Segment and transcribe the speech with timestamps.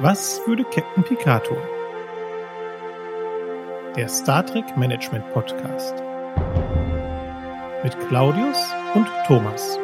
[0.00, 1.56] Was würde Captain Picard tun?
[3.96, 5.94] Der Star Trek Management Podcast.
[7.84, 9.78] Mit Claudius und Thomas.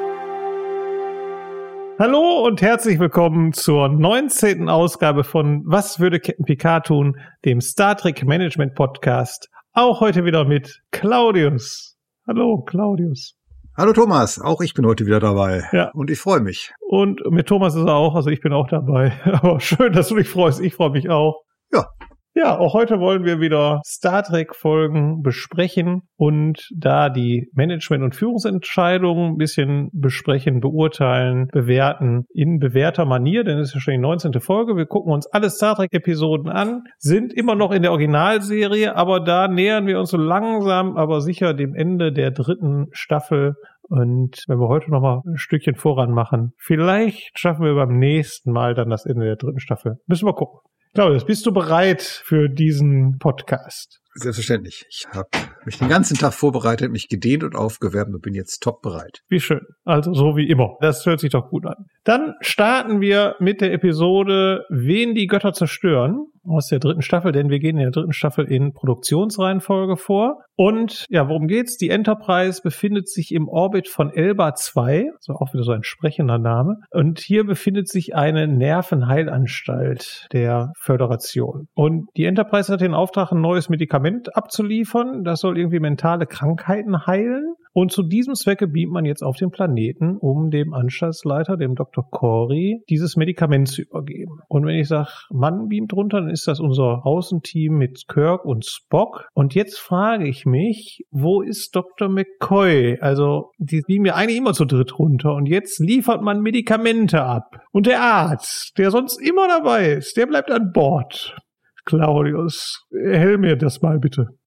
[2.01, 4.69] Hallo und herzlich willkommen zur 19.
[4.69, 9.49] Ausgabe von Was würde Captain Picard tun, dem Star Trek Management Podcast.
[9.75, 11.97] Auch heute wieder mit Claudius.
[12.27, 13.40] Hallo, Claudius.
[13.77, 15.69] Hallo Thomas, auch ich bin heute wieder dabei.
[15.73, 15.91] Ja.
[15.95, 16.73] Und ich freue mich.
[16.81, 19.13] Und mit Thomas ist er auch, also ich bin auch dabei.
[19.33, 20.61] Aber schön, dass du dich freust.
[20.61, 21.45] Ich freue mich auch.
[21.73, 21.87] Ja.
[22.33, 28.15] Ja, auch heute wollen wir wieder Star Trek Folgen besprechen und da die Management- und
[28.15, 33.99] Führungsentscheidungen ein bisschen besprechen, beurteilen, bewerten in bewährter Manier, denn es ist ja schon die
[33.99, 34.41] 19.
[34.41, 34.77] Folge.
[34.77, 39.19] Wir gucken uns alle Star Trek Episoden an, sind immer noch in der Originalserie, aber
[39.19, 44.61] da nähern wir uns so langsam, aber sicher dem Ende der dritten Staffel und wenn
[44.61, 48.89] wir heute noch mal ein Stückchen voran machen, vielleicht schaffen wir beim nächsten Mal dann
[48.89, 49.97] das Ende der dritten Staffel.
[50.07, 50.61] Müssen wir gucken.
[50.93, 54.01] Claudius, bist du bereit für diesen Podcast?
[54.15, 54.85] Selbstverständlich.
[54.91, 55.29] Ich habe
[55.65, 59.21] mich den ganzen Tag vorbereitet, mich gedehnt und aufgewärmt und bin jetzt top bereit.
[59.29, 59.61] Wie schön.
[59.85, 60.77] Also so wie immer.
[60.81, 61.87] Das hört sich doch gut an.
[62.03, 67.51] Dann starten wir mit der Episode Wen die Götter zerstören aus der dritten Staffel, denn
[67.51, 70.43] wir gehen in der dritten Staffel in Produktionsreihenfolge vor.
[70.57, 71.77] Und ja, worum geht's?
[71.77, 76.39] Die Enterprise befindet sich im Orbit von Elba 2, also auch wieder so ein sprechender
[76.39, 76.77] Name.
[76.91, 81.69] Und hier befindet sich eine Nervenheilanstalt der Föderation.
[81.75, 85.25] Und die Enterprise hat den Auftrag, ein neues Medikament abzuliefern.
[85.25, 87.55] Das soll irgendwie mentale Krankheiten heilen.
[87.73, 92.09] Und zu diesem Zwecke beamt man jetzt auf den Planeten, um dem Anstaltsleiter, dem Dr.
[92.11, 94.41] Corey, dieses Medikament zu übergeben.
[94.49, 98.67] Und wenn ich sage, Mann beamt runter, dann ist das unser Außenteam mit Kirk und
[98.67, 99.29] Spock.
[99.35, 102.09] Und jetzt frage ich mich, wo ist Dr.
[102.09, 102.99] McCoy?
[103.01, 105.35] Also, die beamen ja eigentlich immer zu dritt runter.
[105.35, 107.61] Und jetzt liefert man Medikamente ab.
[107.71, 111.37] Und der Arzt, der sonst immer dabei ist, der bleibt an Bord.
[111.85, 114.40] Claudius, hell mir das mal bitte.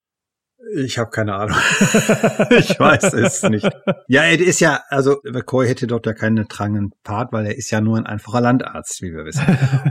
[0.76, 1.58] Ich habe keine Ahnung.
[2.58, 3.70] ich weiß es nicht.
[4.08, 7.70] Ja, er ist ja, also McCoy hätte dort ja keinen tragenden Part, weil er ist
[7.72, 9.46] ja nur ein einfacher Landarzt, wie wir wissen.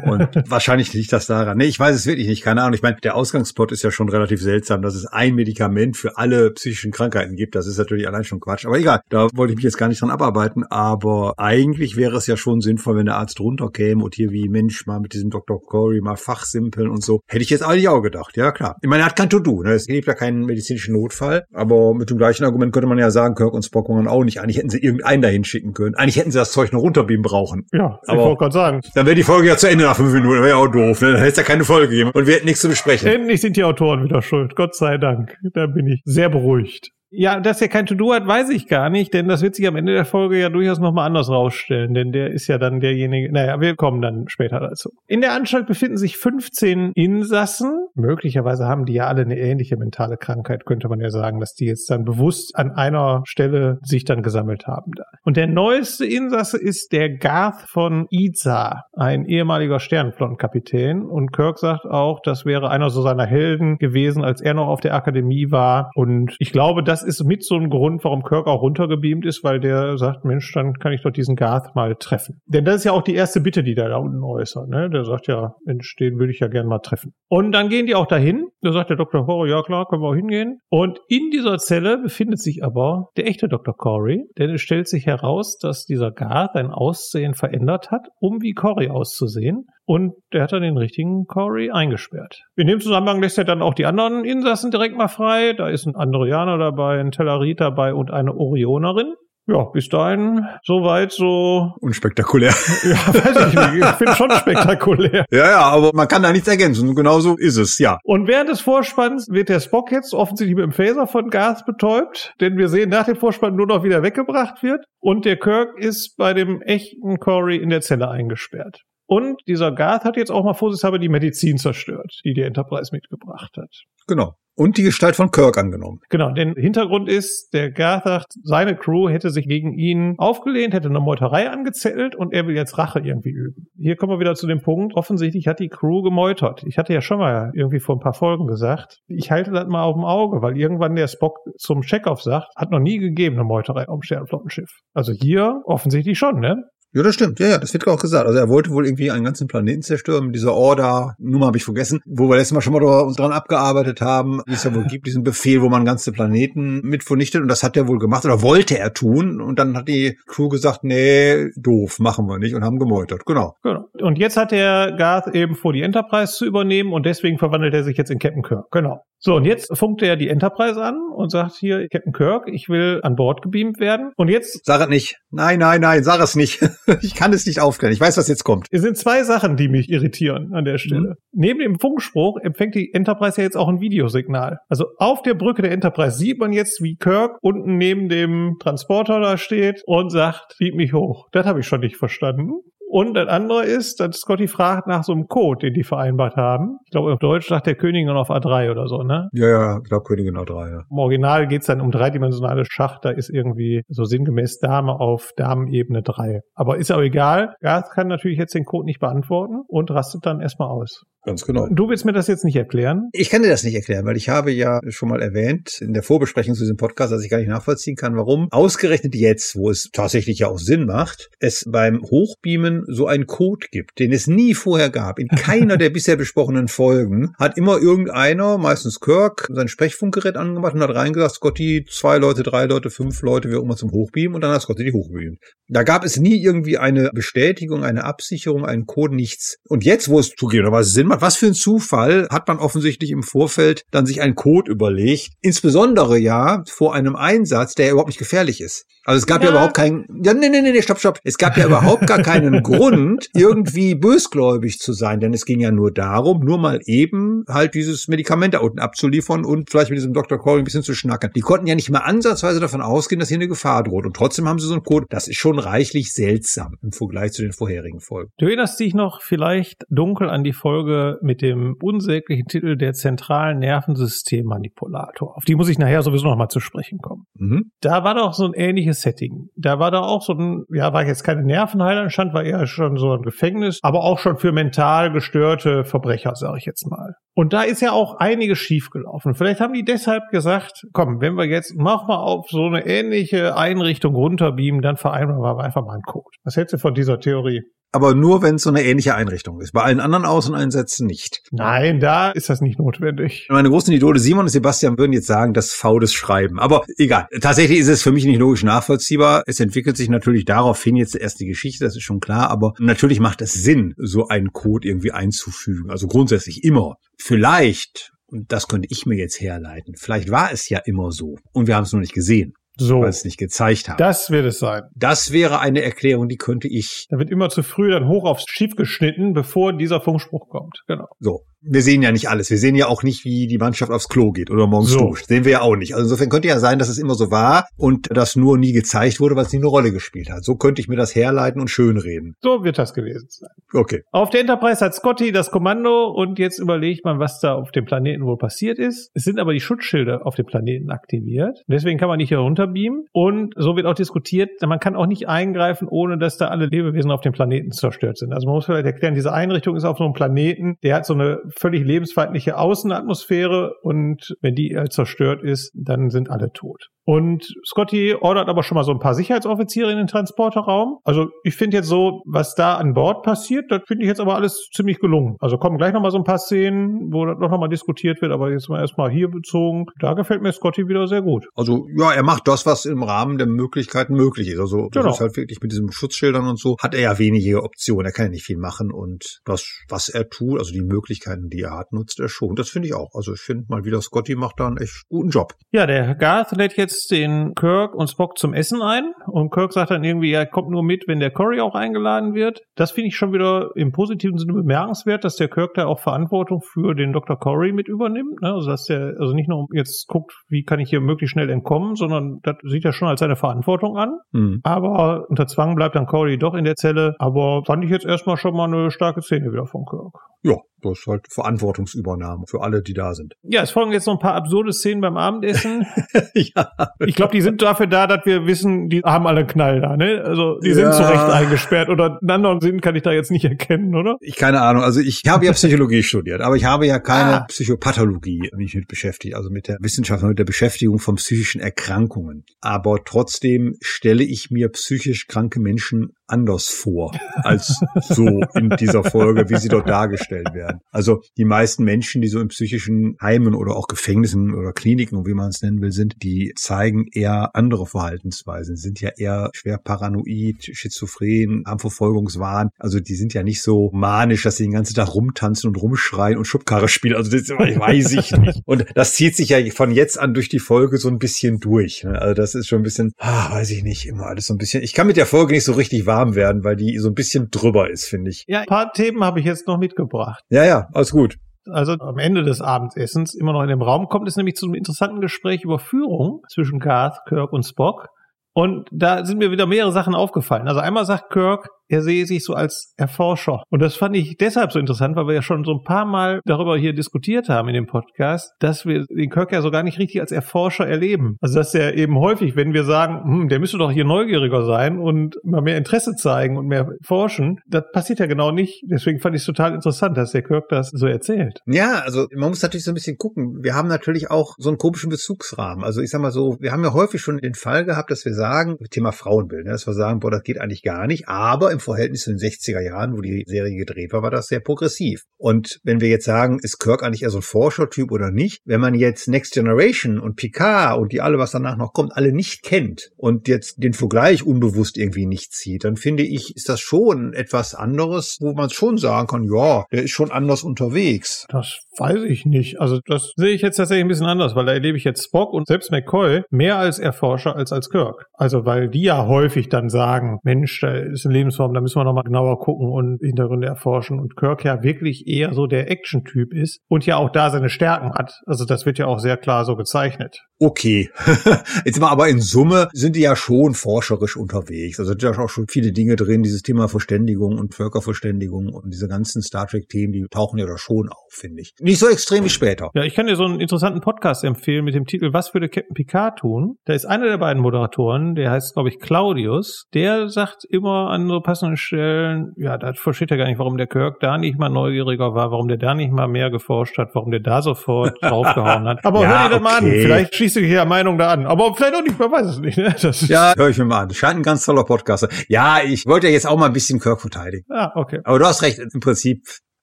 [0.05, 1.59] Und wahrscheinlich liegt das daran.
[1.59, 2.75] Nee, ich weiß es wirklich nicht, keine Ahnung.
[2.75, 6.50] Ich meine, der Ausgangsplot ist ja schon relativ seltsam, dass es ein Medikament für alle
[6.53, 7.55] psychischen Krankheiten gibt.
[7.55, 8.66] Das ist natürlich allein schon Quatsch.
[8.66, 10.65] Aber egal, da wollte ich mich jetzt gar nicht dran abarbeiten.
[10.65, 14.87] Aber eigentlich wäre es ja schon sinnvoll, wenn der Arzt runterkäme und hier wie Mensch
[14.87, 15.61] mal mit diesem Dr.
[15.62, 17.21] Corey mal fachsimpeln und so.
[17.28, 18.37] Hätte ich jetzt eigentlich auch gedacht.
[18.37, 18.77] Ja, klar.
[18.82, 19.62] Ich meine, er hat kein To-Do.
[19.62, 19.72] Ne?
[19.72, 21.45] Es gibt ja keinen Medizin medizinischen Notfall.
[21.53, 24.41] Aber mit dem gleichen Argument könnte man ja sagen, Kirk und Spock waren auch nicht.
[24.41, 25.95] Eigentlich hätten sie irgendeinen dahin schicken können.
[25.97, 27.67] Eigentlich hätten sie das Zeug nur runterbeamen brauchen.
[27.73, 28.81] Ja, aber ich wollte gerade sagen.
[28.95, 30.41] Dann wäre die Folge ja zu Ende nach fünf Minuten.
[30.41, 31.00] Wäre ja auch doof.
[31.03, 31.12] Ne?
[31.12, 32.11] Dann hätte es ja keine Folge gegeben.
[32.15, 33.09] Und wir hätten nichts zu besprechen.
[33.09, 34.55] Endlich sind die Autoren wieder schuld.
[34.56, 35.37] Gott sei Dank.
[35.55, 36.91] Da bin ich sehr beruhigt.
[37.15, 39.77] Ja, dass er kein To-Do hat, weiß ich gar nicht, denn das wird sich am
[39.77, 43.61] Ende der Folge ja durchaus nochmal anders rausstellen, denn der ist ja dann derjenige, naja,
[43.61, 44.91] wir kommen dann später dazu.
[45.06, 47.87] In der Anstalt befinden sich 15 Insassen.
[47.95, 51.67] Möglicherweise haben die ja alle eine ähnliche mentale Krankheit, könnte man ja sagen, dass die
[51.67, 55.05] jetzt dann bewusst an einer Stelle sich dann gesammelt haben da.
[55.23, 61.03] Und der neueste Insasse ist der Garth von Iza, ein ehemaliger Sternenflottenkapitän.
[61.03, 64.81] Und Kirk sagt auch, das wäre einer so seiner Helden gewesen, als er noch auf
[64.81, 65.91] der Akademie war.
[65.94, 69.61] Und ich glaube, das ist mit so ein Grund, warum Kirk auch runtergebeamt ist, weil
[69.61, 72.41] der sagt, Mensch, dann kann ich doch diesen Garth mal treffen.
[72.47, 74.69] Denn das ist ja auch die erste Bitte, die der da unten äußert.
[74.69, 74.91] Ne?
[74.91, 77.12] Der sagt ja, den würde ich ja gerne mal treffen.
[77.29, 78.49] Und dann gehen die auch dahin.
[78.61, 79.27] Da sagt der Dr.
[79.27, 80.59] Horror, ja klar, können wir auch hingehen.
[80.69, 83.75] Und in dieser Zelle befindet sich aber der echte Dr.
[83.77, 88.53] Corey, denn es stellt sich heraus, dass dieser Garth ein Aussehen verändert hat, um wie
[88.53, 89.67] Corey auszusehen.
[89.84, 92.44] Und der hat dann den richtigen Corey eingesperrt.
[92.56, 95.54] In dem Zusammenhang lässt er dann auch die anderen Insassen direkt mal frei.
[95.54, 99.15] Da ist ein Andorianer dabei, ein Tellarit dabei und eine Orionerin.
[99.48, 101.72] Ja, bis dahin soweit so.
[101.81, 102.54] Unspektakulär.
[102.84, 103.84] Ja, weiß ich nicht.
[103.84, 105.25] Ich finde schon spektakulär.
[105.31, 106.94] Ja, ja, aber man kann da nichts ergänzen.
[106.94, 107.99] Genau so ist es, ja.
[108.04, 112.34] Und während des Vorspanns wird der Spock jetzt offensichtlich mit dem Phaser von Gas betäubt,
[112.41, 114.84] denn wir sehen nach dem Vorspann nur noch, wie der weggebracht wird.
[115.00, 118.82] Und der Kirk ist bei dem echten Corey in der Zelle eingesperrt.
[119.06, 123.56] Und dieser Garth hat jetzt auch mal vorsichtshalber die Medizin zerstört, die die Enterprise mitgebracht
[123.56, 123.84] hat.
[124.06, 124.34] Genau.
[124.54, 126.00] Und die Gestalt von Kirk angenommen.
[126.10, 130.88] Genau, denn Hintergrund ist, der Garth sagt, seine Crew hätte sich gegen ihn aufgelehnt, hätte
[130.88, 133.69] eine Meuterei angezettelt und er will jetzt Rache irgendwie üben.
[133.78, 136.64] Hier kommen wir wieder zu dem Punkt, offensichtlich hat die Crew gemeutert.
[136.66, 139.84] Ich hatte ja schon mal irgendwie vor ein paar Folgen gesagt, ich halte das mal
[139.84, 143.44] auf dem Auge, weil irgendwann der Spock zum Checkoff sagt, hat noch nie gegeben eine
[143.44, 144.70] Meuterei auf dem Sternflottenschiff.
[144.93, 146.62] Also hier offensichtlich schon, ne?
[146.94, 147.41] Ja, das stimmt.
[147.41, 148.27] Ja, ja, das wird auch gesagt.
[148.27, 151.15] Also er wollte wohl irgendwie einen ganzen Planeten zerstören mit dieser Order.
[151.19, 154.65] Nummer habe ich vergessen, wo wir letztes Mal schon mal dran abgearbeitet haben, wie es
[154.65, 157.41] ja wohl gibt, diesen Befehl, wo man ganze Planeten mit vernichtet.
[157.41, 159.41] Und das hat er wohl gemacht oder wollte er tun.
[159.41, 163.25] Und dann hat die Crew gesagt, nee, doof, machen wir nicht und haben gemeutert.
[163.25, 163.56] Genau.
[163.62, 163.88] Genau.
[163.99, 167.85] Und jetzt hat der Garth eben vor, die Enterprise zu übernehmen und deswegen verwandelt er
[167.85, 168.71] sich jetzt in Captain Kirk.
[168.71, 169.03] Genau.
[169.25, 172.99] So, und jetzt funkt er die Enterprise an und sagt hier, Captain Kirk, ich will
[173.05, 174.11] an Bord gebeamt werden.
[174.17, 174.65] Und jetzt.
[174.65, 175.19] Sag es nicht.
[175.31, 176.61] Nein, nein, nein, sag es nicht.
[177.03, 177.95] ich kann es nicht aufklären.
[177.95, 178.67] Ich weiß, was jetzt kommt.
[178.73, 181.11] Es sind zwei Sachen, die mich irritieren an der Stelle.
[181.11, 181.15] Mhm.
[181.31, 184.59] Neben dem Funkspruch empfängt die Enterprise ja jetzt auch ein Videosignal.
[184.69, 189.21] Also auf der Brücke der Enterprise sieht man jetzt, wie Kirk unten neben dem Transporter
[189.21, 191.29] da steht und sagt, bieb mich hoch.
[191.31, 192.55] Das habe ich schon nicht verstanden.
[192.94, 196.77] Und das andere ist, dass Scotty fragt nach so einem Code, den die vereinbart haben.
[196.85, 199.31] Ich glaube, auf Deutsch sagt der Königin auf A3 oder so, ne?
[199.33, 200.83] Ja, ja, ich glaube Königin A3, ja.
[200.91, 206.03] Im Original geht's dann um dreidimensionale Schach, da ist irgendwie so sinngemäß Dame auf Damenebene
[206.03, 206.41] 3.
[206.55, 207.55] Aber ist auch egal.
[207.62, 211.05] Garth kann natürlich jetzt den Code nicht beantworten und rastet dann erstmal aus.
[211.25, 211.69] Ganz genau.
[211.71, 213.09] Du willst mir das jetzt nicht erklären?
[213.13, 216.03] Ich kann dir das nicht erklären, weil ich habe ja schon mal erwähnt in der
[216.03, 219.91] Vorbesprechung zu diesem Podcast, dass ich gar nicht nachvollziehen kann, warum ausgerechnet jetzt, wo es
[219.93, 224.55] tatsächlich ja auch Sinn macht, es beim Hochbeamen so einen Code gibt, den es nie
[224.55, 225.21] vorher gab.
[225.21, 230.83] In keiner der bisher besprochenen Folgen hat immer irgendeiner, meistens Kirk, sein Sprechfunkgerät angemacht und
[230.83, 234.41] hat reingesagt, Scotty, zwei Leute, drei Leute, fünf Leute, wie auch immer zum Hochbeamen und
[234.41, 235.39] dann hat Scotty die hochbeamt.
[235.69, 239.59] Da gab es nie irgendwie eine Bestätigung, eine Absicherung, einen Code, nichts.
[239.69, 243.23] Und jetzt, wo es zugegebenerweise Sinn macht, was für ein Zufall, hat man offensichtlich im
[243.23, 245.32] Vorfeld dann sich einen Code überlegt.
[245.41, 248.87] Insbesondere ja vor einem Einsatz, der überhaupt nicht gefährlich ist.
[249.05, 251.19] Also es gab ja, ja überhaupt keinen, ja, nee, nee, nee, stopp, stopp.
[251.25, 255.73] Es gab ja überhaupt gar keinen Grund, irgendwie bösgläubig zu sein, denn es ging ja
[255.73, 260.12] nur darum, nur mal eben halt dieses Medikament da unten abzuliefern und vielleicht mit diesem
[260.12, 260.38] Dr.
[260.38, 261.31] Corey ein bisschen zu schnacken.
[261.35, 264.06] Die konnten ja nicht mal ansatzweise davon ausgehen, dass hier eine Gefahr droht.
[264.06, 265.06] Und trotzdem haben sie so einen Code.
[265.11, 268.31] Das ist schon reichlich seltsam im Vergleich zu den vorherigen Folgen.
[268.38, 273.58] Du erinnerst dich noch vielleicht dunkel an die Folge mit dem unsäglichen Titel der zentralen
[273.58, 275.37] Nervensystemmanipulator.
[275.37, 277.25] Auf die muss ich nachher sowieso noch mal zu sprechen kommen.
[277.34, 277.70] Mhm.
[277.81, 279.49] Da war doch so ein ähnliches Setting.
[279.56, 283.12] Da war da auch so ein, ja, war jetzt keine Nervenheilanstalt, war eher schon so
[283.12, 287.14] ein Gefängnis, aber auch schon für mental gestörte Verbrecher, sage ich jetzt mal.
[287.34, 289.34] Und da ist ja auch einiges schiefgelaufen.
[289.34, 293.56] Vielleicht haben die deshalb gesagt, komm, wenn wir jetzt mach mal auf so eine ähnliche
[293.56, 296.37] Einrichtung runterbeamen, dann vereinbaren wir einfach mal einen Code.
[296.44, 297.62] Was hältst du von dieser Theorie?
[297.93, 299.73] Aber nur wenn es so eine ähnliche Einrichtung ist.
[299.73, 301.43] Bei allen anderen Außeneinsätzen nicht.
[301.50, 303.47] Nein, da ist das nicht notwendig.
[303.50, 306.59] Meine großen Idole Simon und Sebastian würden jetzt sagen, das faules Schreiben.
[306.59, 307.29] Aber egal.
[307.41, 309.43] Tatsächlich ist es für mich nicht logisch nachvollziehbar.
[309.47, 312.50] Es entwickelt sich natürlich daraufhin jetzt erst die Geschichte, das ist schon klar.
[312.50, 315.91] Aber natürlich macht es Sinn, so einen Code irgendwie einzufügen.
[315.91, 316.97] Also grundsätzlich immer.
[317.19, 319.95] Vielleicht und das könnte ich mir jetzt herleiten.
[319.95, 322.55] Vielleicht war es ja immer so und wir haben es nur nicht gesehen.
[322.87, 323.00] So.
[323.00, 323.99] Weil es nicht gezeigt haben.
[323.99, 324.82] Das wird es sein.
[324.94, 327.06] Das wäre eine Erklärung, die könnte ich.
[327.11, 330.82] Da wird immer zu früh dann hoch aufs Schiff geschnitten, bevor dieser Funkspruch kommt.
[330.87, 331.06] Genau.
[331.20, 332.50] So wir sehen ja nicht alles.
[332.50, 335.09] Wir sehen ja auch nicht, wie die Mannschaft aufs Klo geht oder morgens so.
[335.09, 335.26] duscht.
[335.26, 335.94] Sehen wir ja auch nicht.
[335.94, 339.20] Also insofern könnte ja sein, dass es immer so war und das nur nie gezeigt
[339.20, 340.44] wurde, weil es nie eine Rolle gespielt hat.
[340.44, 342.35] So könnte ich mir das herleiten und schönreden.
[342.43, 343.50] So wird das gewesen sein.
[343.73, 344.03] Okay.
[344.11, 347.85] Auf der Enterprise hat Scotty das Kommando und jetzt überlegt man, was da auf dem
[347.85, 349.11] Planeten wohl passiert ist.
[349.14, 351.62] Es sind aber die Schutzschilder auf dem Planeten aktiviert.
[351.69, 353.05] Deswegen kann man nicht hier runterbeamen.
[353.12, 357.11] Und so wird auch diskutiert, man kann auch nicht eingreifen, ohne dass da alle Lebewesen
[357.11, 358.32] auf dem Planeten zerstört sind.
[358.32, 361.14] Also man muss vielleicht erklären, diese Einrichtung ist auf so einem Planeten, der hat so
[361.14, 366.88] eine völlig lebensfeindliche Außenatmosphäre und wenn die zerstört ist, dann sind alle tot.
[367.04, 370.99] Und Scotty ordert aber schon mal so ein paar Sicherheitsoffiziere in den Transporterraum.
[371.02, 374.37] Also ich finde jetzt so, was da an Bord passiert, das finde ich jetzt aber
[374.37, 375.37] alles ziemlich gelungen.
[375.40, 378.30] Also kommen gleich noch mal so ein paar Szenen, wo das noch mal diskutiert wird,
[378.30, 379.87] aber jetzt mal erstmal hier bezogen.
[379.99, 381.47] Da gefällt mir Scotty wieder sehr gut.
[381.54, 384.61] Also ja, er macht das, was im Rahmen der Möglichkeiten möglich ist.
[384.61, 385.14] Also das genau.
[385.14, 388.06] ist halt wirklich mit diesen Schutzschildern und so, hat er ja wenige Optionen.
[388.06, 391.62] Er kann ja nicht viel machen und das, was er tut, also die Möglichkeiten, die
[391.62, 392.54] er hat, nutzt er schon.
[392.54, 393.14] Das finde ich auch.
[393.14, 395.54] Also ich finde mal wieder, Scotty macht da einen echt guten Job.
[395.70, 399.90] Ja, der Garth lädt jetzt den Kirk und Spock zum Essen ein und Kirk sagt
[399.90, 402.62] dann irgendwie, er kommt nur mit, wenn der Curry auch eingeladen wird.
[402.75, 406.61] Das finde ich schon wieder im positiven Sinne bemerkenswert, dass der Kirk da auch Verantwortung
[406.61, 407.38] für den Dr.
[407.38, 408.40] Curry mit übernimmt.
[408.40, 408.52] Ne?
[408.52, 411.94] Also dass der also nicht nur jetzt guckt, wie kann ich hier möglichst schnell entkommen,
[411.94, 414.18] sondern das sieht er schon als seine Verantwortung an.
[414.32, 414.61] Mhm.
[414.62, 417.14] Aber unter Zwang bleibt dann Curry doch in der Zelle.
[417.18, 420.14] Aber fand ich jetzt erstmal schon mal eine starke Szene wieder von Kirk.
[420.42, 423.35] Ja, das ist halt Verantwortungsübernahme für alle, die da sind.
[423.43, 425.87] Ja, es folgen jetzt noch ein paar absurde Szenen beim Abendessen.
[426.35, 426.73] ja.
[427.01, 429.97] Ich glaube, die sind dafür da, dass wir wissen, die haben alle einen Knall da,
[429.97, 430.23] ne?
[430.25, 430.93] Also die sind ja.
[430.93, 434.17] zu Recht eingesperrt oder einen anderen Sinn kann ich da jetzt nicht erkennen, oder?
[434.21, 434.83] Ich keine Ahnung.
[434.83, 437.45] Also ich habe ja Psychologie studiert, aber ich habe ja keine ah.
[437.49, 442.45] Psychopathologie mich mit beschäftigt, also mit der Wissenschaft, mit der Beschäftigung von psychischen Erkrankungen.
[442.61, 447.12] Aber trotzdem stelle ich mir psychisch kranke Menschen anders vor
[447.43, 450.81] als so in dieser Folge, wie sie dort dargestellt werden.
[450.91, 455.35] Also die meisten Menschen, die so in psychischen Heimen oder auch Gefängnissen oder Kliniken, wie
[455.35, 460.71] man es nennen will, sind, die zeigen eher andere Verhaltensweisen, sind ja eher schwer paranoid,
[460.73, 462.71] schizophren, haben Verfolgungswahn.
[462.79, 466.38] Also die sind ja nicht so manisch, dass sie den ganzen Tag rumtanzen und rumschreien
[466.38, 467.17] und Schubkarre spielen.
[467.17, 468.62] Also das weiß ich nicht.
[468.64, 472.05] Und das zieht sich ja von jetzt an durch die Folge so ein bisschen durch.
[472.05, 472.21] Ne?
[472.21, 474.83] Also das ist schon ein bisschen, ah, weiß ich nicht, immer alles so ein bisschen.
[474.83, 477.50] Ich kann mit der Folge nicht so richtig warm werden, weil die so ein bisschen
[477.50, 478.45] drüber ist, finde ich.
[478.47, 480.42] Ja, ein paar Themen habe ich jetzt noch mitgebracht.
[480.50, 481.37] Ja, ja, alles gut.
[481.71, 484.75] Also am Ende des Abendessens, immer noch in dem Raum, kommt es nämlich zu einem
[484.75, 488.09] interessanten Gespräch über Führung zwischen Garth, Kirk und Spock.
[488.54, 490.69] Und da sind mir wieder mehrere Sachen aufgefallen.
[490.69, 493.62] Also einmal sagt Kirk, er sehe sich so als Erforscher.
[493.71, 496.41] Und das fand ich deshalb so interessant, weil wir ja schon so ein paar Mal
[496.45, 499.99] darüber hier diskutiert haben in dem Podcast, dass wir den Kirk ja so gar nicht
[499.99, 501.37] richtig als Erforscher erleben.
[501.41, 504.99] Also dass er eben häufig, wenn wir sagen, hm, der müsste doch hier neugieriger sein
[504.99, 508.83] und mal mehr Interesse zeigen und mehr forschen, das passiert ja genau nicht.
[508.87, 511.61] Deswegen fand ich es total interessant, dass der Kirk das so erzählt.
[511.67, 513.62] Ja, also man muss natürlich so ein bisschen gucken.
[513.62, 515.85] Wir haben natürlich auch so einen komischen Bezugsrahmen.
[515.85, 518.35] Also ich sag mal so, wir haben ja häufig schon den Fall gehabt, dass wir
[518.35, 521.29] sagen, Thema Frauenbild, ne, dass wir sagen, boah, das geht eigentlich gar nicht.
[521.29, 524.61] Aber im Verhältnis zu den 60er Jahren, wo die Serie gedreht war, war das sehr
[524.61, 525.25] progressiv.
[525.38, 528.81] Und wenn wir jetzt sagen, ist Kirk eigentlich eher so ein Forschertyp oder nicht, wenn
[528.81, 532.62] man jetzt Next Generation und Picard und die alle, was danach noch kommt, alle nicht
[532.62, 537.33] kennt und jetzt den Vergleich unbewusst irgendwie nicht zieht, dann finde ich, ist das schon
[537.33, 541.47] etwas anderes, wo man schon sagen kann, ja, der ist schon anders unterwegs.
[541.49, 542.81] Das weiß ich nicht.
[542.81, 545.52] Also das sehe ich jetzt tatsächlich ein bisschen anders, weil da erlebe ich jetzt Spock
[545.52, 548.26] und selbst McCoy mehr als Erforscher als als Kirk.
[548.33, 552.04] Also weil die ja häufig dann sagen, Mensch, da ist eine Lebensform, da müssen wir
[552.04, 554.19] nochmal genauer gucken und Hintergründe erforschen.
[554.19, 558.12] Und Kirk ja wirklich eher so der Action-Typ ist und ja auch da seine Stärken
[558.14, 558.40] hat.
[558.47, 560.38] Also das wird ja auch sehr klar so gezeichnet.
[560.59, 561.11] Okay.
[561.85, 565.00] Jetzt mal aber in Summe sind die ja schon forscherisch unterwegs.
[565.00, 569.09] Also sind ja auch schon viele Dinge drin, dieses Thema Verständigung und Völkerverständigung und diese
[569.09, 571.75] ganzen Star Trek-Themen, die tauchen ja da schon auf, finde ich.
[571.81, 572.90] Nicht so extrem wie später.
[572.95, 575.95] Ja, ich kann dir so einen interessanten Podcast empfehlen mit dem Titel Was würde Captain
[575.95, 576.76] Picard tun?
[576.85, 581.26] Da ist einer der beiden Moderatoren, der heißt, glaube ich, Claudius, der sagt immer an
[581.26, 584.71] so passenden Stellen, ja, da versteht er gar nicht, warum der Kirk da nicht mal
[584.71, 588.88] neugieriger war, warum der da nicht mal mehr geforscht hat, warum der da sofort draufgehauen
[588.88, 589.04] hat.
[589.04, 589.62] Aber ja, hör dir das okay.
[589.62, 591.44] mal an, vielleicht schließt sich ja Meinung da an.
[591.44, 592.78] Aber vielleicht auch nicht, man weiß es nicht.
[592.78, 592.94] Ne?
[593.02, 594.14] Das ja, höre ich mir mal an.
[594.14, 595.28] Scheint ein ganz toller Podcast.
[595.49, 597.66] Ja, ich wollte ja jetzt auch mal ein bisschen Kirk verteidigen.
[597.68, 598.21] Ja, okay.
[598.25, 599.44] Aber du hast recht, im Prinzip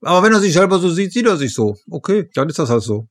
[0.02, 1.76] aber wenn er sich selber so sieht, sieht er sich so.
[1.90, 3.08] Okay, dann ist das halt so.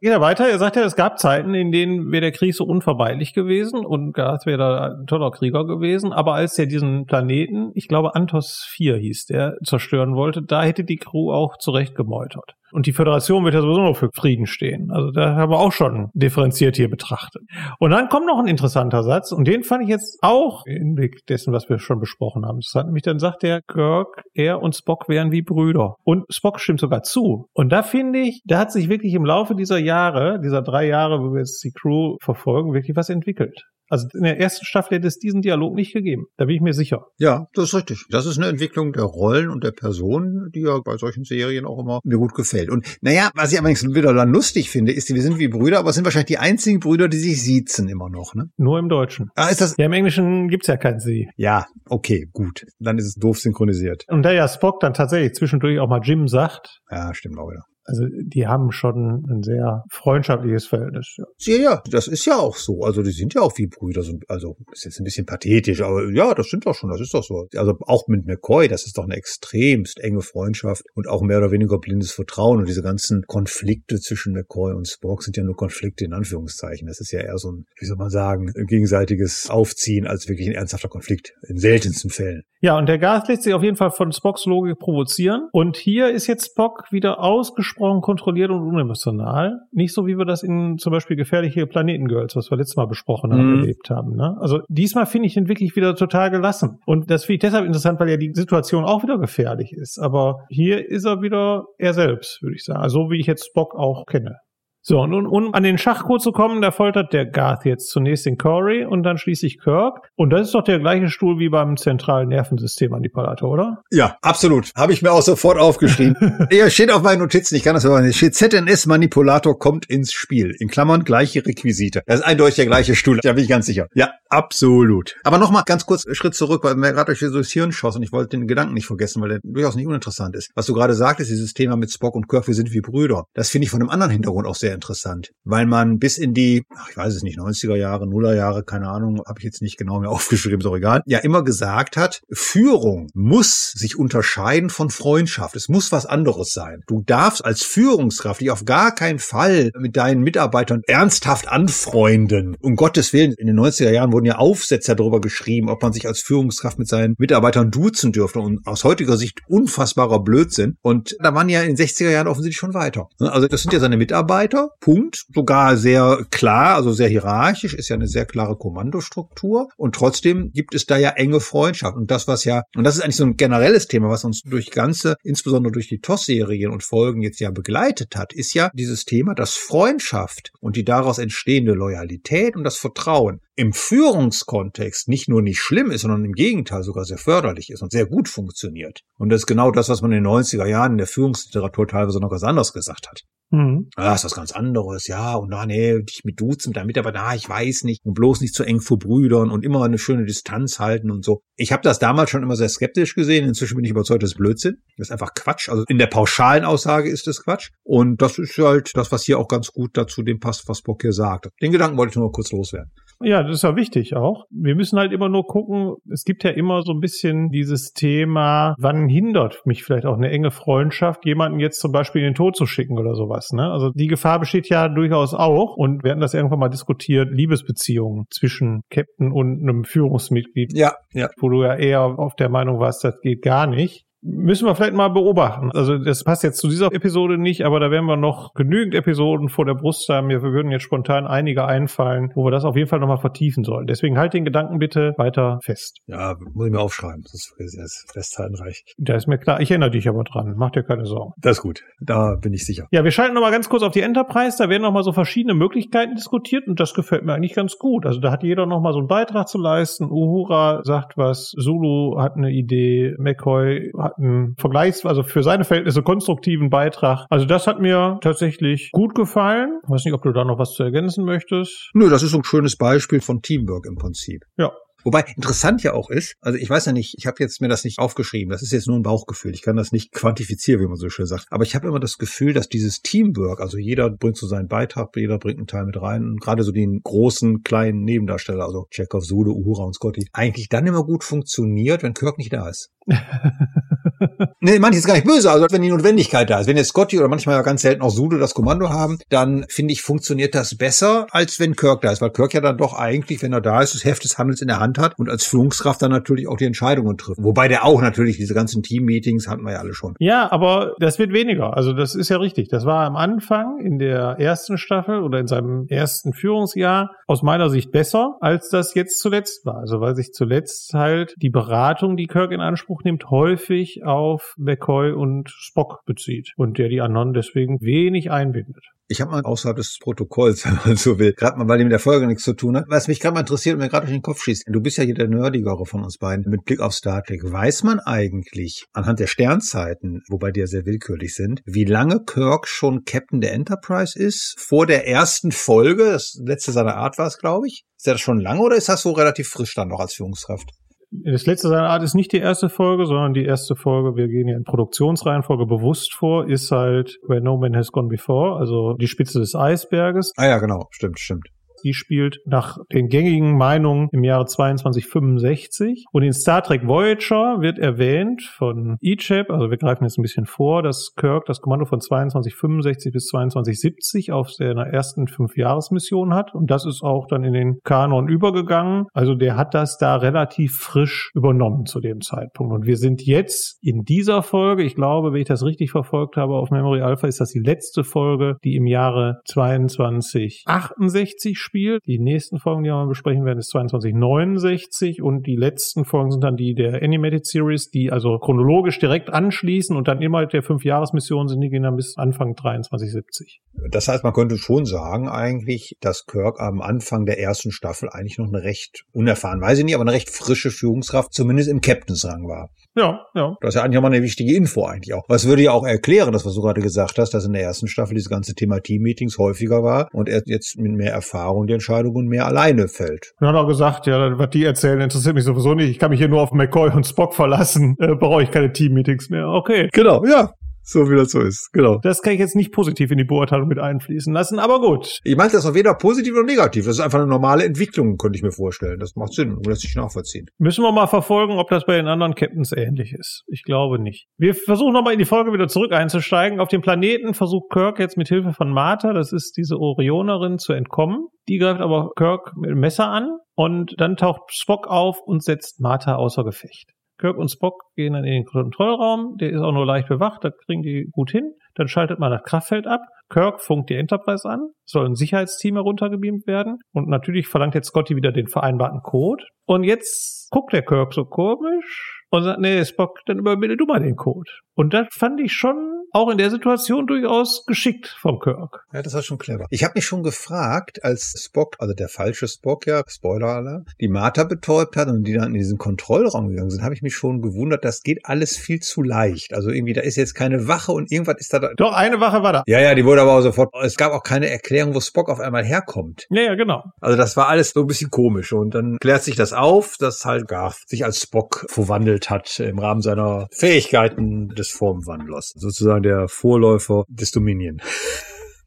[0.00, 0.48] Geht er weiter?
[0.48, 4.12] Er sagt ja, es gab Zeiten, in denen wäre der Krieg so unvermeidlich gewesen und
[4.12, 6.12] Garth wäre da ein toller Krieger gewesen.
[6.12, 10.84] Aber als er diesen Planeten, ich glaube Antos 4 hieß der, zerstören wollte, da hätte
[10.84, 12.54] die Crew auch zurecht gemeutert.
[12.72, 14.90] Und die Föderation wird ja sowieso noch für Frieden stehen.
[14.90, 17.42] Also da haben wir auch schon differenziert hier betrachtet.
[17.78, 21.26] Und dann kommt noch ein interessanter Satz und den fand ich jetzt auch im Blick
[21.26, 22.60] dessen, was wir schon besprochen haben.
[22.60, 25.96] Das hat nämlich dann sagt der Kirk, er und Spock wären wie Brüder.
[26.04, 27.48] Und Spock stimmt sogar zu.
[27.52, 31.20] Und da finde ich, da hat sich wirklich im Laufe dieser Jahre, dieser drei Jahre,
[31.20, 33.62] wo wir jetzt die Crew verfolgen, wirklich was entwickelt.
[33.90, 36.26] Also in der ersten Staffel hätte es diesen Dialog nicht gegeben.
[36.36, 37.06] Da bin ich mir sicher.
[37.18, 38.04] Ja, das ist richtig.
[38.08, 41.80] Das ist eine Entwicklung der Rollen und der Personen, die ja bei solchen Serien auch
[41.80, 42.70] immer mir gut gefällt.
[42.70, 45.90] Und naja, was ich allerdings wieder dann lustig finde, ist, wir sind wie Brüder, aber
[45.90, 48.44] es sind wahrscheinlich die einzigen Brüder, die sich siezen immer noch, ne?
[48.56, 49.30] Nur im Deutschen.
[49.34, 49.74] Ah, ist das?
[49.76, 51.28] Ja, im Englischen gibt's ja kein Sie.
[51.36, 52.62] Ja, okay, gut.
[52.78, 54.04] Dann ist es doof synchronisiert.
[54.06, 56.78] Und da ja Spock dann tatsächlich zwischendurch auch mal Jim sagt.
[56.92, 57.64] Ja, stimmt auch wieder.
[57.90, 61.16] Also die haben schon ein sehr freundschaftliches Verhältnis.
[61.16, 61.24] Ja.
[61.38, 62.82] ja, ja, das ist ja auch so.
[62.82, 64.02] Also die sind ja auch wie Brüder.
[64.28, 67.24] Also ist jetzt ein bisschen pathetisch, aber ja, das sind doch schon, das ist doch
[67.24, 67.48] so.
[67.56, 71.50] Also auch mit McCoy, das ist doch eine extremst enge Freundschaft und auch mehr oder
[71.50, 72.60] weniger blindes Vertrauen.
[72.60, 76.86] Und diese ganzen Konflikte zwischen McCoy und Spock sind ja nur Konflikte in Anführungszeichen.
[76.86, 80.54] Das ist ja eher so ein, wie soll man sagen, gegenseitiges Aufziehen als wirklich ein
[80.54, 81.32] ernsthafter Konflikt.
[81.48, 82.44] In seltensten Fällen.
[82.60, 85.48] Ja, und der Garth lässt sich auf jeden Fall von Spocks Logik provozieren.
[85.52, 89.60] Und hier ist jetzt Spock wieder ausgesprochen ausgesprochen kontrolliert und unemotional.
[89.72, 93.32] Nicht so, wie wir das in zum Beispiel gefährliche Planetengirls, was wir letztes Mal besprochen
[93.32, 93.60] haben, mhm.
[93.60, 94.16] erlebt haben.
[94.16, 94.36] Ne?
[94.40, 96.78] Also diesmal finde ich ihn wirklich wieder total gelassen.
[96.86, 99.98] Und das finde ich deshalb interessant, weil ja die Situation auch wieder gefährlich ist.
[99.98, 102.80] Aber hier ist er wieder er selbst, würde ich sagen.
[102.80, 104.36] Also so wie ich jetzt Spock auch kenne.
[104.82, 108.38] So, und um an den Schachcode zu kommen, da foltert der Garth jetzt zunächst den
[108.38, 110.08] Corey und dann schließlich Kirk.
[110.16, 113.82] Und das ist doch der gleiche Stuhl wie beim zentralen Nervensystem Manipulator, oder?
[113.90, 114.70] Ja, absolut.
[114.74, 116.48] Habe ich mir auch sofort aufgeschrieben.
[116.50, 118.16] ja, steht auf meinen Notizen, ich kann das aber nicht.
[118.16, 120.56] Steht ZNS-Manipulator kommt ins Spiel.
[120.58, 122.02] In Klammern gleiche Requisite.
[122.06, 123.86] Das ist eindeutig der gleiche Stuhl, da bin ich ganz sicher.
[123.94, 125.16] Ja, absolut.
[125.24, 128.02] Aber nochmal ganz kurz einen Schritt zurück, weil mir gerade durch das Hirn schoss und
[128.02, 130.50] ich wollte den Gedanken nicht vergessen, weil der durchaus nicht uninteressant ist.
[130.54, 133.24] Was du gerade sagtest, dieses Thema mit Spock und Kirk, wir sind wie Brüder.
[133.34, 136.62] Das finde ich von einem anderen Hintergrund auch sehr interessant, weil man bis in die,
[136.74, 139.76] ach, ich weiß es nicht, 90er Jahre, Nuller Jahre, keine Ahnung, habe ich jetzt nicht
[139.76, 144.90] genau mehr aufgeschrieben, ist auch egal, ja immer gesagt hat, Führung muss sich unterscheiden von
[144.90, 145.56] Freundschaft.
[145.56, 146.82] Es muss was anderes sein.
[146.86, 152.56] Du darfst als Führungskraft dich auf gar keinen Fall mit deinen Mitarbeitern ernsthaft anfreunden.
[152.60, 156.06] Um Gottes Willen, in den 90er Jahren wurden ja Aufsätze darüber geschrieben, ob man sich
[156.06, 160.76] als Führungskraft mit seinen Mitarbeitern duzen dürfte und aus heutiger Sicht unfassbarer Blödsinn.
[160.82, 163.08] Und da waren ja in den 60er Jahren offensichtlich schon weiter.
[163.18, 165.24] Also das sind ja seine Mitarbeiter, Punkt.
[165.32, 169.68] Sogar sehr klar, also sehr hierarchisch, ist ja eine sehr klare Kommandostruktur.
[169.76, 171.96] Und trotzdem gibt es da ja enge Freundschaft.
[171.96, 174.70] Und das, was ja, und das ist eigentlich so ein generelles Thema, was uns durch
[174.70, 179.34] ganze, insbesondere durch die TOS-Serien und Folgen jetzt ja begleitet hat, ist ja dieses Thema,
[179.34, 185.58] dass Freundschaft und die daraus entstehende Loyalität und das Vertrauen im Führungskontext nicht nur nicht
[185.58, 189.02] schlimm ist, sondern im Gegenteil sogar sehr förderlich ist und sehr gut funktioniert.
[189.18, 192.20] Und das ist genau das, was man in den 90er Jahren in der Führungsliteratur teilweise
[192.20, 193.20] noch ganz anders gesagt hat.
[193.50, 193.90] Mhm.
[193.96, 197.18] Ah, ist was ganz anderes, ja, und na, nee, dich mit duzen mit deinem Mitarbeiter,
[197.20, 200.24] na, ich weiß nicht, und bloß nicht zu eng vor Brüdern und immer eine schöne
[200.24, 201.42] Distanz halten und so.
[201.56, 204.38] Ich habe das damals schon immer sehr skeptisch gesehen, inzwischen bin ich überzeugt, das ist
[204.38, 204.76] Blödsinn.
[204.96, 205.68] Das ist einfach Quatsch.
[205.68, 207.70] Also in der pauschalen Aussage ist das Quatsch.
[207.82, 211.02] Und das ist halt das, was hier auch ganz gut dazu dem passt, was Bock
[211.02, 211.48] hier sagt.
[211.60, 212.92] Den Gedanken wollte ich nur kurz loswerden.
[213.22, 214.46] Ja, das ist ja wichtig auch.
[214.50, 218.74] Wir müssen halt immer nur gucken, es gibt ja immer so ein bisschen dieses Thema,
[218.78, 222.56] wann hindert mich vielleicht auch eine enge Freundschaft, jemanden jetzt zum Beispiel in den Tod
[222.56, 223.50] zu schicken oder sowas.
[223.52, 223.70] Ne?
[223.70, 228.24] Also die Gefahr besteht ja durchaus auch und wir hatten das irgendwann mal diskutiert, Liebesbeziehungen
[228.30, 230.72] zwischen Captain und einem Führungsmitglied.
[230.74, 231.28] Ja, ja.
[231.38, 234.06] Wo du ja eher auf der Meinung warst, das geht gar nicht.
[234.22, 235.70] Müssen wir vielleicht mal beobachten.
[235.72, 239.48] Also das passt jetzt zu dieser Episode nicht, aber da werden wir noch genügend Episoden
[239.48, 240.28] vor der Brust haben.
[240.28, 243.86] Wir würden jetzt spontan einige einfallen, wo wir das auf jeden Fall nochmal vertiefen sollen.
[243.86, 246.00] Deswegen halt den Gedanken bitte weiter fest.
[246.06, 247.22] Ja, muss ich mir aufschreiben.
[247.22, 248.94] Das ist festhalten reicht.
[248.98, 249.60] Da ist mir klar.
[249.60, 250.54] Ich erinnere dich aber dran.
[250.56, 251.32] Mach dir keine Sorgen.
[251.38, 251.82] Das ist gut.
[252.00, 252.86] Da bin ich sicher.
[252.90, 254.56] Ja, wir schalten nochmal ganz kurz auf die Enterprise.
[254.58, 258.04] Da werden nochmal so verschiedene Möglichkeiten diskutiert und das gefällt mir eigentlich ganz gut.
[258.04, 260.10] Also da hat jeder nochmal so einen Beitrag zu leisten.
[260.10, 261.52] Uhura sagt was.
[261.58, 263.14] Zulu hat eine Idee.
[263.18, 267.26] McCoy hat einen Vergleichs-, also für seine Verhältnisse konstruktiven Beitrag.
[267.30, 269.80] Also das hat mir tatsächlich gut gefallen.
[269.84, 271.90] Ich weiß nicht, ob du da noch was zu ergänzen möchtest.
[271.94, 274.44] Nö, das ist so ein schönes Beispiel von Teamwork im Prinzip.
[274.56, 274.72] Ja,
[275.04, 277.84] Wobei interessant ja auch ist, also ich weiß ja nicht, ich habe jetzt mir das
[277.84, 280.96] nicht aufgeschrieben, das ist jetzt nur ein Bauchgefühl, ich kann das nicht quantifizieren, wie man
[280.96, 284.36] so schön sagt, aber ich habe immer das Gefühl, dass dieses Teamwork, also jeder bringt
[284.36, 288.04] so seinen Beitrag, jeder bringt einen Teil mit rein und gerade so den großen, kleinen
[288.04, 292.52] Nebendarsteller, also Chekhov, Sude, Uhura und Scotty, eigentlich dann immer gut funktioniert, wenn Kirk nicht
[292.52, 292.90] da ist.
[294.60, 296.66] nee, manches ist gar nicht böse, also wenn die Notwendigkeit da ist.
[296.66, 299.92] Wenn jetzt Scotty oder manchmal ja ganz selten auch Sudo das Kommando haben, dann finde
[299.92, 303.42] ich, funktioniert das besser, als wenn Kirk da ist, weil Kirk ja dann doch eigentlich,
[303.42, 306.02] wenn er da ist, das Heft des Handels in der Hand hat und als Führungskraft
[306.02, 307.42] dann natürlich auch die Entscheidungen trifft.
[307.42, 310.14] Wobei der auch natürlich diese ganzen Team-Meetings hatten wir ja alle schon.
[310.18, 311.76] Ja, aber das wird weniger.
[311.76, 312.68] Also das ist ja richtig.
[312.68, 317.70] Das war am Anfang in der ersten Staffel oder in seinem ersten Führungsjahr aus meiner
[317.70, 319.78] Sicht besser, als das jetzt zuletzt war.
[319.78, 325.12] Also weil sich zuletzt halt die Beratung, die Kirk in Anspruch nimmt, häufig auf McCoy
[325.12, 328.84] und Spock bezieht und der die anderen deswegen wenig einbindet.
[329.12, 331.92] Ich habe mal außerhalb des Protokolls, wenn man so will, gerade mal, weil die mit
[331.92, 334.16] der Folge nichts zu tun hat, was mich gerade mal interessiert und mir gerade durch
[334.16, 334.66] den Kopf schießt.
[334.68, 337.40] Du bist ja hier der Nerdigere von uns beiden mit Blick auf Star Trek.
[337.42, 342.68] Weiß man eigentlich anhand der Sternzeiten, wobei die ja sehr willkürlich sind, wie lange Kirk
[342.68, 344.54] schon Captain der Enterprise ist?
[344.58, 347.82] Vor der ersten Folge, das letzte seiner Art war es, glaube ich.
[347.96, 350.70] Ist das schon lange oder ist das so relativ frisch dann noch als Führungskraft?
[351.12, 354.46] Das letzte seiner Art ist nicht die erste Folge, sondern die erste Folge, wir gehen
[354.46, 359.08] ja in Produktionsreihenfolge bewusst vor, ist halt Where No Man Has Gone Before, also die
[359.08, 360.32] Spitze des Eisberges.
[360.36, 361.48] Ah ja, genau, stimmt, stimmt.
[361.84, 366.06] Die spielt nach den gängigen Meinungen im Jahre 2265.
[366.12, 370.46] Und in Star Trek Voyager wird erwähnt von Ichab, also wir greifen jetzt ein bisschen
[370.46, 376.54] vor, dass Kirk das Kommando von 2265 bis 2270 auf seiner ersten Fünfjahresmission hat.
[376.54, 379.06] Und das ist auch dann in den Kanon übergegangen.
[379.12, 382.74] Also der hat das da relativ frisch übernommen zu dem Zeitpunkt.
[382.74, 386.54] Und wir sind jetzt in dieser Folge, ich glaube, wenn ich das richtig verfolgt habe
[386.54, 391.69] auf Memory Alpha, ist das die letzte Folge, die im Jahre 2268 spielt.
[391.72, 396.56] Die nächsten Folgen, die wir besprechen werden, ist 2269 und die letzten Folgen sind dann
[396.56, 401.48] die der Animated Series, die also chronologisch direkt anschließen und dann innerhalb der fünf Jahresmission
[401.48, 403.60] sind, die gehen dann bis Anfang 2370.
[403.90, 408.38] Das heißt, man könnte schon sagen eigentlich, dass Kirk am Anfang der ersten Staffel eigentlich
[408.38, 412.46] noch eine recht unerfahren, weiß ich nicht, aber eine recht frische Führungskraft, zumindest im Captainsrang
[412.48, 412.70] war.
[412.96, 413.56] Ja, ja.
[413.60, 415.22] Das ist ja eigentlich auch mal eine wichtige Info eigentlich auch.
[415.28, 417.86] Was würde ja auch erklären, das was du gerade gesagt hast, dass in der ersten
[417.86, 422.26] Staffel dieses ganze Thema Team-Meetings häufiger war und er jetzt mit mehr Erfahrung die Entscheidungen
[422.26, 423.34] mehr alleine fällt.
[423.40, 425.90] Er hat auch gesagt, ja, was die erzählen, interessiert mich sowieso nicht.
[425.90, 427.96] Ich kann mich hier nur auf McCoy und Spock verlassen.
[427.98, 429.48] Äh, brauche ich keine Team-Meetings mehr.
[429.48, 429.88] Okay.
[429.92, 430.54] Genau, ja.
[430.82, 431.98] So wie das so ist, genau.
[432.02, 435.20] Das kann ich jetzt nicht positiv in die Beurteilung mit einfließen lassen, aber gut.
[435.24, 436.86] Ich meinte das auch weder positiv noch negativ.
[436.86, 438.98] Das ist einfach eine normale Entwicklung, könnte ich mir vorstellen.
[438.98, 440.46] Das macht Sinn und lässt sich nachvollziehen.
[440.58, 443.44] Müssen wir mal verfolgen, ob das bei den anderen Captains ähnlich ist.
[443.46, 444.26] Ich glaube nicht.
[444.36, 446.60] Wir versuchen nochmal in die Folge wieder zurück einzusteigen.
[446.60, 450.72] Auf dem Planeten versucht Kirk jetzt mit Hilfe von Martha, das ist diese Orionerin, zu
[450.72, 451.28] entkommen.
[451.48, 455.80] Die greift aber Kirk mit dem Messer an und dann taucht Spock auf und setzt
[455.80, 456.90] Martha außer Gefecht.
[457.20, 459.36] Kirk und Spock gehen dann in den Kontrollraum.
[459.38, 461.52] Der ist auch nur leicht bewacht, das kriegen die gut hin.
[461.74, 463.00] Dann schaltet man das Kraftfeld ab.
[463.28, 466.78] Kirk funkt die Enterprise an, soll ein Sicherheitsteam heruntergebeamt werden.
[466.92, 469.44] Und natürlich verlangt jetzt Scotty wieder den vereinbarten Code.
[469.66, 474.00] Und jetzt guckt der Kirk so komisch und sagt, nee, Spock, dann übermittel du mal
[474.00, 474.50] den Code.
[474.74, 478.84] Und das fand ich schon auch in der Situation durchaus geschickt vom Kirk.
[478.92, 479.66] Ja, das war schon clever.
[479.70, 484.44] Ich habe mich schon gefragt, als Spock, also der falsche Spock, ja, Spoiler die Martha
[484.44, 487.84] betäubt hat und die dann in diesen Kontrollraum gegangen sind, habe ich mich schon gewundert,
[487.84, 489.54] das geht alles viel zu leicht.
[489.54, 491.60] Also irgendwie, da ist jetzt keine Wache und irgendwas ist da.
[491.76, 492.62] Doch, eine Wache war da.
[492.66, 495.40] Ja, ja, die wurde aber auch sofort, es gab auch keine Erklärung, wo Spock auf
[495.40, 496.26] einmal herkommt.
[496.30, 496.84] Ja, ja, genau.
[497.00, 500.24] Also das war alles so ein bisschen komisch und dann klärt sich das auf, dass
[500.24, 505.54] halt Garth sich als Spock verwandelt hat im Rahmen seiner Fähigkeiten des Formwandlers.
[505.56, 507.80] Sozusagen der Vorläufer des Dominion.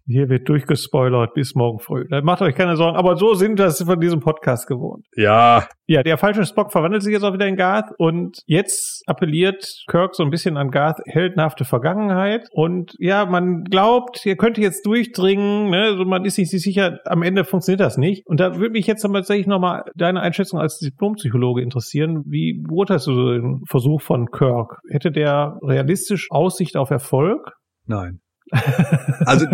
[0.06, 2.06] Hier wird durchgespoilert bis morgen früh.
[2.10, 5.06] Da macht euch keine Sorgen, aber so sind das von diesem Podcast gewohnt.
[5.16, 5.68] Ja.
[5.86, 10.16] Ja, der falsche Spock verwandelt sich jetzt auch wieder in Garth und jetzt appelliert Kirk
[10.16, 15.70] so ein bisschen an Garth heldenhafte Vergangenheit und ja, man glaubt, ihr könnt jetzt durchdringen,
[15.70, 18.26] ne, also man ist sich sicher, am Ende funktioniert das nicht.
[18.28, 22.24] Und da würde mich jetzt dann tatsächlich nochmal deine Einschätzung als Diplompsychologe interessieren.
[22.26, 24.80] Wie beurteilst du so den Versuch von Kirk?
[24.90, 27.54] Hätte der realistisch Aussicht auf Erfolg?
[27.86, 28.20] Nein.
[29.26, 29.46] Also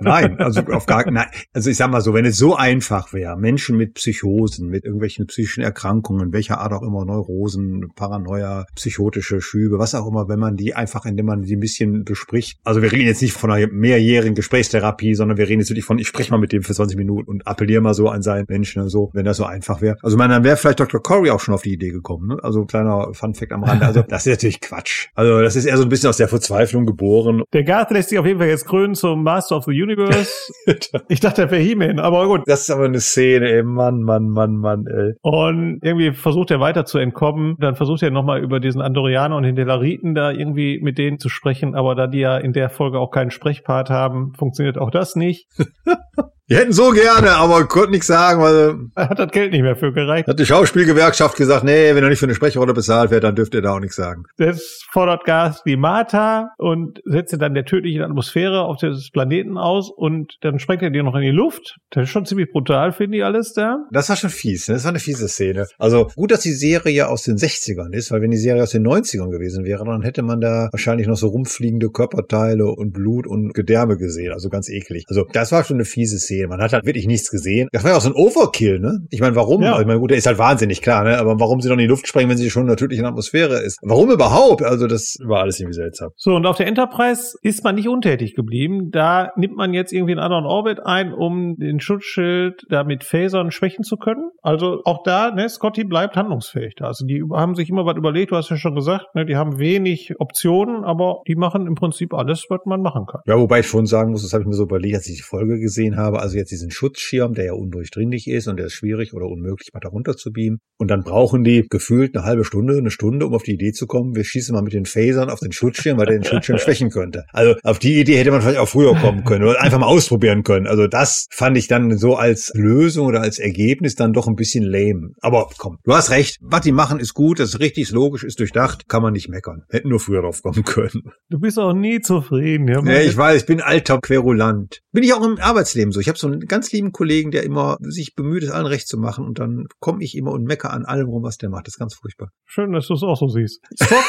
[0.00, 1.26] nein, also auf gar nein.
[1.52, 5.26] Also ich sag mal so, wenn es so einfach wäre, Menschen mit Psychosen, mit irgendwelchen
[5.26, 10.56] psychischen Erkrankungen, welcher Art auch immer, Neurosen, Paranoia, psychotische Schübe, was auch immer, wenn man
[10.56, 12.58] die einfach, indem man die ein bisschen bespricht.
[12.64, 15.98] Also wir reden jetzt nicht von einer mehrjährigen Gesprächstherapie, sondern wir reden jetzt wirklich von,
[15.98, 18.82] ich spreche mal mit dem für 20 Minuten und appelliere mal so an seinen Menschen
[18.82, 19.96] und so, wenn das so einfach wäre.
[20.02, 21.02] Also man, dann wäre vielleicht Dr.
[21.02, 22.28] Corey auch schon auf die Idee gekommen.
[22.28, 22.38] Ne?
[22.42, 23.86] Also kleiner Funfact am Rande.
[23.86, 25.08] Also das ist natürlich Quatsch.
[25.14, 27.42] Also das ist eher so ein bisschen aus der Verzweiflung geboren.
[27.52, 30.30] Der Garth lässt sich auf jeden Fall jetzt krönen zum Master of the Universe.
[31.08, 32.42] ich dachte, er wäre He-Man, aber gut.
[32.46, 33.62] Das ist aber eine Szene, ey.
[33.62, 35.14] Mann, Mann, Mann, Mann, ey.
[35.22, 37.56] Und irgendwie versucht er weiter zu entkommen.
[37.58, 41.28] Dann versucht er nochmal über diesen Andorianer und den Delariten da irgendwie mit denen zu
[41.28, 41.74] sprechen.
[41.74, 45.48] Aber da die ja in der Folge auch keinen Sprechpart haben, funktioniert auch das nicht.
[46.52, 49.74] Die hätten so gerne, aber konnten nichts sagen, weil er hat das Geld nicht mehr
[49.74, 50.28] für gereicht.
[50.28, 53.54] Hat die Schauspielgewerkschaft gesagt, nee, wenn er nicht für eine Sprechrolle bezahlt wird, dann dürft
[53.54, 54.24] ihr da auch nichts sagen.
[54.36, 59.90] Jetzt fordert Gas die Martha und setzt dann der tödlichen Atmosphäre auf des Planeten aus
[59.90, 61.78] und dann sprengt er die noch in die Luft.
[61.88, 63.86] Das ist schon ziemlich brutal, finde ich alles da.
[63.90, 64.74] Das war schon fies, ne?
[64.74, 65.68] das war eine fiese Szene.
[65.78, 68.86] Also gut, dass die Serie aus den 60ern ist, weil wenn die Serie aus den
[68.86, 73.54] 90ern gewesen wäre, dann hätte man da wahrscheinlich noch so rumfliegende Körperteile und Blut und
[73.54, 74.32] Gedärme gesehen.
[74.32, 75.06] Also ganz eklig.
[75.08, 76.41] Also das war schon eine fiese Szene.
[76.48, 77.68] Man hat halt wirklich nichts gesehen.
[77.72, 79.00] Das war ja auch so ein Overkill, ne?
[79.10, 79.62] Ich meine, warum?
[79.62, 79.80] Ja.
[79.80, 81.18] Ich meine, gut, der ist halt wahnsinnig, klar, ne?
[81.18, 83.58] Aber warum sie noch in die Luft sprengen, wenn sie schon natürlich in der Atmosphäre
[83.60, 83.78] ist?
[83.82, 84.62] Warum überhaupt?
[84.62, 86.10] Also, das war alles irgendwie seltsam.
[86.16, 88.90] So, und auf der Enterprise ist man nicht untätig geblieben.
[88.90, 93.50] Da nimmt man jetzt irgendwie einen anderen Orbit ein, um den Schutzschild da mit Phasern
[93.50, 94.30] schwächen zu können.
[94.42, 96.86] Also auch da, ne, Scotty bleibt handlungsfähig da.
[96.86, 99.58] Also die haben sich immer was überlegt, du hast ja schon gesagt, ne, die haben
[99.58, 103.20] wenig Optionen, aber die machen im Prinzip alles, was man machen kann.
[103.26, 105.22] Ja, wobei ich schon sagen muss, das habe ich mir so überlegt, als ich die
[105.22, 106.20] Folge gesehen habe.
[106.22, 109.80] Also jetzt diesen Schutzschirm, der ja undurchdringlich ist und der ist schwierig oder unmöglich, mal
[109.80, 110.60] da runter zu beamen.
[110.78, 113.88] Und dann brauchen die gefühlt eine halbe Stunde, eine Stunde, um auf die Idee zu
[113.88, 116.90] kommen, wir schießen mal mit den Phasern auf den Schutzschirm, weil der den Schutzschirm schwächen
[116.90, 117.24] könnte.
[117.32, 120.44] Also auf die Idee hätte man vielleicht auch früher kommen können oder einfach mal ausprobieren
[120.44, 120.68] können.
[120.68, 124.62] Also das fand ich dann so als Lösung oder als Ergebnis dann doch ein bisschen
[124.62, 125.10] lame.
[125.20, 126.38] Aber komm, du hast recht.
[126.40, 129.28] Was die machen, ist gut, das ist richtig, ist logisch, ist durchdacht, kann man nicht
[129.28, 129.64] meckern.
[129.70, 131.02] Hätten nur früher drauf kommen können.
[131.30, 132.68] Du bist auch nie zufrieden.
[132.68, 134.80] Ja, ja ich weiß, ich bin alter Querulant.
[134.92, 136.00] Bin ich auch im Arbeitsleben so.
[136.00, 138.98] Ich habe so einen ganz lieben Kollegen, der immer sich bemüht, es allen recht zu
[138.98, 141.66] machen und dann komme ich immer und mecker an allem rum, was der macht.
[141.66, 142.28] Das ist ganz furchtbar.
[142.44, 143.60] Schön, dass du es auch so siehst.
[143.80, 144.04] Spock.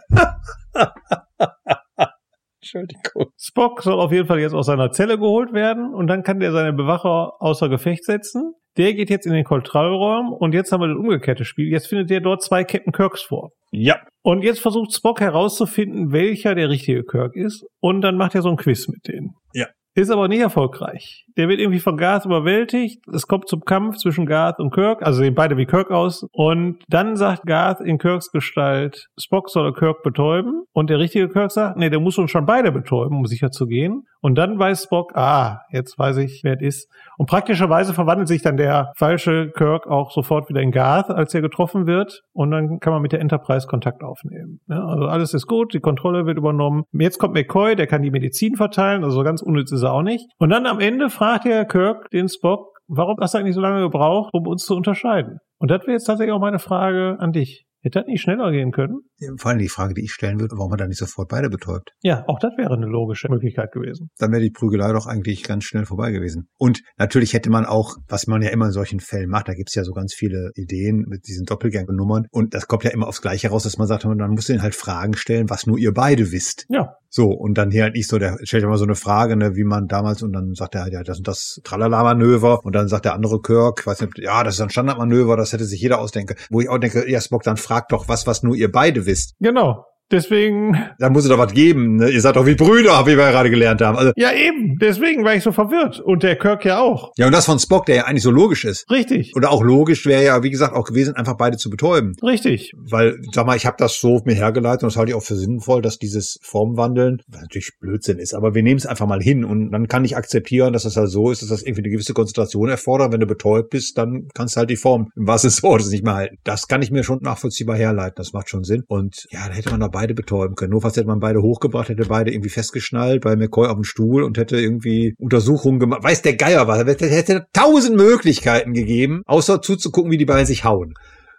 [2.61, 3.27] Entschuldigung.
[3.37, 6.51] Spock soll auf jeden Fall jetzt aus seiner Zelle geholt werden und dann kann der
[6.51, 8.53] seine Bewacher außer Gefecht setzen.
[8.77, 11.71] Der geht jetzt in den Kontrollraum und jetzt haben wir das umgekehrte Spiel.
[11.71, 13.51] Jetzt findet der dort zwei Captain Kirks vor.
[13.71, 14.01] Ja.
[14.23, 17.65] Und jetzt versucht Spock herauszufinden, welcher der richtige Kirk ist.
[17.79, 19.35] Und dann macht er so ein Quiz mit denen.
[19.53, 19.67] Ja.
[19.97, 21.25] Ist aber nicht erfolgreich.
[21.37, 23.07] Der wird irgendwie von Garth überwältigt.
[23.07, 25.01] Es kommt zum Kampf zwischen Garth und Kirk.
[25.01, 26.27] Also sehen beide wie Kirk aus.
[26.33, 30.65] Und dann sagt Garth in Kirks Gestalt, Spock soll Kirk betäuben.
[30.73, 33.67] Und der richtige Kirk sagt, nee, der muss uns schon beide betäuben, um sicher zu
[33.67, 34.03] gehen.
[34.25, 36.91] Und dann weiß Spock, ah, jetzt weiß ich, wer es ist.
[37.17, 41.41] Und praktischerweise verwandelt sich dann der falsche Kirk auch sofort wieder in Garth, als er
[41.41, 42.23] getroffen wird.
[42.33, 44.61] Und dann kann man mit der Enterprise Kontakt aufnehmen.
[44.67, 46.85] Ja, also alles ist gut, die Kontrolle wird übernommen.
[46.91, 50.25] Jetzt kommt McCoy, der kann die Medizin verteilen, also ganz unnütz er auch nicht.
[50.37, 53.81] Und dann am Ende fragt der Kirk den Spock, warum hast du eigentlich so lange
[53.81, 55.39] gebraucht, um uns zu unterscheiden?
[55.57, 57.65] Und das wäre jetzt tatsächlich auch meine Frage an dich.
[57.85, 59.01] Hätte das nicht schneller gehen können?
[59.37, 61.91] Vor allem die Frage, die ich stellen würde, warum man da nicht sofort beide betäubt.
[62.01, 64.09] Ja, auch das wäre eine logische Möglichkeit gewesen.
[64.17, 66.47] Dann wäre die Prügelei doch eigentlich ganz schnell vorbei gewesen.
[66.57, 69.75] Und natürlich hätte man auch, was man ja immer in solchen Fällen macht, da gibt's
[69.75, 72.25] ja so ganz viele Ideen mit diesen Doppelgängernummern.
[72.31, 74.73] Und das kommt ja immer aufs Gleiche raus, dass man sagt, man muss denen halt
[74.73, 76.65] Fragen stellen, was nur ihr beide wisst.
[76.69, 76.95] Ja.
[77.15, 79.63] So, und dann hier halt nicht so, der stellt immer so eine Frage, ne, wie
[79.63, 83.05] man damals, und dann sagt er halt, ja, das und das Tralala-Manöver, und dann sagt
[83.05, 86.35] der andere Kirk, weiß nicht, ja, das ist ein Standardmanöver, das hätte sich jeder ausdenken.
[86.49, 89.35] Wo ich auch denke, ja, Spock, dann fragt doch was, was nur ihr beide wisst.
[89.39, 89.85] Genau.
[90.11, 90.77] Deswegen.
[90.99, 91.97] Da muss es doch was geben.
[91.97, 92.09] Ne?
[92.09, 93.97] Ihr seid doch wie Brüder, wie wir ja gerade gelernt haben.
[93.97, 94.77] Also, Ja, eben.
[94.79, 95.99] Deswegen war ich so verwirrt.
[95.99, 97.11] Und der Kirk ja auch.
[97.17, 98.89] ja, und das von Spock, der ja eigentlich so logisch ist.
[98.91, 99.33] Richtig.
[99.35, 102.13] Oder auch logisch wäre ja, wie gesagt, auch gewesen, einfach beide zu betäuben.
[102.21, 102.71] Richtig.
[102.77, 105.35] Weil, sag mal, ich habe das so mir hergeleitet und das halte ich auch für
[105.35, 109.43] sinnvoll, dass dieses Formwandeln, was natürlich Blödsinn ist, aber wir nehmen es einfach mal hin
[109.43, 112.13] und dann kann ich akzeptieren, dass das halt so ist, dass das irgendwie eine gewisse
[112.13, 113.11] Konzentration erfordert.
[113.11, 116.15] Wenn du betäubt bist, dann kannst du halt die Form im wahrsten Wortes nicht mehr
[116.15, 116.37] halten.
[116.43, 118.83] Das kann ich mir schon nachvollziehbar herleiten, das macht schon Sinn.
[118.87, 120.71] Und ja, da hätte man doch beide betäuben können.
[120.71, 124.37] Notfalls hätte man beide hochgebracht, hätte beide irgendwie festgeschnallt bei McCoy auf dem Stuhl und
[124.37, 126.03] hätte irgendwie Untersuchungen gemacht.
[126.03, 126.79] Weiß der Geier was.
[126.81, 130.95] Es hätte tausend Möglichkeiten gegeben, außer zuzugucken, wie die beiden sich hauen.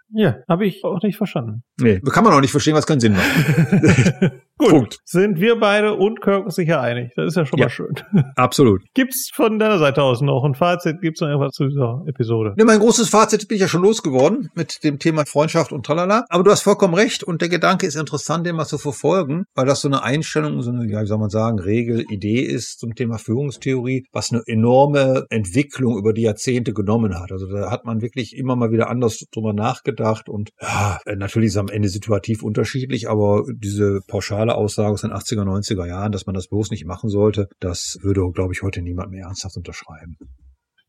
[0.09, 1.61] Ja, habe ich auch nicht verstanden.
[1.79, 4.31] Nee, kann man auch nicht verstehen, was keinen Sinn macht.
[4.57, 4.69] Gut.
[4.69, 4.99] Punkt.
[5.05, 7.11] Sind wir beide und Kirk sicher einig.
[7.15, 7.65] Das ist ja schon Ja.
[7.65, 7.93] mal schön.
[8.35, 8.81] Absolut.
[8.95, 10.99] Gibt's von deiner Seite aus noch ein Fazit?
[11.01, 12.53] Gibt's noch irgendwas zu dieser Episode?
[12.57, 16.25] Ne, mein großes Fazit bin ich ja schon losgeworden mit dem Thema Freundschaft und tralala.
[16.29, 19.65] Aber du hast vollkommen recht und der Gedanke ist interessant, den mal zu verfolgen, weil
[19.67, 22.95] das so eine Einstellung, so eine, ja, wie soll man sagen, Regel, Idee ist zum
[22.95, 27.31] Thema Führungstheorie, was eine enorme Entwicklung über die Jahrzehnte genommen hat.
[27.31, 31.53] Also da hat man wirklich immer mal wieder anders drüber nachgedacht und ja, natürlich ist
[31.53, 36.25] es am Ende situativ unterschiedlich, aber diese pauschale Aussage aus den 80er, 90er Jahren, dass
[36.25, 40.17] man das bloß nicht machen sollte, das würde, glaube ich, heute niemand mehr ernsthaft unterschreiben.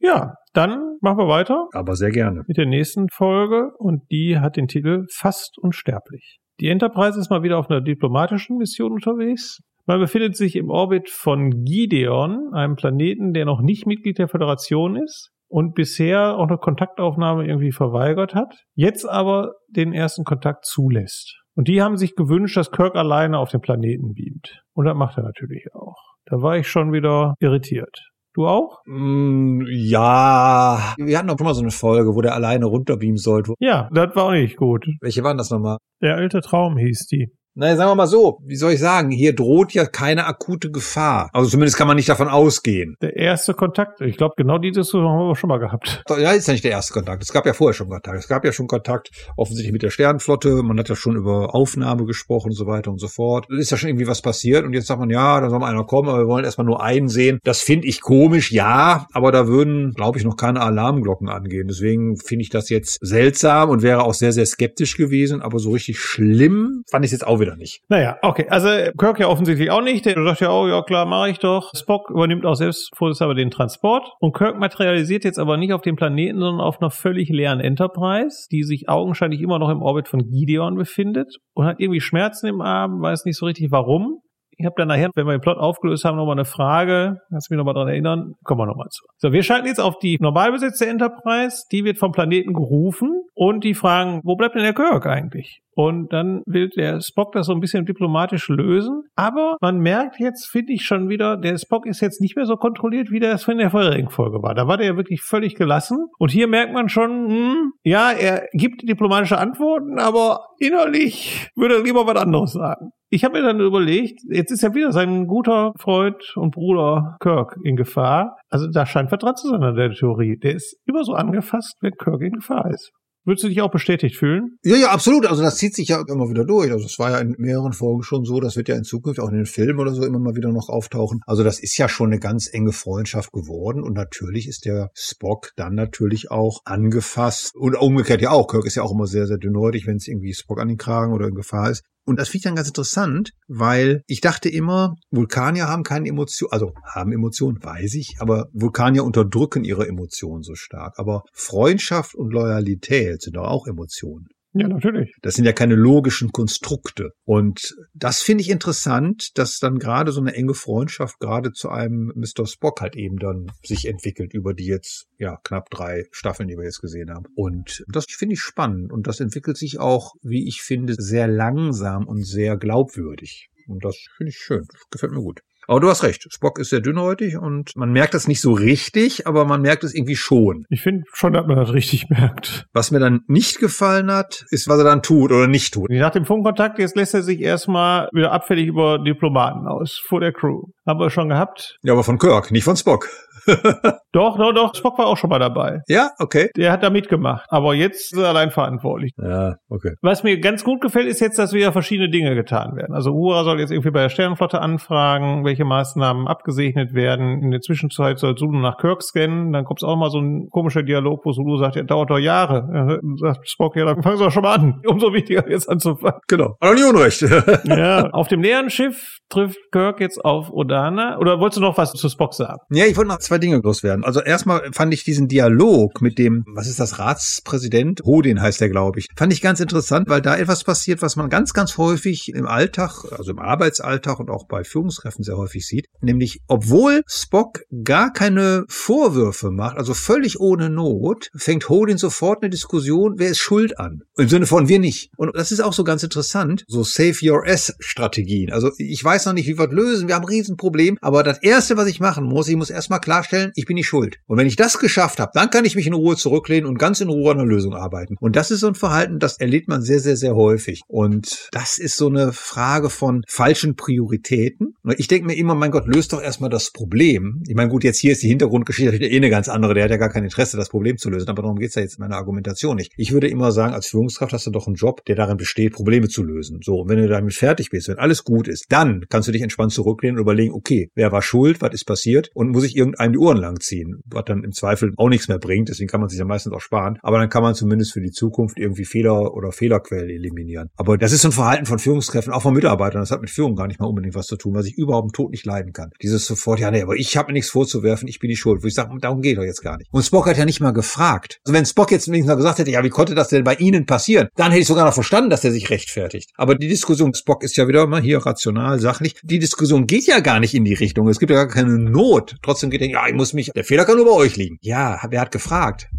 [0.01, 2.45] Ja, dann machen wir weiter Aber sehr gerne.
[2.47, 6.39] mit der nächsten Folge und die hat den Titel Fast unsterblich.
[6.61, 9.61] Die Enterprise ist mal wieder auf einer diplomatischen Mission unterwegs.
[9.87, 14.97] Man befindet sich im Orbit von Gideon, einem Planeten, der noch nicht Mitglied der Föderation
[14.97, 21.41] ist und bisher auch eine Kontaktaufnahme irgendwie verweigert hat, jetzt aber den ersten Kontakt zulässt.
[21.59, 24.63] Und die haben sich gewünscht, dass Kirk alleine auf den Planeten beamt.
[24.75, 25.97] Und das macht er natürlich auch.
[26.25, 28.13] Da war ich schon wieder irritiert.
[28.33, 28.79] Du auch?
[28.87, 33.55] Mm, ja, wir hatten auch schon mal so eine Folge, wo der alleine runterbeamen sollte.
[33.59, 34.87] Ja, das war auch nicht gut.
[35.01, 35.79] Welche waren das nochmal?
[36.01, 37.33] Der alte Traum hieß die.
[37.59, 41.29] Naja, sagen wir mal so, wie soll ich sagen, hier droht ja keine akute Gefahr.
[41.33, 42.95] Also zumindest kann man nicht davon ausgehen.
[43.03, 44.01] Der erste Kontakt.
[44.01, 46.05] Ich glaube, genau die Diskussion haben wir schon mal gehabt.
[46.09, 47.21] Ja, ist ja nicht der erste Kontakt.
[47.21, 48.17] Es gab ja vorher schon Kontakt.
[48.17, 50.63] Es gab ja schon Kontakt offensichtlich mit der Sternenflotte.
[50.63, 53.49] Man hat ja schon über Aufnahme gesprochen und so weiter und so fort.
[53.51, 55.69] Es ist ja schon irgendwie was passiert und jetzt sagt man, ja, da soll mal
[55.69, 57.41] einer kommen, aber wir wollen erstmal nur einen sehen.
[57.43, 61.67] Das finde ich komisch, ja, aber da würden, glaube ich, noch keine Alarmglocken angehen.
[61.67, 65.73] Deswegen finde ich das jetzt seltsam und wäre auch sehr, sehr skeptisch gewesen, aber so
[65.73, 67.83] richtig schlimm fand ich es jetzt auch wieder nicht.
[67.89, 68.47] Naja, okay.
[68.49, 70.07] Also Kirk ja offensichtlich auch nicht.
[70.07, 71.73] Der sagt ja, oh ja klar, mache ich doch.
[71.75, 74.13] Spock übernimmt auch selbst vorsichtshalber den Transport.
[74.21, 78.49] Und Kirk materialisiert jetzt aber nicht auf dem Planeten, sondern auf einer völlig leeren Enterprise,
[78.51, 82.61] die sich augenscheinlich immer noch im Orbit von Gideon befindet und hat irgendwie Schmerzen im
[82.61, 84.21] Arm, weiß nicht so richtig warum.
[84.61, 87.21] Ich habe dann nachher, wenn wir den Plot aufgelöst haben, nochmal eine Frage.
[87.31, 88.35] Kannst du mich nochmal dran erinnern?
[88.43, 89.05] Kommen wir nochmal zu.
[89.17, 91.63] So, wir schalten jetzt auf die normal besetzte Enterprise.
[91.71, 95.61] Die wird vom Planeten gerufen und die fragen, wo bleibt denn der Kirk eigentlich?
[95.79, 99.05] Und dann will der Spock das so ein bisschen diplomatisch lösen.
[99.15, 102.57] Aber man merkt jetzt, finde ich schon wieder, der Spock ist jetzt nicht mehr so
[102.57, 104.57] kontrolliert, wie das in der vorherigen Folge war.
[104.57, 106.09] Da war der ja wirklich völlig gelassen.
[106.19, 111.85] Und hier merkt man schon, hm, ja, er gibt diplomatische Antworten, aber innerlich würde er
[111.85, 112.91] lieber was anderes sagen.
[113.11, 117.55] Ich habe mir dann überlegt, jetzt ist ja wieder sein guter Freund und Bruder Kirk
[117.63, 118.37] in Gefahr.
[118.51, 120.37] Also da scheint was dran zu sein an der Theorie.
[120.39, 122.91] Der ist immer so angefasst, wenn Kirk in Gefahr ist.
[123.29, 124.57] Würdest du dich auch bestätigt fühlen?
[124.65, 125.27] Ja, ja, absolut.
[125.27, 126.73] Also das zieht sich ja immer wieder durch.
[126.73, 128.41] Also es war ja in mehreren Folgen schon so.
[128.41, 130.71] Das wird ja in Zukunft auch in den Filmen oder so immer mal wieder noch
[130.71, 131.21] auftauchen.
[131.27, 133.83] Also das ist ja schon eine ganz enge Freundschaft geworden.
[133.83, 137.55] Und natürlich ist der Spock dann natürlich auch angefasst.
[137.55, 138.49] Und umgekehrt ja auch.
[138.49, 141.13] Kirk ist ja auch immer sehr, sehr dünnhäutig, wenn es irgendwie Spock an den Kragen
[141.13, 141.85] oder in Gefahr ist.
[142.09, 146.53] Und das finde ich dann ganz interessant, weil ich dachte immer, Vulkanier haben keine Emotionen,
[146.53, 150.95] also haben Emotionen, weiß ich, aber Vulkanier unterdrücken ihre Emotionen so stark.
[150.99, 154.27] Aber Freundschaft und Loyalität sind doch auch Emotionen.
[154.55, 155.15] Ja, natürlich.
[155.21, 157.11] Das sind ja keine logischen Konstrukte.
[157.25, 162.13] Und das finde ich interessant, dass dann gerade so eine enge Freundschaft gerade zu einem
[162.15, 162.47] Mr.
[162.47, 166.65] Spock halt eben dann sich entwickelt über die jetzt, ja, knapp drei Staffeln, die wir
[166.65, 167.27] jetzt gesehen haben.
[167.35, 168.91] Und das finde ich spannend.
[168.91, 173.51] Und das entwickelt sich auch, wie ich finde, sehr langsam und sehr glaubwürdig.
[173.67, 174.65] Und das finde ich schön.
[174.73, 175.41] Das gefällt mir gut.
[175.69, 179.27] Aber du hast recht, Spock ist sehr dünnhäutig und man merkt das nicht so richtig,
[179.27, 180.65] aber man merkt es irgendwie schon.
[180.71, 182.65] Ich finde schon, dass man das richtig merkt.
[182.73, 185.91] Was mir dann nicht gefallen hat, ist, was er dann tut oder nicht tut.
[185.91, 190.33] Nach dem Funkkontakt, jetzt lässt er sich erstmal wieder abfällig über Diplomaten aus, vor der
[190.33, 190.63] Crew.
[190.87, 191.77] Haben wir schon gehabt.
[191.83, 193.11] Ja, aber von Kirk, nicht von Spock.
[194.13, 195.83] doch, doch, doch, Spock war auch schon mal dabei.
[195.89, 196.49] Ja, okay.
[196.57, 197.45] Der hat da mitgemacht.
[197.49, 199.13] Aber jetzt ist er allein verantwortlich.
[199.19, 199.93] Ja, okay.
[200.01, 202.95] Was mir ganz gut gefällt, ist jetzt, dass wieder verschiedene Dinge getan werden.
[202.95, 207.43] Also Uhura soll jetzt irgendwie bei der Sternenflotte anfragen, welche Maßnahmen abgesegnet werden.
[207.43, 209.53] In der Zwischenzeit soll Zulu nach Kirk scannen.
[209.53, 212.19] Dann kommt es auch mal so ein komischer Dialog, wo Zulu sagt, ja, dauert doch
[212.19, 212.67] Jahre.
[212.73, 214.81] Dann sagt Spock, ja, dann fangen Sie doch schon mal an.
[214.87, 216.21] Umso wichtiger jetzt anzufangen.
[216.29, 216.57] Genau.
[216.61, 217.21] Aber nie Unrecht.
[217.65, 221.19] ja, auf dem leeren Schiff trifft Kirk jetzt auf Odana.
[221.19, 222.61] Oder wolltest du noch was zu Spock sagen?
[222.71, 223.98] Ja, ich wollte noch zwei Dinge loswerden.
[224.05, 228.03] Also erstmal fand ich diesen Dialog mit dem, was ist das, Ratspräsident?
[228.05, 229.09] Hodin heißt der, glaube ich.
[229.17, 233.05] Fand ich ganz interessant, weil da etwas passiert, was man ganz, ganz häufig im Alltag,
[233.17, 235.87] also im Arbeitsalltag und auch bei Führungskräften sehr häufig sieht.
[236.01, 242.51] Nämlich, obwohl Spock gar keine Vorwürfe macht, also völlig ohne Not, fängt Hodin sofort eine
[242.51, 244.03] Diskussion, wer ist schuld an.
[244.17, 245.11] Im Sinne von wir nicht.
[245.17, 248.53] Und das ist auch so ganz interessant, so Save Your S-Strategien.
[248.53, 251.43] Also ich weiß noch nicht, wie wir das lösen, wir haben ein Riesenproblem, aber das
[251.43, 254.19] Erste, was ich machen muss, ich muss erstmal klarstellen, ich bin nicht schuld.
[254.27, 257.01] Und wenn ich das geschafft habe, dann kann ich mich in Ruhe zurücklehnen und ganz
[257.01, 258.17] in Ruhe an einer Lösung arbeiten.
[258.21, 260.83] Und das ist so ein Verhalten, das erlebt man sehr, sehr, sehr häufig.
[260.87, 264.75] Und das ist so eine Frage von falschen Prioritäten.
[264.97, 267.43] Ich denke mir immer, mein Gott, löst doch erstmal das Problem.
[267.49, 269.75] Ich meine, gut, jetzt hier ist die Hintergrundgeschichte eh eine ganz andere.
[269.75, 271.29] Der hat ja gar kein Interesse, das Problem zu lösen.
[271.29, 272.93] Aber darum geht's ja jetzt in meiner Argumentation nicht.
[272.97, 276.09] Ich würde immer sagen, als Führungskraft hast du doch einen Job, der darin besteht, Probleme
[276.09, 276.61] zu lösen.
[276.63, 279.43] So, und wenn du damit fertig bist, wenn alles gut ist, dann kannst du dich
[279.43, 283.13] entspannt zurücklehnen und überlegen, okay, wer war schuld, was ist passiert und muss ich irgendeinem
[283.13, 285.69] die Ohren lang ziehen, was dann im Zweifel auch nichts mehr bringt.
[285.69, 286.99] Deswegen kann man sich ja meistens auch sparen.
[287.03, 290.69] Aber dann kann man zumindest für die Zukunft irgendwie Fehler oder Fehlerquellen eliminieren.
[290.77, 293.01] Aber das ist so ein Verhalten von Führungskräften, auch von Mitarbeitern.
[293.01, 295.13] Das hat mit Führung gar nicht mal unbedingt was zu tun, was ich überhaupt im
[295.13, 295.91] Tod nicht leiden kann.
[296.03, 298.63] Dieses sofort, ja, nee, aber ich habe mir nichts vorzuwerfen, ich bin die schuld.
[298.63, 299.89] Wo ich sage, darum geht doch jetzt gar nicht.
[299.93, 301.41] Und Spock hat ja nicht mal gefragt.
[301.45, 303.87] Also wenn Spock jetzt wenigstens mal gesagt hätte, ja, wie konnte das denn bei Ihnen
[303.87, 304.29] passieren?
[304.37, 306.31] Dann hätte ich sogar noch verstanden, dass er sich rechtfertigt.
[306.37, 309.17] Aber die Diskussion, Spock ist ja wieder mal hier rational, sachlich.
[309.23, 311.09] Die Diskussion geht ja gar nicht in die Richtung.
[311.09, 312.37] Es gibt ja gar keine Not.
[312.43, 314.57] Trotzdem geht er, ja, ich muss mich, der Fehler kann nur bei euch liegen.
[314.63, 315.91] Ja, wer hat gefragt?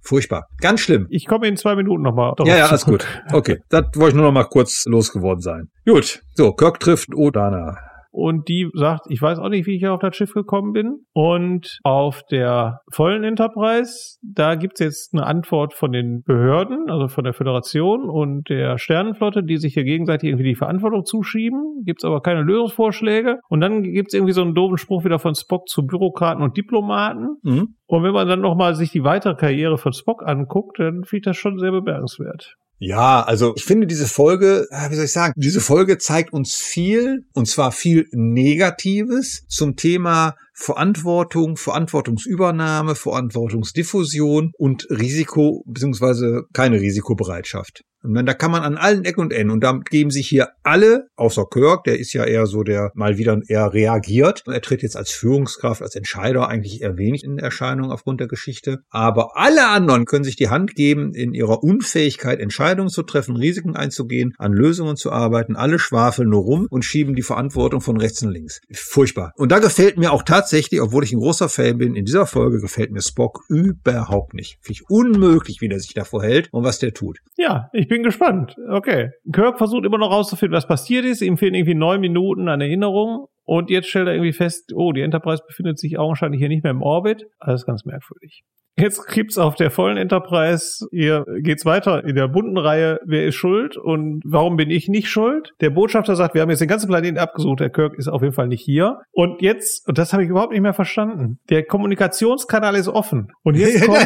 [0.00, 0.46] Furchtbar.
[0.62, 1.06] Ganz schlimm.
[1.10, 2.32] Ich komme in zwei Minuten nochmal.
[2.44, 3.06] Ja, ja, alles gut.
[3.30, 5.68] Okay, das wollte ich nur noch mal kurz losgeworden sein.
[5.84, 7.76] Gut, so, Kirk trifft Odana
[8.10, 11.04] und die sagt, ich weiß auch nicht, wie ich auf das Schiff gekommen bin.
[11.12, 17.24] Und auf der vollen Enterprise, da gibt's jetzt eine Antwort von den Behörden, also von
[17.24, 21.82] der Föderation und der Sternenflotte, die sich hier gegenseitig irgendwie die Verantwortung zuschieben.
[21.84, 23.40] Gibt's aber keine Lösungsvorschläge.
[23.48, 27.36] Und dann gibt's irgendwie so einen doofen Spruch wieder von Spock zu Bürokraten und Diplomaten.
[27.42, 27.74] Mhm.
[27.86, 31.22] Und wenn man dann nochmal sich die weitere Karriere von Spock anguckt, dann finde ich
[31.22, 32.56] das schon sehr bemerkenswert.
[32.80, 37.26] Ja, also ich finde diese Folge, wie soll ich sagen, diese Folge zeigt uns viel,
[37.32, 46.42] und zwar viel Negatives zum Thema Verantwortung, Verantwortungsübernahme, Verantwortungsdiffusion und Risiko bzw.
[46.52, 47.82] keine Risikobereitschaft.
[48.02, 50.48] Und dann, da kann man an allen Ecken und Enden, und da geben sich hier
[50.62, 54.44] alle, außer Kirk, der ist ja eher so, der mal wieder eher reagiert.
[54.46, 58.78] Er tritt jetzt als Führungskraft, als Entscheider eigentlich eher wenig in Erscheinung aufgrund der Geschichte.
[58.90, 63.76] Aber alle anderen können sich die Hand geben in ihrer Unfähigkeit, Entscheidungen zu treffen, Risiken
[63.76, 65.56] einzugehen, an Lösungen zu arbeiten.
[65.56, 68.60] Alle schwafeln nur rum und schieben die Verantwortung von rechts und links.
[68.72, 69.32] Furchtbar.
[69.36, 72.60] Und da gefällt mir auch tatsächlich, obwohl ich ein großer Fan bin, in dieser Folge
[72.60, 74.58] gefällt mir Spock überhaupt nicht.
[74.60, 77.18] Finde ich unmöglich, wie der sich davor hält und was der tut.
[77.36, 78.54] Ja, ich Ich bin gespannt.
[78.68, 79.12] Okay.
[79.32, 81.22] Kirk versucht immer noch rauszufinden, was passiert ist.
[81.22, 83.28] Ihm fehlen irgendwie neun Minuten an Erinnerung.
[83.44, 86.72] Und jetzt stellt er irgendwie fest, oh, die Enterprise befindet sich augenscheinlich hier nicht mehr
[86.72, 87.24] im Orbit.
[87.38, 88.42] Alles ganz merkwürdig.
[88.76, 93.34] Jetzt gibt's auf der vollen Enterprise, hier geht's weiter in der bunten Reihe, wer ist
[93.34, 95.52] schuld und warum bin ich nicht schuld?
[95.60, 98.34] Der Botschafter sagt, wir haben jetzt den ganzen Planeten abgesucht, der Kirk ist auf jeden
[98.34, 99.00] Fall nicht hier.
[99.10, 103.32] Und jetzt, und das habe ich überhaupt nicht mehr verstanden, der Kommunikationskanal ist offen.
[103.42, 103.98] Und jetzt kommen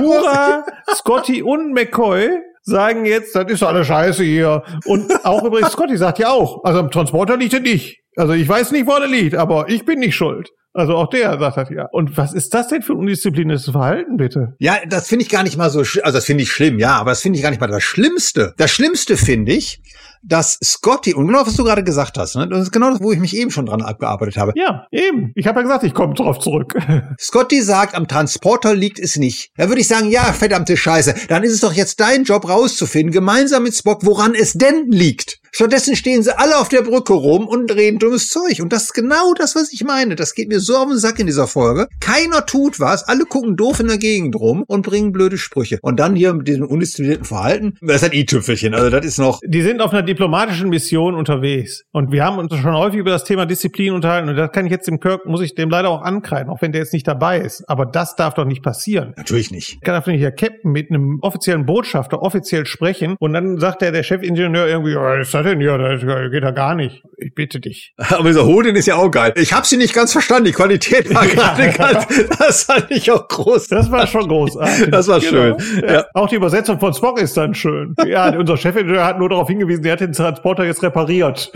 [0.00, 2.30] Uhura, Scotty und McCoy
[2.62, 4.62] sagen jetzt, das ist alles scheiße hier.
[4.84, 8.00] Und auch übrigens, Scotty sagt ja auch, also am Transporter liegt er nicht.
[8.16, 10.50] Also ich weiß nicht, wo er liegt, aber ich bin nicht schuld.
[10.72, 11.88] Also auch der sagt das ja.
[11.90, 14.54] Und was ist das denn für ein undiszipliniertes Verhalten, bitte?
[14.58, 17.10] Ja, das finde ich gar nicht mal so, also das finde ich schlimm, ja, aber
[17.10, 18.54] das finde ich gar nicht mal das Schlimmste.
[18.56, 19.80] Das Schlimmste finde ich,
[20.22, 23.10] dass Scotty, und genau was du gerade gesagt hast, ne, das ist genau das, wo
[23.10, 24.52] ich mich eben schon dran abgearbeitet habe.
[24.54, 25.32] Ja, eben.
[25.34, 26.76] Ich habe ja gesagt, ich komme drauf zurück.
[27.18, 29.50] Scotty sagt, am Transporter liegt es nicht.
[29.56, 33.12] Da würde ich sagen, ja, verdammte Scheiße, dann ist es doch jetzt dein Job rauszufinden,
[33.12, 35.39] gemeinsam mit Spock, woran es denn liegt.
[35.52, 38.60] Stattdessen stehen sie alle auf der Brücke rum und reden dummes Zeug.
[38.60, 40.16] Und das ist genau das, was ich meine.
[40.16, 41.88] Das geht mir so auf den Sack in dieser Folge.
[42.00, 45.78] Keiner tut was, alle gucken doof in der Gegend rum und bringen blöde Sprüche.
[45.82, 48.74] Und dann hier mit diesem undisziplinierten Verhalten, das ist ein i-Tüpfelchen.
[48.74, 49.40] Also das ist noch.
[49.44, 51.84] Die sind auf einer diplomatischen Mission unterwegs.
[51.92, 54.28] Und wir haben uns schon häufig über das Thema Disziplin unterhalten.
[54.28, 56.72] Und das kann ich jetzt dem Kirk, muss ich dem leider auch ankreiden, auch wenn
[56.72, 57.68] der jetzt nicht dabei ist.
[57.68, 59.14] Aber das darf doch nicht passieren.
[59.16, 59.80] Natürlich nicht.
[59.82, 63.92] Kann doch nicht der Captain mit einem offiziellen Botschafter offiziell sprechen und dann sagt der,
[63.92, 65.60] der Chefingenieur irgendwie, ist das denn?
[65.60, 67.02] Ja, das geht ja gar nicht.
[67.16, 67.94] Ich bitte dich.
[67.96, 69.32] Aber dieser Hoden ist ja auch geil.
[69.36, 70.44] Ich habe sie nicht ganz verstanden.
[70.44, 72.06] Die Qualität war gerade ganz,
[72.38, 73.68] das fand ich auch groß.
[73.68, 74.90] Das war schon großartig.
[74.90, 75.56] Das war schön.
[75.56, 75.86] Genau.
[75.86, 75.92] Ja.
[75.92, 76.04] Ja.
[76.14, 77.94] Auch die Übersetzung von Spock ist dann schön.
[78.06, 81.50] Ja, unser Chefingenieur hat nur darauf hingewiesen, der hat den Transporter jetzt repariert.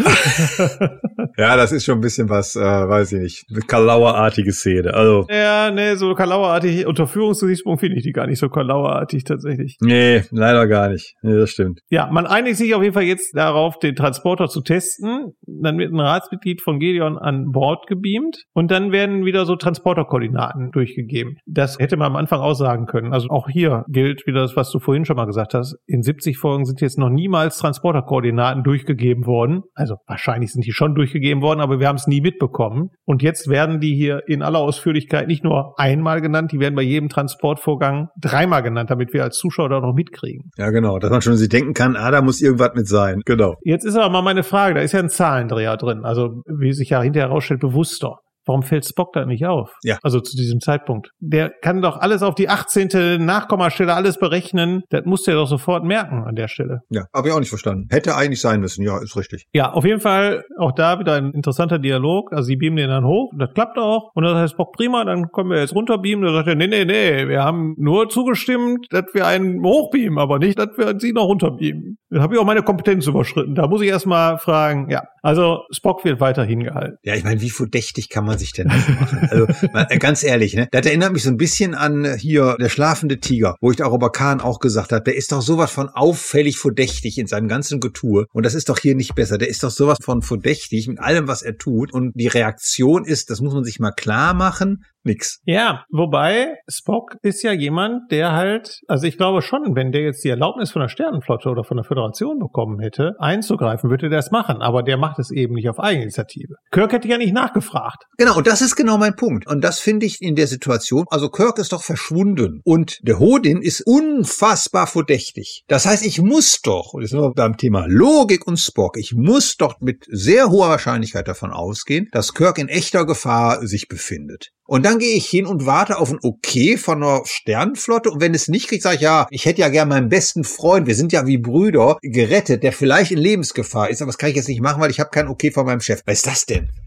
[1.37, 4.95] ja, das ist schon ein bisschen was, äh, weiß ich nicht, eine Kalauerartige Szene.
[4.95, 5.27] Also.
[5.31, 9.77] Ja, nee, so Kalauerartig, unter Führungsgesichtspunkt finde ich die gar nicht so Kalauerartig tatsächlich.
[9.81, 11.15] Nee, leider gar nicht.
[11.23, 11.81] Nee, das stimmt.
[11.91, 15.35] Ja, man einigt sich auf jeden Fall jetzt darauf, den Transporter zu testen.
[15.43, 20.71] Dann wird ein Ratsmitglied von Gedeon an Bord gebeamt und dann werden wieder so Transporterkoordinaten
[20.73, 21.37] durchgegeben.
[21.47, 22.55] Das hätte man am Anfang auch
[22.87, 23.13] können.
[23.13, 25.77] Also auch hier gilt wieder das, was du vorhin schon mal gesagt hast.
[25.87, 29.63] In 70 Folgen sind jetzt noch niemals Transporterkoordinaten durchgegeben worden.
[29.75, 32.91] Also wahrscheinlich sind die schon durchgegeben worden, aber wir haben es nie mitbekommen.
[33.05, 36.83] Und jetzt werden die hier in aller Ausführlichkeit nicht nur einmal genannt, die werden bei
[36.83, 40.51] jedem Transportvorgang dreimal genannt, damit wir als Zuschauer da noch mitkriegen.
[40.57, 40.99] Ja, genau.
[40.99, 43.21] Dass man schon sich denken kann, ah, da muss irgendwas mit sein.
[43.25, 43.57] Genau.
[43.65, 46.91] Jetzt ist aber mal meine Frage, da ist ja ein Zahlendreher drin, also wie sich
[46.91, 48.19] ja hinterher herausstellt, bewusster.
[48.47, 49.73] Warum fällt Spock da nicht auf?
[49.83, 49.99] Ja.
[50.03, 51.11] Also zu diesem Zeitpunkt.
[51.19, 53.25] Der kann doch alles auf die 18.
[53.25, 54.83] Nachkommastelle alles berechnen.
[54.91, 56.81] Das muss der doch sofort merken an der Stelle.
[56.91, 57.87] Ja, habe ich auch nicht verstanden.
[57.91, 58.85] Hätte eigentlich sein müssen.
[58.85, 59.47] Ja, ist richtig.
[59.55, 62.33] Ja, auf jeden Fall auch da wieder ein interessanter Dialog.
[62.33, 63.33] Also sie beamen den dann hoch.
[63.39, 64.11] Das klappt auch.
[64.15, 66.25] Und dann heißt Spock prima, dann können wir jetzt runterbeamen.
[66.25, 70.39] Da sagt er, nee, nee, nee, wir haben nur zugestimmt, dass wir einen hochbeamen, aber
[70.39, 71.97] nicht, dass wir sie noch runterbeamen.
[72.15, 73.57] Dann habe ich auch meine Kompetenz überschritten.
[73.57, 75.03] Da muss ich erstmal fragen, ja.
[75.21, 76.97] Also Spock wird weiterhin gehalten.
[77.03, 79.29] Ja, ich meine, wie verdächtig kann man sich denn das machen?
[79.29, 80.69] Also mal, äh, ganz ehrlich, ne?
[80.71, 83.93] Das erinnert mich so ein bisschen an äh, hier der schlafende Tiger, wo ich auch
[83.93, 87.81] über Kahn auch gesagt habe, der ist doch sowas von auffällig verdächtig in seinem ganzen
[87.81, 88.27] Getue.
[88.33, 89.37] Und das ist doch hier nicht besser.
[89.37, 91.93] Der ist doch sowas von verdächtig mit allem, was er tut.
[91.93, 95.41] Und die Reaktion ist, das muss man sich mal klar machen, nix.
[95.45, 100.25] Ja, wobei Spock ist ja jemand, der halt, also ich glaube schon, wenn der jetzt
[100.25, 104.31] die Erlaubnis von der Sternenflotte oder von der Föderation bekommen hätte, einzugreifen, würde der das
[104.31, 104.63] machen.
[104.63, 106.55] Aber der macht es eben nicht auf Eigeninitiative.
[106.71, 108.05] Kirk hätte ja nicht nachgefragt.
[108.19, 109.47] Genau, und das ist genau mein Punkt.
[109.47, 113.61] Und das finde ich in der Situation, also Kirk ist doch verschwunden und der Hodin
[113.61, 115.65] ist unfassbar verdächtig.
[115.69, 119.15] Das heißt, ich muss doch, und jetzt sind wir beim Thema Logik und Spock, ich
[119.15, 124.51] muss doch mit sehr hoher Wahrscheinlichkeit davon ausgehen, dass Kirk in echter Gefahr sich befindet.
[124.67, 128.11] Und dann gehe ich hin und warte auf ein Okay von einer Sternenflotte.
[128.11, 130.87] Und wenn es nicht kriegt, sage ich, ja, ich hätte ja gern meinen besten Freund,
[130.87, 134.01] wir sind ja wie Brüder, gerettet, der vielleicht in Lebensgefahr ist.
[134.01, 136.03] Aber das kann ich jetzt nicht machen, weil ich habe kein Okay von meinem Chef.
[136.07, 136.84] Was ist das denn?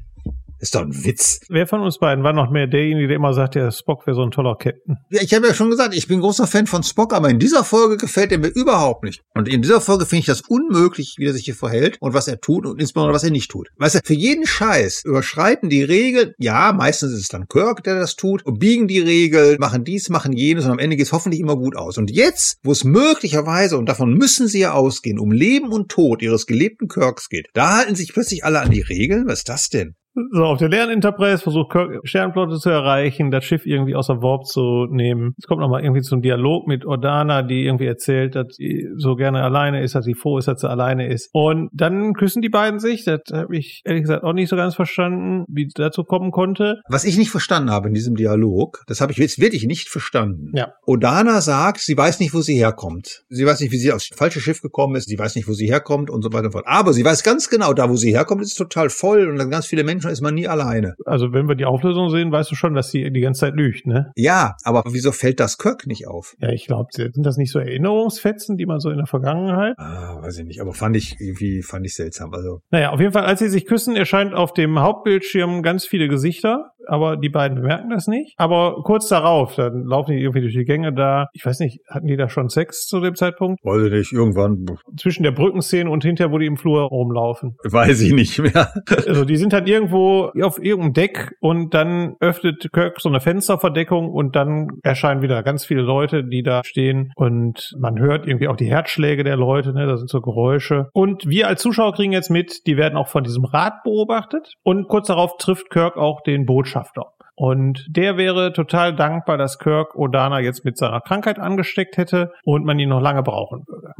[0.59, 1.39] Ist doch ein Witz.
[1.49, 4.23] Wer von uns beiden war noch mehr derjenige, der immer sagt, der Spock wäre so
[4.23, 4.97] ein toller Captain?
[5.11, 7.63] Ja, ich habe ja schon gesagt, ich bin großer Fan von Spock, aber in dieser
[7.63, 9.21] Folge gefällt er mir überhaupt nicht.
[9.35, 12.27] Und in dieser Folge finde ich das unmöglich, wie er sich hier verhält und was
[12.27, 13.69] er tut und insbesondere was er nicht tut.
[13.77, 17.99] Weißt du, für jeden Scheiß überschreiten die Regeln, ja, meistens ist es dann Kirk, der
[17.99, 21.11] das tut, und biegen die Regeln, machen dies, machen jenes und am Ende geht es
[21.11, 21.99] hoffentlich immer gut aus.
[21.99, 26.23] Und jetzt, wo es möglicherweise, und davon müssen sie ja ausgehen, um Leben und Tod
[26.23, 29.27] ihres gelebten Kirks geht, da halten sich plötzlich alle an die Regeln.
[29.27, 29.95] Was ist das denn?
[30.31, 34.45] So, auf der leeren Enterprise versucht Kirk Sternflotte zu erreichen, das Schiff irgendwie außer Warp
[34.45, 35.35] zu nehmen.
[35.37, 39.43] Es kommt nochmal irgendwie zum Dialog mit Ordana, die irgendwie erzählt, dass sie so gerne
[39.43, 41.29] alleine ist, dass sie froh ist, dass sie alleine ist.
[41.33, 43.05] Und dann küssen die beiden sich.
[43.05, 46.81] Das habe ich ehrlich gesagt auch nicht so ganz verstanden, wie es dazu kommen konnte.
[46.89, 50.51] Was ich nicht verstanden habe in diesem Dialog, das habe ich jetzt wirklich nicht verstanden.
[50.55, 50.73] Ja.
[50.87, 53.23] Odana sagt, sie weiß nicht, wo sie herkommt.
[53.29, 55.07] Sie weiß nicht, wie sie aufs falsche Schiff gekommen ist.
[55.07, 56.67] Sie weiß nicht, wo sie herkommt und so weiter und so fort.
[56.67, 59.67] Aber sie weiß ganz genau, da, wo sie herkommt, ist total voll und dann ganz
[59.67, 60.95] viele Menschen ist man nie alleine.
[61.05, 63.85] Also wenn wir die Auflösung sehen, weißt du schon, dass sie die ganze Zeit lügt,
[63.85, 64.11] ne?
[64.15, 66.35] Ja, aber wieso fällt das Kirk nicht auf?
[66.39, 69.75] Ja, ich glaube, sind das nicht so Erinnerungsfetzen, die man so in der Vergangenheit?
[69.77, 72.33] Ah, weiß ich nicht, aber fand ich irgendwie, fand ich seltsam.
[72.33, 72.61] Also.
[72.71, 76.71] Naja, auf jeden Fall, als sie sich küssen, erscheint auf dem Hauptbildschirm ganz viele Gesichter
[76.87, 78.33] aber die beiden bemerken das nicht.
[78.37, 81.27] Aber kurz darauf, dann laufen die irgendwie durch die Gänge da.
[81.33, 83.63] Ich weiß nicht, hatten die da schon Sex zu dem Zeitpunkt?
[83.63, 84.65] Weiß ich nicht, irgendwann.
[84.97, 87.57] Zwischen der Brückenszene und hinterher, wo die im Flur rumlaufen.
[87.63, 88.73] Weiß ich nicht mehr.
[89.07, 94.09] also die sind dann irgendwo auf irgendeinem Deck und dann öffnet Kirk so eine Fensterverdeckung
[94.09, 98.55] und dann erscheinen wieder ganz viele Leute, die da stehen und man hört irgendwie auch
[98.55, 99.85] die Herzschläge der Leute, ne?
[99.85, 100.89] da sind so Geräusche.
[100.93, 104.87] Und wir als Zuschauer kriegen jetzt mit, die werden auch von diesem Rad beobachtet und
[104.87, 107.13] kurz darauf trifft Kirk auch den Botschafter Botschafter.
[107.35, 112.65] Und der wäre total dankbar, dass Kirk Odana jetzt mit seiner Krankheit angesteckt hätte und
[112.65, 113.93] man ihn noch lange brauchen würde.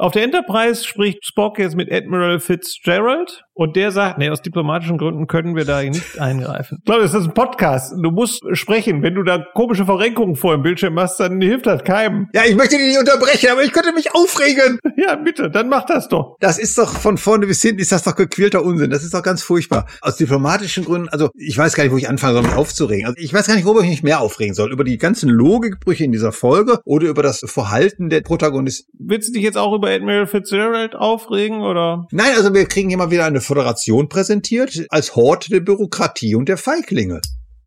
[0.00, 4.96] Auf der Enterprise spricht Spock jetzt mit Admiral Fitzgerald und der sagt, nee, aus diplomatischen
[4.96, 6.78] Gründen können wir da nicht eingreifen.
[6.80, 7.92] Ich glaube, das ist ein Podcast.
[7.92, 9.02] Du musst sprechen.
[9.02, 12.28] Wenn du da komische Verrenkungen vor dem Bildschirm hast, dann hilft das keinem.
[12.32, 14.78] Ja, ich möchte dich nicht unterbrechen, aber ich könnte mich aufregen.
[14.96, 16.36] Ja, bitte, dann mach das doch.
[16.40, 18.90] Das ist doch von vorne bis hinten, ist das doch gequälter Unsinn.
[18.90, 19.86] Das ist doch ganz furchtbar.
[20.02, 23.06] Aus diplomatischen Gründen, also ich weiß gar nicht, wo ich anfangen soll, mich aufzuregen.
[23.06, 24.72] Also ich weiß gar nicht, worüber ich mich mehr aufregen soll.
[24.72, 28.92] Über die ganzen Logikbrüche in dieser Folge oder über das Verhalten der Protagonisten.
[28.98, 32.06] Willst du dich jetzt auch über Admiral Fitzgerald aufregen, oder?
[32.12, 36.56] Nein, also wir kriegen immer wieder eine Föderation präsentiert als Hort der Bürokratie und der
[36.56, 37.20] Feiglinge.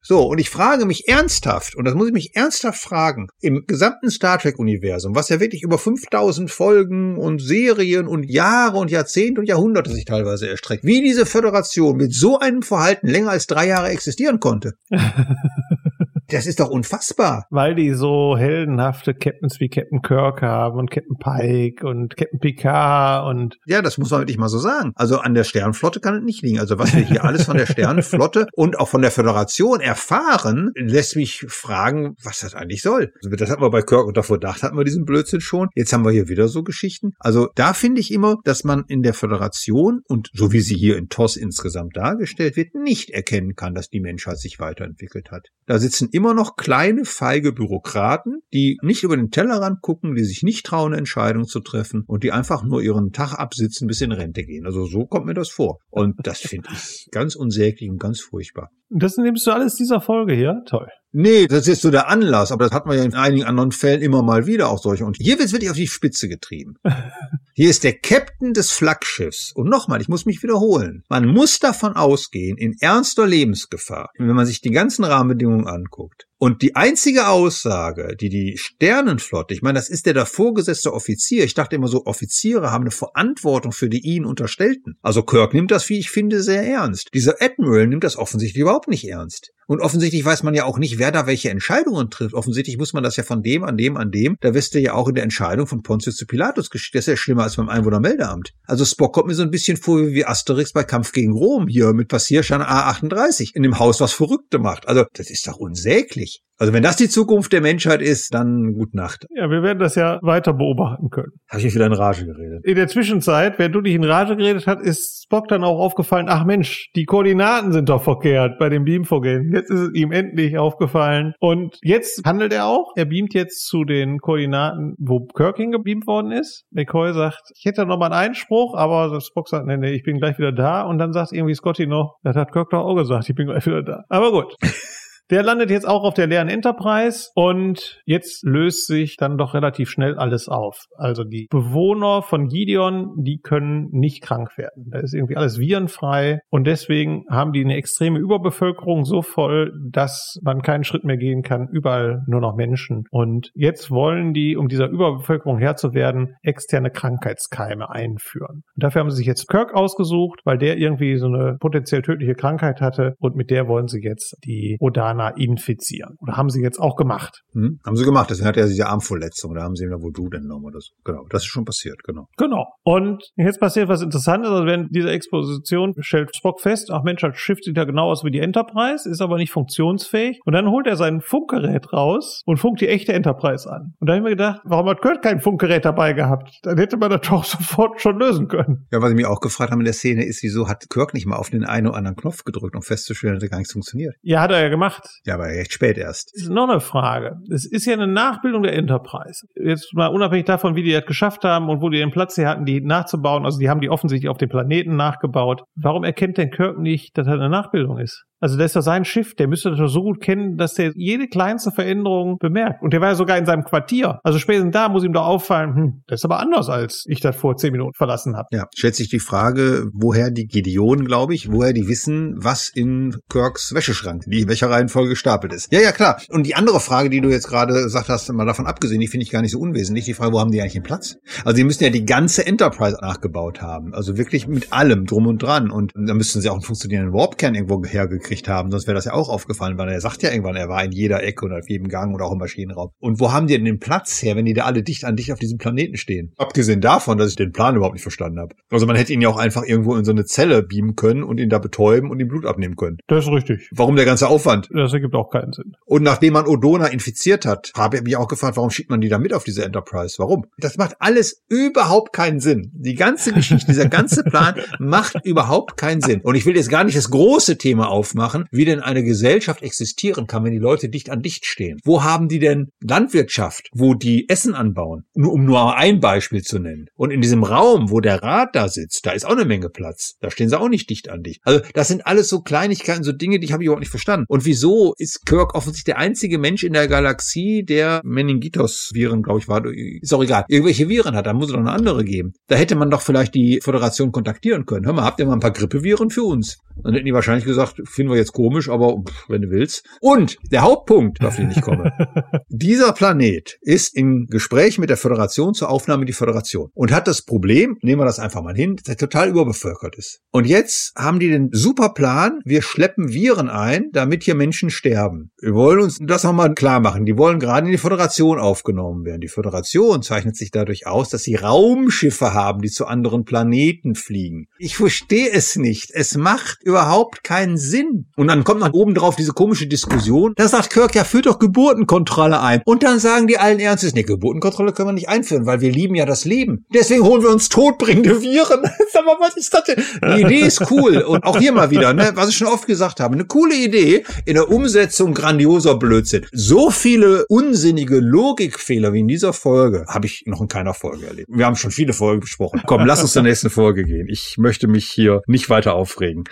[0.06, 4.12] So, und ich frage mich ernsthaft, und das muss ich mich ernsthaft fragen, im gesamten
[4.12, 9.48] Star Trek-Universum, was ja wirklich über 5000 Folgen und Serien und Jahre und Jahrzehnte und
[9.48, 13.90] Jahrhunderte sich teilweise erstreckt, wie diese Föderation mit so einem Verhalten länger als drei Jahre
[13.90, 14.74] existieren konnte.
[16.34, 17.46] Das ist doch unfassbar.
[17.52, 23.28] Weil die so heldenhafte Captains wie Captain Kirk haben und Captain Pike und Captain Picard
[23.28, 23.60] und.
[23.68, 24.94] Ja, das muss man wirklich mal so sagen.
[24.96, 26.60] Also an der Sternenflotte kann es nicht liegen.
[26.60, 31.16] Also was wir hier alles von der Sternenflotte und auch von der Föderation erfahren, lässt
[31.16, 33.14] mich fragen, was das eigentlich soll.
[33.24, 35.70] Also das hatten wir bei Kirk und davor dachte hatten wir diesen Blödsinn schon.
[35.76, 37.12] Jetzt haben wir hier wieder so Geschichten.
[37.20, 40.98] Also da finde ich immer, dass man in der Föderation und so wie sie hier
[40.98, 45.50] in TOS insgesamt dargestellt wird, nicht erkennen kann, dass die Menschheit sich weiterentwickelt hat.
[45.68, 50.44] Da sitzen immer noch kleine, feige Bürokraten, die nicht über den Tellerrand gucken, die sich
[50.44, 54.44] nicht trauen, Entscheidungen zu treffen und die einfach nur ihren Tag absitzen, bis in Rente
[54.44, 54.66] gehen.
[54.66, 55.80] Also so kommt mir das vor.
[55.90, 58.70] Und das finde ich ganz unsäglich und ganz furchtbar.
[58.90, 60.62] Das nimmst du alles dieser Folge hier?
[60.66, 60.88] Toll.
[61.16, 64.02] Nee, das ist so der Anlass, aber das hat man ja in einigen anderen Fällen
[64.02, 65.06] immer mal wieder auch solche.
[65.06, 66.76] Und hier wird es wirklich auf die Spitze getrieben.
[67.56, 69.52] Hier ist der Captain des Flaggschiffs.
[69.54, 71.04] Und nochmal, ich muss mich wiederholen.
[71.10, 76.26] Man muss davon ausgehen, in ernster Lebensgefahr, wenn man sich die ganzen Rahmenbedingungen anguckt.
[76.40, 81.46] Und die einzige Aussage, die die Sternenflotte, ich meine, das ist der da vorgesetzte Offizier.
[81.46, 84.98] Ich dachte immer so, Offiziere haben eine Verantwortung für die ihnen Unterstellten.
[85.02, 87.10] Also Kirk nimmt das, wie ich finde, sehr ernst.
[87.14, 89.52] Dieser Admiral nimmt das offensichtlich überhaupt nicht ernst.
[89.68, 92.34] Und offensichtlich weiß man ja auch nicht, wer da welche Entscheidungen trifft.
[92.34, 94.38] Offensichtlich muss man das ja von dem an dem an dem.
[94.42, 96.96] Da wirst du ja auch in der Entscheidung von Pontius zu Pilatus geschickt.
[96.96, 98.52] Das ist ja schlimmer als beim Einwohnermeldeamt.
[98.66, 101.94] Also Spock kommt mir so ein bisschen vor wie Asterix bei Kampf gegen Rom hier
[101.94, 104.88] mit Passierschein A38 in dem Haus, was Verrückte macht.
[104.88, 106.33] Also das ist doch unsäglich.
[106.60, 109.26] Also wenn das die Zukunft der Menschheit ist, dann gut Nacht.
[109.36, 111.32] Ja, wir werden das ja weiter beobachten können.
[111.50, 112.64] Habe ich mich wieder in Rage geredet.
[112.64, 116.28] In der Zwischenzeit, während du dich in Rage geredet hast, ist Spock dann auch aufgefallen,
[116.30, 119.52] ach Mensch, die Koordinaten sind doch verkehrt bei dem Beamvorgehen.
[119.54, 121.34] Jetzt ist es ihm endlich aufgefallen.
[121.40, 122.94] Und jetzt handelt er auch.
[122.96, 126.66] Er beamt jetzt zu den Koordinaten, wo Kirk hingebeamt worden ist.
[126.72, 130.20] McCoy sagt, ich hätte noch mal einen Einspruch, aber Spock sagt, nee, nee, ich bin
[130.20, 130.84] gleich wieder da.
[130.84, 133.66] Und dann sagt irgendwie Scotty noch, das hat Kirk doch auch gesagt, ich bin gleich
[133.66, 134.04] wieder da.
[134.08, 134.56] Aber gut.
[135.34, 139.90] Der landet jetzt auch auf der leeren Enterprise und jetzt löst sich dann doch relativ
[139.90, 140.86] schnell alles auf.
[140.96, 144.92] Also die Bewohner von Gideon, die können nicht krank werden.
[144.92, 150.38] Da ist irgendwie alles virenfrei und deswegen haben die eine extreme Überbevölkerung so voll, dass
[150.44, 151.68] man keinen Schritt mehr gehen kann.
[151.68, 153.06] Überall nur noch Menschen.
[153.10, 158.62] Und jetzt wollen die, um dieser Überbevölkerung Herr zu werden, externe Krankheitskeime einführen.
[158.76, 162.36] Und dafür haben sie sich jetzt Kirk ausgesucht, weil der irgendwie so eine potenziell tödliche
[162.36, 166.18] Krankheit hatte und mit der wollen sie jetzt die Odana Romulaner infizieren.
[166.20, 167.42] Oder haben sie jetzt auch gemacht.
[167.54, 168.30] Hm, haben sie gemacht.
[168.30, 169.54] Deswegen hat er diese Armverletzung.
[169.54, 170.94] Da haben sie ihm da Voodoo entnommen oder so.
[171.04, 171.26] Genau.
[171.30, 172.04] Das ist schon passiert.
[172.04, 172.28] Genau.
[172.38, 172.68] Genau.
[172.84, 174.50] Und jetzt passiert was Interessantes.
[174.50, 178.24] Also während dieser Exposition stellt Spock fest, ach Mensch, das Schiff sieht ja genau aus
[178.24, 180.40] wie die Enterprise, ist aber nicht funktionsfähig.
[180.46, 183.94] Und dann holt er sein Funkgerät raus und funkt die echte Enterprise an.
[184.00, 186.60] Und da habe ich mir gedacht, warum hat Kurt kein Funkgerät dabei gehabt?
[186.64, 188.88] Dann hätte man das doch sofort schon lösen können.
[188.92, 191.26] Ja, was ich mir auch gefragt habe in der Szene ist, wieso hat Kirk nicht
[191.26, 194.16] mal auf den einen oder anderen Knopf gedrückt, um festzustellen, dass er gar nichts funktioniert?
[194.22, 195.13] Ja, hat er ja gemacht.
[195.26, 196.32] Ja, aber recht spät erst.
[196.34, 197.38] Das ist noch eine Frage.
[197.52, 199.46] Es ist ja eine Nachbildung der Enterprise.
[199.56, 202.48] Jetzt mal unabhängig davon, wie die das geschafft haben und wo die den Platz hier
[202.48, 203.46] hatten, die nachzubauen.
[203.46, 205.64] Also die haben die offensichtlich auf dem Planeten nachgebaut.
[205.76, 208.26] Warum erkennt denn Kirk nicht, dass er eine Nachbildung ist?
[208.44, 210.92] Also das ist doch sein Schiff, der müsste das doch so gut kennen, dass der
[210.96, 212.82] jede kleinste Veränderung bemerkt.
[212.82, 214.20] Und der war ja sogar in seinem Quartier.
[214.22, 217.38] Also spätestens da muss ihm doch auffallen, hm, das ist aber anders, als ich das
[217.38, 218.50] vor zehn Minuten verlassen habe.
[218.52, 223.16] Ja, stellt sich die Frage, woher die Gideonen, glaube ich, woher die wissen, was in
[223.30, 225.72] Kirks Wäscheschrank, die welcher Reihenfolge gestapelt ist.
[225.72, 226.22] Ja, ja, klar.
[226.30, 229.26] Und die andere Frage, die du jetzt gerade gesagt hast, mal davon abgesehen, die finde
[229.26, 231.18] ich gar nicht so unwesentlich, die Frage, wo haben die eigentlich den Platz?
[231.44, 233.94] Also die müssen ja die ganze Enterprise nachgebaut haben.
[233.94, 235.72] Also wirklich mit allem drum und dran.
[235.72, 239.14] Und da müssten sie auch einen funktionierenden Warpkern irgendwo hergekriegt haben, sonst wäre das ja
[239.14, 241.88] auch aufgefallen, weil er sagt ja irgendwann, er war in jeder Ecke und auf jedem
[241.88, 242.90] Gang oder auch im Maschinenraum.
[243.00, 245.32] Und wo haben die denn den Platz her, wenn die da alle dicht an dicht
[245.32, 246.34] auf diesem Planeten stehen?
[246.38, 248.56] Abgesehen davon, dass ich den Plan überhaupt nicht verstanden habe.
[248.70, 251.40] Also man hätte ihn ja auch einfach irgendwo in so eine Zelle beamen können und
[251.40, 252.98] ihn da betäuben und ihm Blut abnehmen können.
[253.08, 253.70] Das ist richtig.
[253.72, 254.70] Warum der ganze Aufwand?
[254.84, 255.78] Das ergibt auch keinen Sinn.
[255.86, 259.08] Und nachdem man Odona infiziert hat, habe ich mich auch gefragt, warum schickt man die
[259.08, 260.16] da mit auf diese Enterprise?
[260.18, 260.46] Warum?
[260.58, 262.70] Das macht alles überhaupt keinen Sinn.
[262.74, 266.20] Die ganze Geschichte, dieser ganze Plan macht überhaupt keinen Sinn.
[266.22, 270.28] Und ich will jetzt gar nicht das große Thema aufmachen, wie denn eine Gesellschaft existieren
[270.28, 271.80] kann, wenn die Leute dicht an dicht stehen.
[271.86, 275.04] Wo haben die denn Landwirtschaft, wo die Essen anbauen?
[275.14, 276.88] Nur um nur ein Beispiel zu nennen.
[276.96, 280.16] Und in diesem Raum, wo der Rat da sitzt, da ist auch eine Menge Platz.
[280.20, 281.40] Da stehen sie auch nicht dicht an dicht.
[281.44, 284.26] Also das sind alles so Kleinigkeiten, so Dinge, die habe ich überhaupt nicht verstanden.
[284.28, 289.48] Und wieso ist Kirk offensichtlich der einzige Mensch in der Galaxie, der Meningitis-Viren, glaube ich,
[289.48, 292.34] war, ist auch egal, irgendwelche Viren hat, da muss es doch eine andere geben.
[292.48, 294.86] Da hätte man doch vielleicht die Föderation kontaktieren können.
[294.86, 296.58] Hör mal, habt ihr mal ein paar Grippeviren für uns?
[296.84, 299.86] Dann hätten die wahrscheinlich gesagt, finden wir jetzt komisch, aber pff, wenn du willst.
[300.02, 301.92] Und der Hauptpunkt, auf den ich komme.
[302.50, 307.08] Dieser Planet ist im Gespräch mit der Föderation zur Aufnahme in die Föderation und hat
[307.08, 310.22] das Problem, nehmen wir das einfach mal hin, dass er total überbevölkert ist.
[310.32, 315.32] Und jetzt haben die den super Plan, wir schleppen Viren ein, damit hier Menschen sterben.
[315.40, 317.06] Wir wollen uns das nochmal klar machen.
[317.06, 319.22] Die wollen gerade in die Föderation aufgenommen werden.
[319.22, 324.48] Die Föderation zeichnet sich dadurch aus, dass sie Raumschiffe haben, die zu anderen Planeten fliegen.
[324.58, 325.92] Ich verstehe es nicht.
[325.94, 328.06] Es macht überhaupt keinen Sinn.
[328.16, 330.34] Und dann kommt noch oben drauf diese komische Diskussion.
[330.36, 332.62] Da sagt Kirk, ja, führt doch Geburtenkontrolle ein.
[332.66, 335.96] Und dann sagen die allen Ernstes, nee, Geburtenkontrolle können wir nicht einführen, weil wir lieben
[335.96, 336.66] ja das Leben.
[336.74, 338.62] Deswegen holen wir uns todbringende Viren.
[338.92, 339.84] Sag mal, was ist das denn?
[340.16, 340.98] Die Idee ist cool.
[341.02, 344.06] Und auch hier mal wieder, ne, was ich schon oft gesagt habe, eine coole Idee,
[344.26, 346.26] in der Umsetzung grandioser Blödsinn.
[346.32, 351.30] So viele unsinnige Logikfehler wie in dieser Folge habe ich noch in keiner Folge erlebt.
[351.32, 352.62] Wir haben schon viele Folgen besprochen.
[352.66, 354.08] Komm, lass uns zur nächsten Folge gehen.
[354.10, 356.24] Ich möchte mich hier nicht weiter aufregen.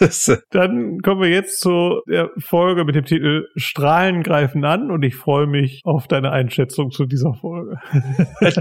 [0.50, 5.16] Dann kommen wir jetzt zu der Folge mit dem Titel Strahlen greifen an und ich
[5.16, 7.76] freue mich auf deine Einschätzung zu dieser Folge.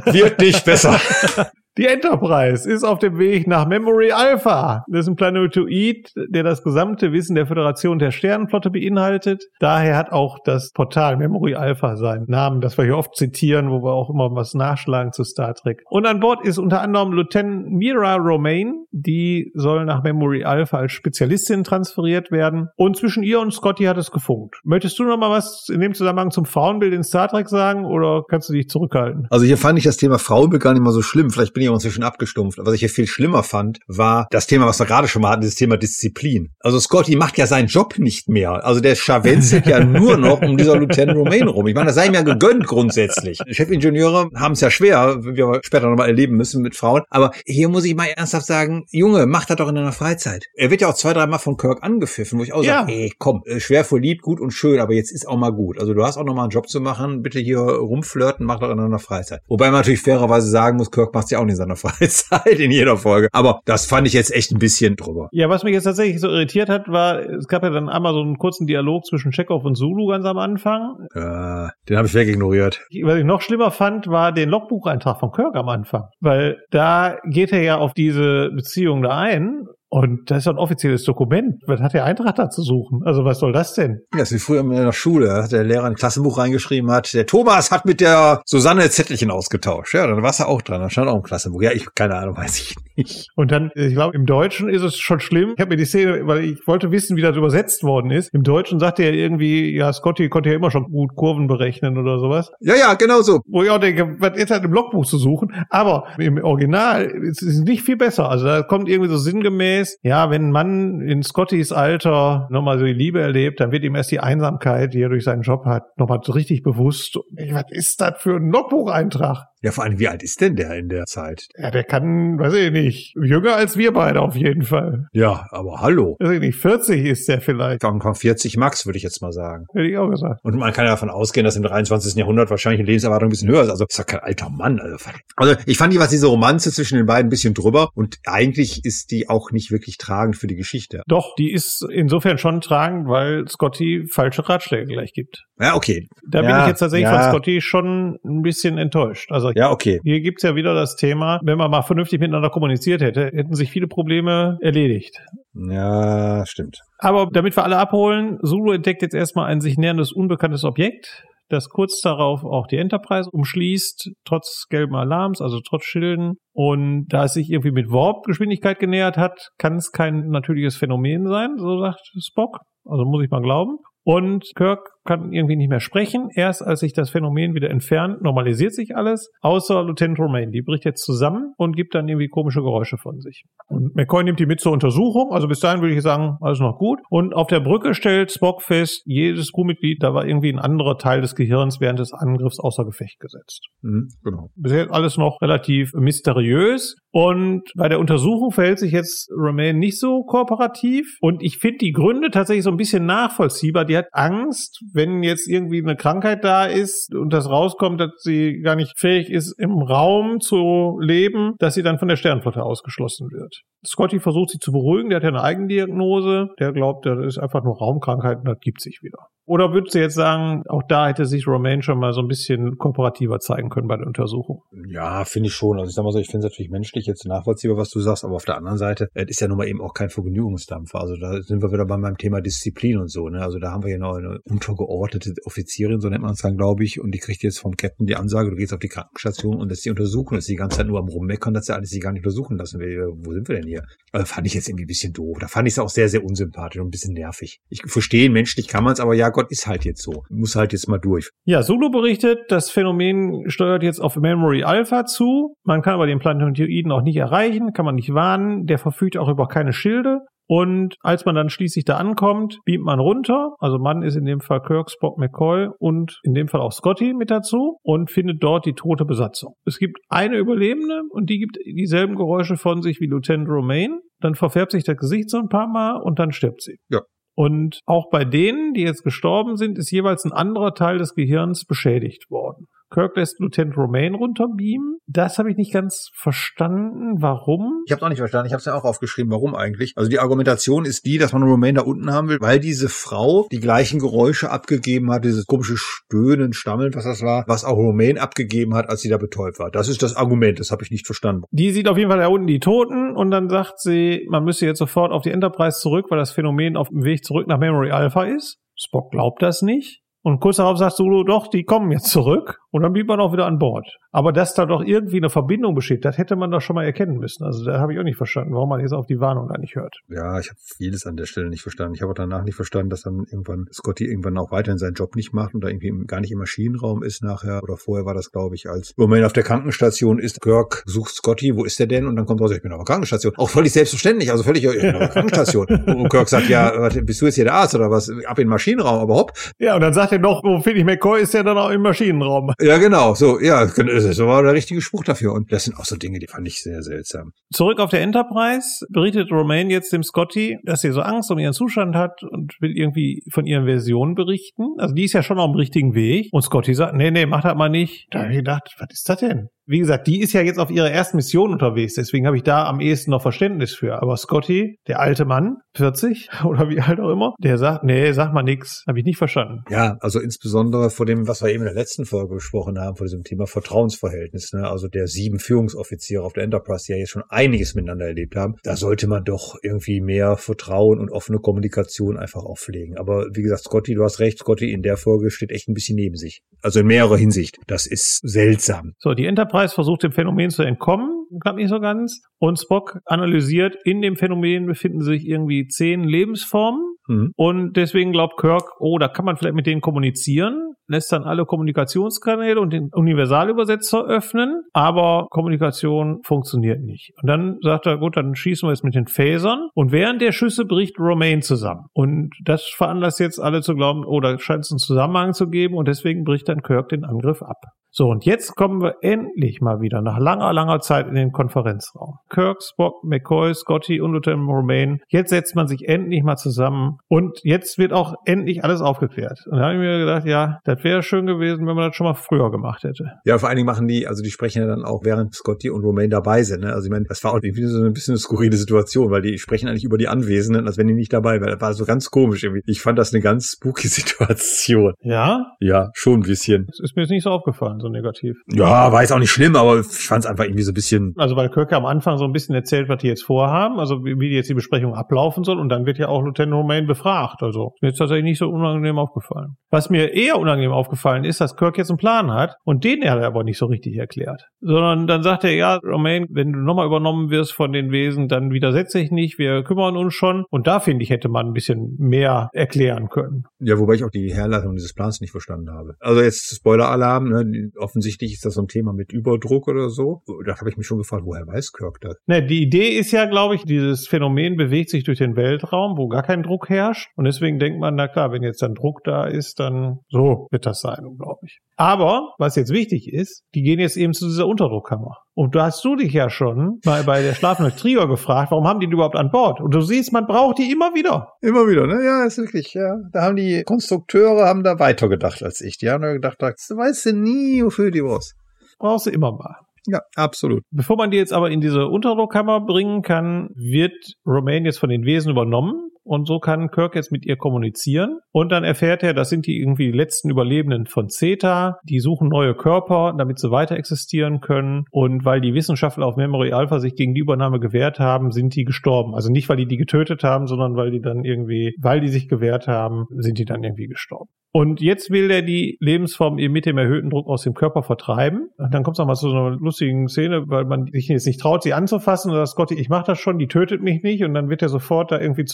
[0.05, 0.99] Wird nicht besser.
[1.77, 4.83] Die Enterprise ist auf dem Weg nach Memory Alpha.
[4.87, 9.43] Das ist ein Planetoid, der das gesamte Wissen der Föderation der Sternenflotte beinhaltet.
[9.59, 13.83] Daher hat auch das Portal Memory Alpha seinen Namen, das wir hier oft zitieren, wo
[13.83, 15.83] wir auch immer was nachschlagen zu Star Trek.
[15.87, 18.73] Und an Bord ist unter anderem Lieutenant Mira Romaine.
[18.91, 22.69] Die soll nach Memory Alpha als Spezialistin transferiert werden.
[22.75, 24.55] Und zwischen ihr und Scotty hat es gefunkt.
[24.63, 28.23] Möchtest du noch mal was in dem Zusammenhang zum Frauenbild in Star Trek sagen oder
[28.27, 29.27] kannst du dich zurückhalten?
[29.29, 31.29] Also hier fand ich das Thema Frauenbild gar nicht mal so schlimm.
[31.29, 32.59] Vielleicht bin ich auch inzwischen abgestumpft.
[32.61, 35.41] Was ich hier viel schlimmer fand, war das Thema, was wir gerade schon mal hatten,
[35.41, 36.49] dieses Thema Disziplin.
[36.59, 38.65] Also Scotty macht ja seinen Job nicht mehr.
[38.65, 41.67] Also der scharwenzelt ja nur noch um dieser Lieutenant Romaine rum.
[41.67, 43.39] Ich meine, das sei ihm ja gegönnt grundsätzlich.
[43.49, 47.03] Chefingenieure haben es ja schwer, wie wir später nochmal erleben müssen mit Frauen.
[47.09, 50.45] Aber hier muss ich mal ernsthaft sagen, Junge, mach das doch in deiner Freizeit.
[50.55, 52.79] Er wird ja auch zwei, dreimal von Kirk angepfiffen, wo ich auch Ja.
[52.81, 55.51] sage, ey, komm, äh, schwer vor lieb, gut und schön, aber jetzt ist auch mal
[55.51, 55.79] gut.
[55.79, 58.69] Also du hast auch noch mal einen Job zu machen, bitte hier rumflirten, mach doch
[58.69, 59.41] in deiner Freizeit.
[59.47, 62.97] Wobei man natürlich fairerweise sagen muss, Kirk macht ja auch nicht seiner Freizeit in jeder
[62.97, 63.27] Folge.
[63.33, 65.29] Aber das fand ich jetzt echt ein bisschen drüber.
[65.31, 68.21] Ja, was mich jetzt tatsächlich so irritiert hat, war, es gab ja dann einmal so
[68.21, 71.07] einen kurzen Dialog zwischen Chekhov und Zulu ganz am Anfang.
[71.13, 72.81] Äh, den habe ich wegignoriert.
[73.03, 76.05] Was ich noch schlimmer fand, war den Logbucheintrag von Kirk am Anfang.
[76.19, 81.03] Weil da geht er ja auf diese Beziehung da ein und das ist ein offizielles
[81.03, 81.61] Dokument.
[81.65, 83.01] Was hat der Eintrag da zu suchen?
[83.05, 84.01] Also was soll das denn?
[84.13, 85.27] Ja, das ist wie früher in der Schule.
[85.27, 89.31] Da hat der Lehrer ein Klassenbuch reingeschrieben hat, der Thomas hat mit der Susanne Zettelchen
[89.31, 89.93] ausgetauscht.
[89.93, 90.81] Ja, dann war es ja auch dran.
[90.81, 91.61] Da stand auch im Klassenbuch.
[91.61, 92.75] Ja, ich, keine Ahnung, weiß ich.
[93.35, 95.53] Und dann, ich glaube, im Deutschen ist es schon schlimm.
[95.55, 98.33] Ich habe mir die Szene, weil ich wollte wissen, wie das übersetzt worden ist.
[98.33, 102.19] Im Deutschen sagt er irgendwie, ja, Scotty konnte ja immer schon gut Kurven berechnen oder
[102.19, 102.51] sowas.
[102.59, 103.41] Ja, ja, genau so.
[103.47, 105.53] Wo ich auch denke, was ist halt im Logbuch zu suchen?
[105.69, 108.29] Aber im Original ist es nicht viel besser.
[108.29, 112.85] Also da kommt irgendwie so sinngemäß, ja, wenn ein Mann in Scottys Alter nochmal so
[112.85, 115.97] die Liebe erlebt, dann wird ihm erst die Einsamkeit, die er durch seinen Job hat,
[115.97, 117.17] nochmal so richtig bewusst.
[117.51, 119.45] Was ist das für ein Logbucheintrag?
[119.67, 121.49] Ja, vor allem, wie alt ist denn der in der Zeit?
[121.57, 125.07] Ja, der kann, weiß ich nicht, jünger als wir beide auf jeden Fall.
[125.11, 126.15] Ja, aber hallo.
[126.21, 127.81] Weiß ich nicht, 40 ist der vielleicht.
[127.81, 129.65] Kann 40 Max, würde ich jetzt mal sagen.
[129.73, 130.39] Hätte ich auch gesagt.
[130.45, 132.15] Und man kann ja davon ausgehen, dass im 23.
[132.15, 133.69] Jahrhundert wahrscheinlich die Lebenserwartung ein bisschen höher ist.
[133.69, 134.79] Also ist ja kein alter Mann.
[134.79, 134.95] Also,
[135.35, 138.85] also ich fand die was diese Romanze zwischen den beiden ein bisschen drüber und eigentlich
[138.85, 141.01] ist die auch nicht wirklich tragend für die Geschichte.
[141.07, 145.43] Doch, die ist insofern schon tragend, weil Scotty falsche Ratschläge gleich gibt.
[145.59, 146.07] Ja, okay.
[146.25, 147.19] Da ja, bin ich jetzt tatsächlich ja.
[147.19, 149.31] von Scotty schon ein bisschen enttäuscht.
[149.31, 149.99] Also Ja, okay.
[150.03, 153.71] hier gibt's ja wieder das Thema, wenn man mal vernünftig miteinander kommuniziert hätte, hätten sich
[153.71, 155.19] viele Probleme erledigt.
[155.55, 156.77] Ja, stimmt.
[156.99, 161.69] Aber damit wir alle abholen, Zulu entdeckt jetzt erstmal ein sich näherndes unbekanntes Objekt, das
[161.69, 166.33] kurz darauf auch die Enterprise umschließt, trotz gelben Alarms, also trotz Schilden.
[166.53, 171.55] Und da es sich irgendwie mit Warp-Geschwindigkeit genähert hat, kann es kein natürliches Phänomen sein,
[171.57, 172.59] so sagt Spock.
[172.85, 173.77] Also muss ich mal glauben.
[174.03, 176.29] Und Kirk kann irgendwie nicht mehr sprechen.
[176.35, 180.51] Erst als sich das Phänomen wieder entfernt, normalisiert sich alles, außer Lieutenant Romaine.
[180.51, 183.45] Die bricht jetzt zusammen und gibt dann irgendwie komische Geräusche von sich.
[183.67, 185.31] Und McCoy nimmt die mit zur Untersuchung.
[185.31, 186.99] Also bis dahin würde ich sagen, alles noch gut.
[187.09, 191.21] Und auf der Brücke stellt Spock fest, jedes Crewmitglied, da war irgendwie ein anderer Teil
[191.21, 193.67] des Gehirns während des Angriffs außer Gefecht gesetzt.
[193.81, 194.49] Mhm, genau.
[194.55, 196.95] Bisher alles noch relativ mysteriös.
[197.11, 201.17] Und bei der Untersuchung verhält sich jetzt Romaine nicht so kooperativ.
[201.21, 203.85] Und ich finde die Gründe tatsächlich so ein bisschen nachvollziehbar.
[203.85, 208.59] Die hat Angst, wenn jetzt irgendwie eine Krankheit da ist und das rauskommt, dass sie
[208.61, 213.29] gar nicht fähig ist, im Raum zu leben, dass sie dann von der Sternflotte ausgeschlossen
[213.31, 213.61] wird.
[213.85, 215.09] Scotty versucht sie zu beruhigen.
[215.09, 216.49] Der hat ja eine Eigendiagnose.
[216.59, 219.27] Der glaubt, das ist einfach nur Raumkrankheit und das gibt sich wieder.
[219.47, 222.77] Oder würdest du jetzt sagen, auch da hätte sich Romaine schon mal so ein bisschen
[222.77, 224.61] kooperativer zeigen können bei der Untersuchung?
[224.89, 225.79] Ja, finde ich schon.
[225.79, 228.25] Also ich sag mal so, ich finde es natürlich menschlich jetzt nachvollziehbar, was du sagst,
[228.25, 230.99] aber auf der anderen Seite, es ist ja nun mal eben auch kein Vergnügungsdampfer.
[230.99, 233.29] Also da sind wir wieder bei meinem Thema Disziplin und so.
[233.29, 233.41] Ne?
[233.41, 236.83] Also da haben wir ja noch eine untergeordnete Offizierin, so nennt man es dann, glaube
[236.83, 239.69] ich, und die kriegt jetzt vom Captain die Ansage, du gehst auf die Krankenstation und
[239.69, 240.37] lässt sie untersuchen.
[240.37, 242.81] Ist die ganze Zeit nur am Rummeckern, dass er alles sie gar nicht untersuchen lassen
[242.81, 243.07] will.
[243.23, 243.83] Wo sind wir denn hier?
[244.11, 245.37] Also fand ich jetzt irgendwie ein bisschen doof.
[245.39, 247.61] Da fand ich es auch sehr, sehr unsympathisch und ein bisschen nervig.
[247.69, 250.23] Ich verstehe, menschlich kann man es, aber ja, Gott ist halt jetzt so.
[250.31, 251.29] Muss halt jetzt mal durch.
[251.45, 255.53] Ja, Sulu berichtet, das Phänomen steuert jetzt auf Memory Alpha zu.
[255.63, 258.65] Man kann aber den Planetoiden auch nicht erreichen, kann man nicht warnen.
[258.65, 260.21] Der verfügt auch über keine Schilde.
[260.47, 263.53] Und als man dann schließlich da ankommt, beamt man runter.
[263.59, 267.13] Also Mann ist in dem Fall Kirk, Spock, McCoy und in dem Fall auch Scotty
[267.13, 269.53] mit dazu und findet dort die tote Besatzung.
[269.65, 273.99] Es gibt eine Überlebende und die gibt dieselben Geräusche von sich wie Lieutenant Romaine.
[274.19, 276.77] Dann verfärbt sich das Gesicht so ein paar Mal und dann stirbt sie.
[276.89, 277.01] Ja.
[277.37, 281.65] Und auch bei denen, die jetzt gestorben sind, ist jeweils ein anderer Teil des Gehirns
[281.65, 282.67] beschädigt worden.
[282.89, 284.97] Kirk lässt Lieutenant Romaine runterbeamen.
[285.07, 287.21] Das habe ich nicht ganz verstanden.
[287.21, 287.83] Warum?
[287.85, 288.47] Ich habe es auch nicht verstanden.
[288.47, 289.31] Ich habe es ja auch aufgeschrieben.
[289.31, 289.93] Warum eigentlich?
[289.95, 293.47] Also die Argumentation ist die, dass man Romaine da unten haben will, weil diese Frau
[293.51, 298.21] die gleichen Geräusche abgegeben hat, dieses komische Stöhnen, Stammeln, was das war, was auch Romaine
[298.21, 299.71] abgegeben hat, als sie da betäubt war.
[299.71, 300.59] Das ist das Argument.
[300.59, 301.43] Das habe ich nicht verstanden.
[301.51, 304.65] Die sieht auf jeden Fall da unten die Toten und dann sagt sie, man müsse
[304.65, 307.91] jetzt sofort auf die Enterprise zurück, weil das Phänomen auf dem Weg zurück nach Memory
[307.91, 308.59] Alpha ist.
[308.75, 310.01] Spock glaubt das nicht.
[310.23, 312.59] Und kurz darauf sagt Sulu, doch, die kommen jetzt zurück.
[312.71, 313.87] Und dann blieb man auch wieder an Bord.
[314.11, 317.17] Aber dass da doch irgendwie eine Verbindung besteht, das hätte man doch schon mal erkennen
[317.17, 317.43] müssen.
[317.43, 319.75] Also da habe ich auch nicht verstanden, warum man jetzt auf die Warnung da nicht
[319.75, 319.95] hört.
[320.09, 321.95] Ja, ich habe vieles an der Stelle nicht verstanden.
[321.95, 325.15] Ich habe auch danach nicht verstanden, dass dann irgendwann Scotty irgendwann auch weiterhin seinen Job
[325.15, 327.63] nicht macht und da irgendwie gar nicht im Maschinenraum ist nachher.
[327.63, 330.41] Oder vorher war das, glaube ich, als Romain auf der Krankenstation ist.
[330.41, 332.05] Kirk sucht Scotty, wo ist der denn?
[332.05, 333.33] Und dann kommt raus, ich bin auf der Krankenstation.
[333.37, 335.65] Auch völlig selbstverständlich, also völlig, ich bin auf der Krankenstation.
[335.87, 338.09] und Kirk sagt, ja, bist du jetzt hier der Arzt oder was?
[338.09, 339.31] Ab in den Maschinenraum, aber hopp.
[339.57, 341.81] Ja, und dann sagt er noch, wo finde ich McCoy, ist der dann auch im
[341.81, 342.51] Maschinenraum.
[342.59, 345.33] Ja, genau, so, ja, so war der richtige Spruch dafür.
[345.33, 347.31] Und das sind auch so Dinge, die fand ich sehr seltsam.
[347.51, 351.53] Zurück auf der Enterprise berichtet Romaine jetzt dem Scotty, dass sie so Angst um ihren
[351.53, 354.75] Zustand hat und will irgendwie von ihren Versionen berichten.
[354.77, 356.29] Also die ist ja schon auf dem richtigen Weg.
[356.31, 358.07] Und Scotty sagt, nee, nee, mach das mal nicht.
[358.11, 359.49] Da habe ich gedacht, was ist das denn?
[359.67, 362.65] Wie gesagt, die ist ja jetzt auf ihrer ersten Mission unterwegs, deswegen habe ich da
[362.65, 364.01] am ehesten noch Verständnis für.
[364.01, 368.33] Aber Scotty, der alte Mann, 40 oder wie alt auch immer, der sagt, nee, sag
[368.33, 369.63] mal nix, habe ich nicht verstanden.
[369.69, 373.05] Ja, also insbesondere vor dem, was wir eben in der letzten Folge besprochen haben, vor
[373.05, 374.69] diesem Thema Vertrauensverhältnis, ne?
[374.69, 378.55] also der sieben Führungsoffiziere auf der Enterprise, die ja jetzt schon einiges miteinander erlebt haben,
[378.63, 382.97] da sollte man doch irgendwie mehr Vertrauen und offene Kommunikation einfach auch pflegen.
[382.97, 385.95] Aber wie gesagt, Scotty, du hast recht, Scotty in der Folge steht echt ein bisschen
[385.95, 386.41] neben sich.
[386.61, 387.57] Also in mehrerer Hinsicht.
[387.67, 388.93] Das ist seltsam.
[388.99, 392.21] So, die Enterprise Enterprise versucht dem Phänomen zu entkommen, klappt nicht so ganz.
[392.39, 396.81] Und Spock analysiert, in dem Phänomen befinden sich irgendwie zehn Lebensformen.
[397.07, 397.31] Mhm.
[397.35, 401.45] Und deswegen glaubt Kirk, oh, da kann man vielleicht mit denen kommunizieren, lässt dann alle
[401.45, 407.13] Kommunikationskanäle und den Universalübersetzer öffnen, aber Kommunikation funktioniert nicht.
[407.21, 409.69] Und dann sagt er, gut, dann schießen wir jetzt mit den Phasern.
[409.73, 411.85] Und während der Schüsse bricht Romaine zusammen.
[411.93, 415.75] Und das veranlasst jetzt alle zu glauben, oh, da scheint es einen Zusammenhang zu geben
[415.75, 417.57] und deswegen bricht dann Kirk den Angriff ab.
[417.97, 422.19] So, und jetzt kommen wir endlich mal wieder nach langer, langer Zeit in den Konferenzraum.
[422.29, 424.99] Kirk, Spock, McCoy, Scotty und Lieutenant Romaine.
[425.07, 429.39] Jetzt setzt man sich endlich mal zusammen und jetzt wird auch endlich alles aufgeklärt.
[429.47, 432.05] Und da habe ich mir gedacht, ja, das wäre schön gewesen, wenn man das schon
[432.05, 433.13] mal früher gemacht hätte.
[433.25, 435.83] Ja, vor allen Dingen machen die, also die sprechen ja dann auch, während Scotty und
[435.83, 436.65] Romaine dabei sind.
[436.65, 436.73] Ne?
[436.73, 439.39] Also ich meine, das war auch irgendwie so ein bisschen eine skurrile Situation, weil die
[439.39, 441.49] sprechen eigentlich über die Anwesenden, als wenn die nicht dabei wären.
[441.49, 442.61] Das war so ganz komisch irgendwie.
[442.67, 444.93] Ich fand das eine ganz spooky Situation.
[445.01, 445.47] Ja?
[445.59, 446.67] Ja, schon ein bisschen.
[446.67, 448.37] Das ist mir jetzt nicht so aufgefallen, so negativ.
[448.47, 451.13] Ja, war jetzt auch nicht schlimm, aber ich fand es einfach irgendwie so ein bisschen.
[451.17, 454.19] Also weil Kirk am Anfang so ein bisschen erzählt, was die jetzt vorhaben, also wie,
[454.19, 457.41] wie jetzt die Besprechung ablaufen soll und dann wird ja auch Lieutenant Romaine befragt.
[457.41, 459.55] Also mir ist tatsächlich nicht so unangenehm aufgefallen.
[459.69, 463.17] Was mir eher unangenehm aufgefallen ist, dass Kirk jetzt einen Plan hat und den er
[463.25, 464.43] aber nicht so richtig erklärt.
[464.61, 468.51] Sondern dann sagt er, ja, Romaine, wenn du nochmal übernommen wirst von den Wesen, dann
[468.51, 470.45] widersetze ich nicht, wir kümmern uns schon.
[470.49, 473.43] Und da finde ich, hätte man ein bisschen mehr erklären können.
[473.59, 475.95] Ja, wobei ich auch die Herleitung dieses Plans nicht verstanden habe.
[475.99, 477.66] Also jetzt Spoiler-Alarm, ne?
[477.77, 480.21] Offensichtlich ist das so ein Thema mit Überdruck oder so.
[480.45, 482.15] Da habe ich mich schon gefragt, woher weiß Kirk das?
[482.25, 486.07] Ne, die Idee ist ja, glaube ich, dieses Phänomen bewegt sich durch den Weltraum, wo
[486.07, 487.09] gar kein Druck herrscht.
[487.15, 490.65] Und deswegen denkt man, na klar, wenn jetzt dann Druck da ist, dann so wird
[490.65, 491.59] das sein, glaube ich.
[491.75, 495.17] Aber, was jetzt wichtig ist, die gehen jetzt eben zu dieser Unterdruckkammer.
[495.37, 498.79] Und da hast du dich ja schon mal bei der schlafenden Trigger gefragt, warum haben
[498.79, 499.61] die die überhaupt an Bord?
[499.61, 501.33] Und du siehst, man braucht die immer wieder.
[501.41, 502.03] Immer wieder, ne?
[502.03, 502.95] Ja, ist wirklich, ja.
[503.11, 505.77] Da haben die Konstrukteure haben da weiter gedacht als ich.
[505.77, 508.33] Die haben da gedacht, da weißt du nie, wofür die was.
[508.79, 509.57] Brauchst du immer mal.
[509.85, 510.63] Ja, absolut.
[510.71, 513.93] Bevor man die jetzt aber in diese Unterdruckkammer bringen kann, wird
[514.25, 518.19] Romaine jetzt von den Wesen übernommen und so kann Kirk jetzt mit ihr kommunizieren.
[518.31, 521.79] Und dann erfährt er, das sind die irgendwie letzten Überlebenden von Zeta.
[521.83, 524.85] Die suchen neue Körper, damit sie weiter existieren können.
[524.91, 528.63] Und weil die Wissenschaftler auf Memory Alpha sich gegen die Übernahme gewehrt haben, sind die
[528.63, 529.15] gestorben.
[529.15, 532.27] Also nicht, weil die die getötet haben, sondern weil die dann irgendwie, weil die sich
[532.27, 534.29] gewehrt haben, sind die dann irgendwie gestorben.
[534.53, 538.49] Und jetzt will er die Lebensform eben mit dem erhöhten Druck aus dem Körper vertreiben.
[538.57, 541.39] Und dann kommt es nochmal zu so einer lustigen Szene, weil man sich jetzt nicht
[541.39, 542.31] traut, sie anzufassen.
[542.31, 544.23] Und sagt, Scotty, ich mach das schon, die tötet mich nicht.
[544.23, 545.45] Und dann wird er sofort da irgendwie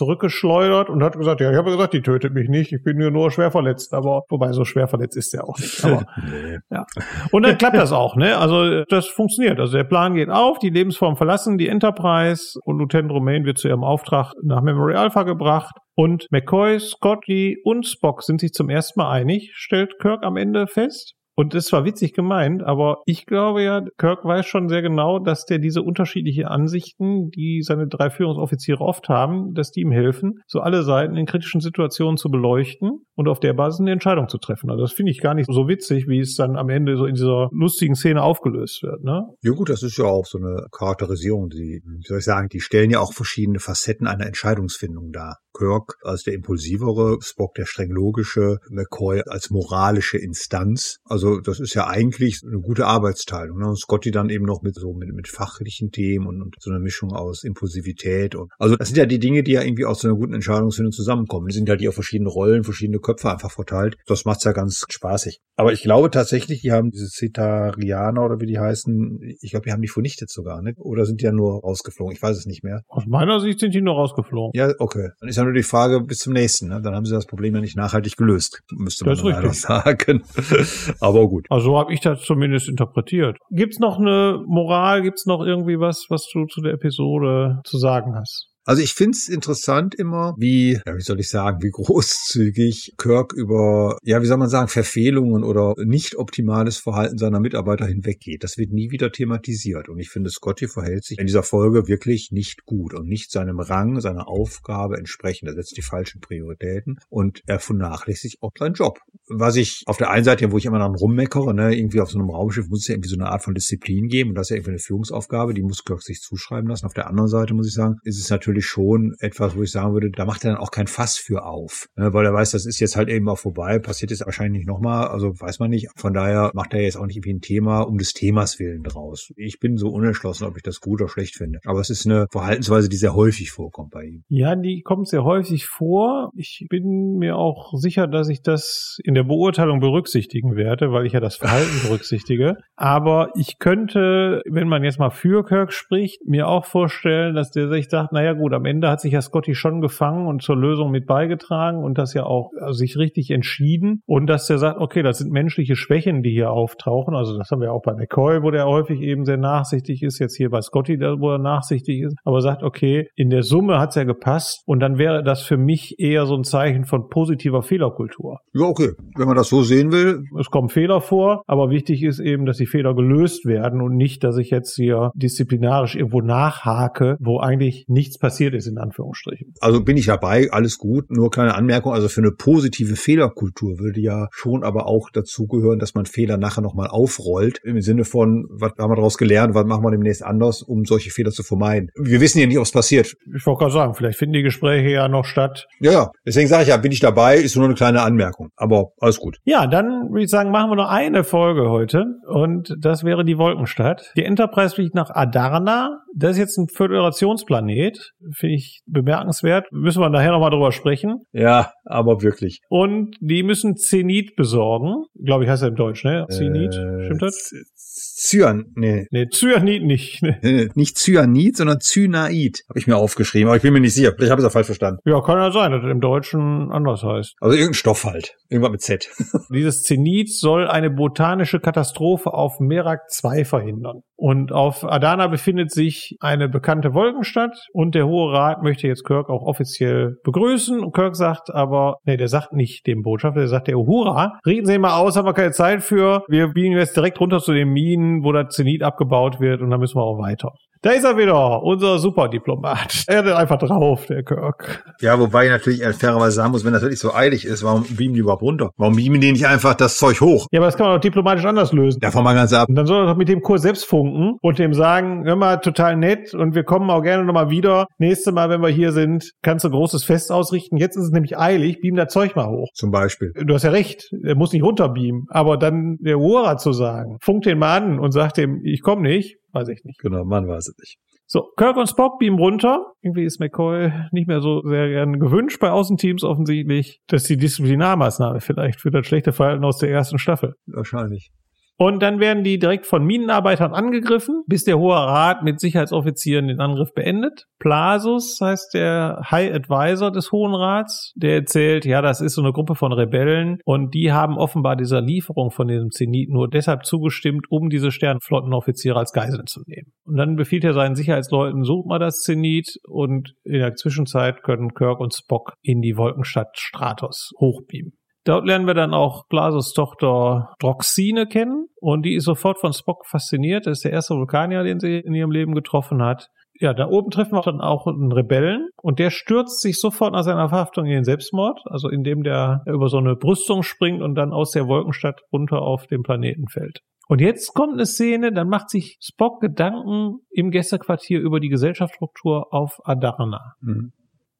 [0.44, 2.72] zurückgeschleudert und hat gesagt, ja, ich habe gesagt, die tötet mich nicht.
[2.72, 3.94] Ich bin nur, nur schwer verletzt.
[3.94, 5.84] Aber wobei, so schwer verletzt ist er auch nicht.
[5.84, 6.60] Aber, nee.
[6.70, 6.86] ja.
[7.32, 8.38] Und dann klappt das auch, ne?
[8.38, 9.60] Also das funktioniert.
[9.60, 13.68] Also der Plan geht auf, die Lebensform verlassen die Enterprise und Lieutenant Romaine wird zu
[13.68, 15.76] ihrem Auftrag nach Memory Alpha gebracht.
[15.96, 20.66] Und McCoy, Scotty und Spock sind sich zum ersten Mal einig, stellt Kirk am Ende
[20.68, 21.14] fest.
[21.36, 25.46] Und das war witzig gemeint, aber ich glaube ja, Kirk weiß schon sehr genau, dass
[25.46, 30.60] der diese unterschiedlichen Ansichten, die seine drei Führungsoffiziere oft haben, dass die ihm helfen, so
[30.60, 34.70] alle Seiten in kritischen Situationen zu beleuchten und auf der Basis eine Entscheidung zu treffen.
[34.70, 37.16] Also das finde ich gar nicht so witzig, wie es dann am Ende so in
[37.16, 39.04] dieser lustigen Szene aufgelöst wird.
[39.04, 39.26] Ne?
[39.42, 42.60] Ja gut, das ist ja auch so eine Charakterisierung, die, wie soll ich sagen, die
[42.60, 45.38] stellen ja auch verschiedene Facetten einer Entscheidungsfindung dar.
[45.54, 51.00] Kirk als der impulsivere, Spock der streng logische, McCoy als moralische Instanz.
[51.06, 53.60] Also das ist ja eigentlich eine gute Arbeitsteilung.
[53.60, 53.68] Ne?
[53.68, 56.80] Und Scotty dann eben noch mit so mit, mit fachlichen Themen und, und so einer
[56.80, 58.36] Mischung aus Impulsivität.
[58.36, 60.92] Und, also das sind ja die Dinge, die ja irgendwie aus so einer guten Entscheidungsfindung
[60.92, 61.48] zusammenkommen.
[61.48, 63.98] Die sind halt hier auf verschiedene Rollen, verschiedene Köpfe einfach verteilt.
[64.06, 65.40] Das macht's ja ganz spaßig.
[65.56, 69.72] Aber ich glaube tatsächlich, die haben diese Cetarianer oder wie die heißen, ich glaube, die
[69.72, 70.74] haben die vernichtet sogar, ne?
[70.78, 72.14] Oder sind die ja nur rausgeflogen?
[72.16, 72.82] Ich weiß es nicht mehr.
[72.88, 74.52] Aus meiner Sicht sind die nur rausgeflogen.
[74.56, 75.10] Ja, okay.
[75.20, 76.70] Dann ist ja nur die Frage bis zum nächsten.
[76.70, 76.82] Ne?
[76.82, 80.24] Dann haben sie das Problem ja nicht nachhaltig gelöst, müsste man leider sagen.
[81.00, 81.46] Aber gut.
[81.50, 83.38] Also so habe ich das zumindest interpretiert.
[83.52, 85.02] Gibt's noch eine Moral?
[85.04, 88.53] Gibt's noch irgendwie was, was du zu der Episode zu sagen hast?
[88.66, 93.98] Also ich find's interessant immer, wie, ja, wie soll ich sagen, wie großzügig Kirk über,
[94.04, 98.44] ja, wie soll man sagen, Verfehlungen oder nicht optimales Verhalten seiner Mitarbeiter hinweggeht.
[98.44, 99.90] Das wird nie wieder thematisiert.
[99.90, 103.60] Und ich finde, Scotty verhält sich in dieser Folge wirklich nicht gut und nicht seinem
[103.60, 105.50] Rang, seiner Aufgabe entsprechend.
[105.50, 109.00] Er setzt die falschen Prioritäten und er vernachlässigt auch seinen Job.
[109.28, 112.20] Was ich auf der einen Seite, wo ich immer dann rummeckere, ne, irgendwie auf so
[112.20, 114.50] einem Raumschiff muss es ja irgendwie so eine Art von Disziplin geben und das ist
[114.52, 116.86] ja irgendwie eine Führungsaufgabe, die muss Kirk sich zuschreiben lassen.
[116.86, 119.72] Auf der anderen Seite muss ich sagen, ist es natürlich natürlich schon etwas, wo ich
[119.72, 121.88] sagen würde, da macht er dann auch kein Fass für auf.
[121.96, 122.14] Ne?
[122.14, 125.08] Weil er weiß, das ist jetzt halt eben auch vorbei, passiert jetzt wahrscheinlich nicht nochmal,
[125.08, 125.88] also weiß man nicht.
[125.96, 129.32] Von daher macht er jetzt auch nicht irgendwie ein Thema um des Themas willen draus.
[129.36, 131.60] Ich bin so unentschlossen, ob ich das gut oder schlecht finde.
[131.66, 134.24] Aber es ist eine Verhaltensweise, die sehr häufig vorkommt bei ihm.
[134.28, 136.32] Ja, die kommt sehr häufig vor.
[136.36, 141.14] Ich bin mir auch sicher, dass ich das in der Beurteilung berücksichtigen werde, weil ich
[141.14, 142.58] ja das Verhalten berücksichtige.
[142.76, 147.70] Aber ich könnte, wenn man jetzt mal für Kirk spricht, mir auch vorstellen, dass der
[147.70, 150.92] sich sagt, naja gut, am Ende hat sich ja Scotty schon gefangen und zur Lösung
[150.92, 155.04] mit beigetragen und das ja auch also sich richtig entschieden und dass der sagt, okay,
[155.04, 157.16] das sind menschliche Schwächen, die hier auftauchen.
[157.16, 160.36] Also das haben wir auch bei McCoy, wo der häufig eben sehr nachsichtig ist, jetzt
[160.36, 163.96] hier bei Scotty, wo er nachsichtig ist, aber sagt, okay, in der Summe hat es
[163.96, 168.40] ja gepasst und dann wäre das für mich eher so ein Zeichen von positiver Fehlerkultur.
[168.54, 168.90] Ja, okay.
[169.16, 170.24] Wenn man das so sehen will.
[170.40, 174.24] Es kommen Fehler vor, aber wichtig ist eben, dass die Fehler gelöst werden und nicht,
[174.24, 179.54] dass ich jetzt hier disziplinarisch irgendwo nachhake, wo eigentlich nichts passiert ist, in Anführungsstrichen.
[179.60, 184.02] Also bin ich dabei, alles gut, nur kleine Anmerkung, also für eine positive Fehlerkultur würde
[184.02, 188.74] ja schon aber auch dazugehören, dass man Fehler nachher nochmal aufrollt, im Sinne von, was
[188.78, 191.90] haben wir daraus gelernt, was machen wir demnächst anders, um solche Fehler zu vermeiden.
[191.96, 193.14] Wir wissen ja nicht, ob es passiert.
[193.36, 195.68] Ich wollte gerade sagen, vielleicht finden die Gespräche ja noch statt.
[195.80, 196.12] Ja, ja.
[196.26, 198.50] Deswegen sage ich ja, bin ich dabei, ist nur eine kleine Anmerkung.
[198.56, 199.38] Aber alles gut.
[199.44, 202.06] Ja, dann würde ich sagen, machen wir noch eine Folge heute.
[202.28, 204.12] Und das wäre die Wolkenstadt.
[204.16, 206.04] Die Enterprise fliegt nach Adarna.
[206.16, 208.14] Das ist jetzt ein Föderationsplanet.
[208.32, 209.68] Finde ich bemerkenswert.
[209.72, 211.22] Müssen wir nachher nochmal drüber sprechen.
[211.32, 212.62] Ja, aber wirklich.
[212.70, 215.06] Und die müssen Zenit besorgen.
[215.24, 216.26] Glaube ich, heißt er im Deutsch, ne?
[216.30, 216.74] Zenit.
[216.76, 217.52] Äh, Stimmt das?
[217.76, 219.06] Cyan, nee.
[219.12, 220.22] Nee, Cyanid nicht.
[220.24, 220.70] Nee.
[220.76, 222.64] nicht Cyanid, sondern Cynaid.
[222.70, 224.14] Habe ich mir aufgeschrieben, aber ich bin mir nicht sicher.
[224.16, 225.00] Vielleicht habe ich es auch falsch verstanden.
[225.06, 227.36] Ja, kann ja sein, dass das im Deutschen anders heißt.
[227.42, 228.36] Also irgendein Stoff halt.
[228.50, 229.10] Irgendwas mit Z.
[229.54, 234.02] Dieses Zenit soll eine botanische Katastrophe auf Merak 2 verhindern.
[234.16, 239.30] Und auf Adana befindet sich eine bekannte Wolkenstadt und der Hohe Rat möchte jetzt Kirk
[239.30, 240.80] auch offiziell begrüßen.
[240.80, 244.66] Und Kirk sagt aber, nee, der sagt nicht dem Botschafter, der sagt der Uhura, reden
[244.68, 246.24] Sie mal aus, haben wir keine Zeit für.
[246.28, 249.80] Wir biegen jetzt direkt runter zu den Minen, wo das Zenit abgebaut wird und dann
[249.80, 250.54] müssen wir auch weiter.
[250.84, 253.06] Da ist er wieder, unser Superdiplomat.
[253.08, 254.84] Er hat einfach drauf, der Kirk.
[255.00, 258.16] Ja, wobei ich natürlich fairerweise sagen muss, wenn das wirklich so eilig ist, warum beamen
[258.16, 258.72] die überhaupt runter?
[258.76, 260.48] Warum beamen die nicht einfach das Zeug hoch?
[260.52, 262.02] Ja, aber das kann man doch diplomatisch anders lösen.
[262.02, 262.68] Davon mal ganz ab.
[262.68, 265.62] Und dann soll er doch mit dem Kurs selbst funken und dem sagen, hör mal,
[265.62, 267.88] total nett und wir kommen auch gerne nochmal wieder.
[267.98, 270.76] Nächste Mal, wenn wir hier sind, kannst du ein großes Fest ausrichten.
[270.76, 272.68] Jetzt ist es nämlich eilig, beam das Zeug mal hoch.
[272.74, 273.32] Zum Beispiel.
[273.42, 275.28] Du hast ja recht, er muss nicht runterbeamen.
[275.30, 279.04] Aber dann der Uhura zu sagen, funkt den mal an und sagt dem, ich komme
[279.04, 280.00] nicht, weiß ich nicht.
[280.00, 280.98] Genau, man weiß es nicht.
[281.26, 282.94] So, Kirk und Spock beamen runter.
[283.02, 287.00] Irgendwie ist McCoy nicht mehr so sehr gern gewünscht bei Außenteams offensichtlich.
[287.08, 290.56] Das ist die Disziplinarmaßnahme vielleicht für das schlechte Verhalten aus der ersten Staffel.
[290.66, 291.32] Wahrscheinlich.
[291.78, 296.60] Und dann werden die direkt von Minenarbeitern angegriffen, bis der Hohe Rat mit Sicherheitsoffizieren den
[296.60, 297.46] Angriff beendet.
[297.60, 302.52] Plasus heißt der High Advisor des Hohen Rats, der erzählt, ja, das ist so eine
[302.52, 307.48] Gruppe von Rebellen und die haben offenbar dieser Lieferung von diesem Zenit nur deshalb zugestimmt,
[307.50, 309.92] um diese Sternflottenoffiziere als Geiseln zu nehmen.
[310.06, 314.74] Und dann befiehlt er seinen Sicherheitsleuten, sucht mal das Zenit und in der Zwischenzeit können
[314.74, 317.94] Kirk und Spock in die Wolkenstadt Stratos hochbeamen.
[318.26, 323.06] Dort lernen wir dann auch Glasos Tochter Droxine kennen und die ist sofort von Spock
[323.06, 323.68] fasziniert.
[323.68, 326.30] Das ist der erste Vulkanier, den sie in ihrem Leben getroffen hat.
[326.60, 330.24] Ja, da oben treffen wir dann auch einen Rebellen und der stürzt sich sofort nach
[330.24, 334.32] seiner Verhaftung in den Selbstmord, also indem der über so eine Brüstung springt und dann
[334.32, 336.82] aus der Wolkenstadt runter auf den Planeten fällt.
[337.10, 342.54] Und jetzt kommt eine Szene, dann macht sich Spock Gedanken im Gästequartier über die Gesellschaftsstruktur
[342.54, 343.56] auf Adarna.
[343.60, 343.92] Mhm.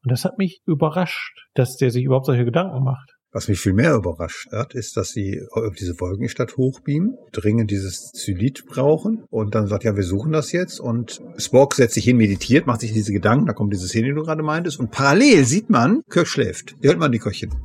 [0.04, 3.13] Und das hat mich überrascht, dass der sich überhaupt solche Gedanken macht.
[3.34, 5.42] Was mich viel mehr überrascht hat, ist, dass sie
[5.80, 10.80] diese Wolkenstadt hochbeamen, dringend dieses Zylit brauchen und dann sagt, ja, wir suchen das jetzt
[10.80, 14.14] und Spock setzt sich hin, meditiert, macht sich diese Gedanken, da kommt diese Szene, die
[14.14, 16.76] du gerade meintest und parallel sieht man, Kirk schläft.
[16.84, 17.50] Die hört man die Köchin.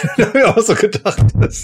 [0.18, 1.18] da habe ich auch so gedacht.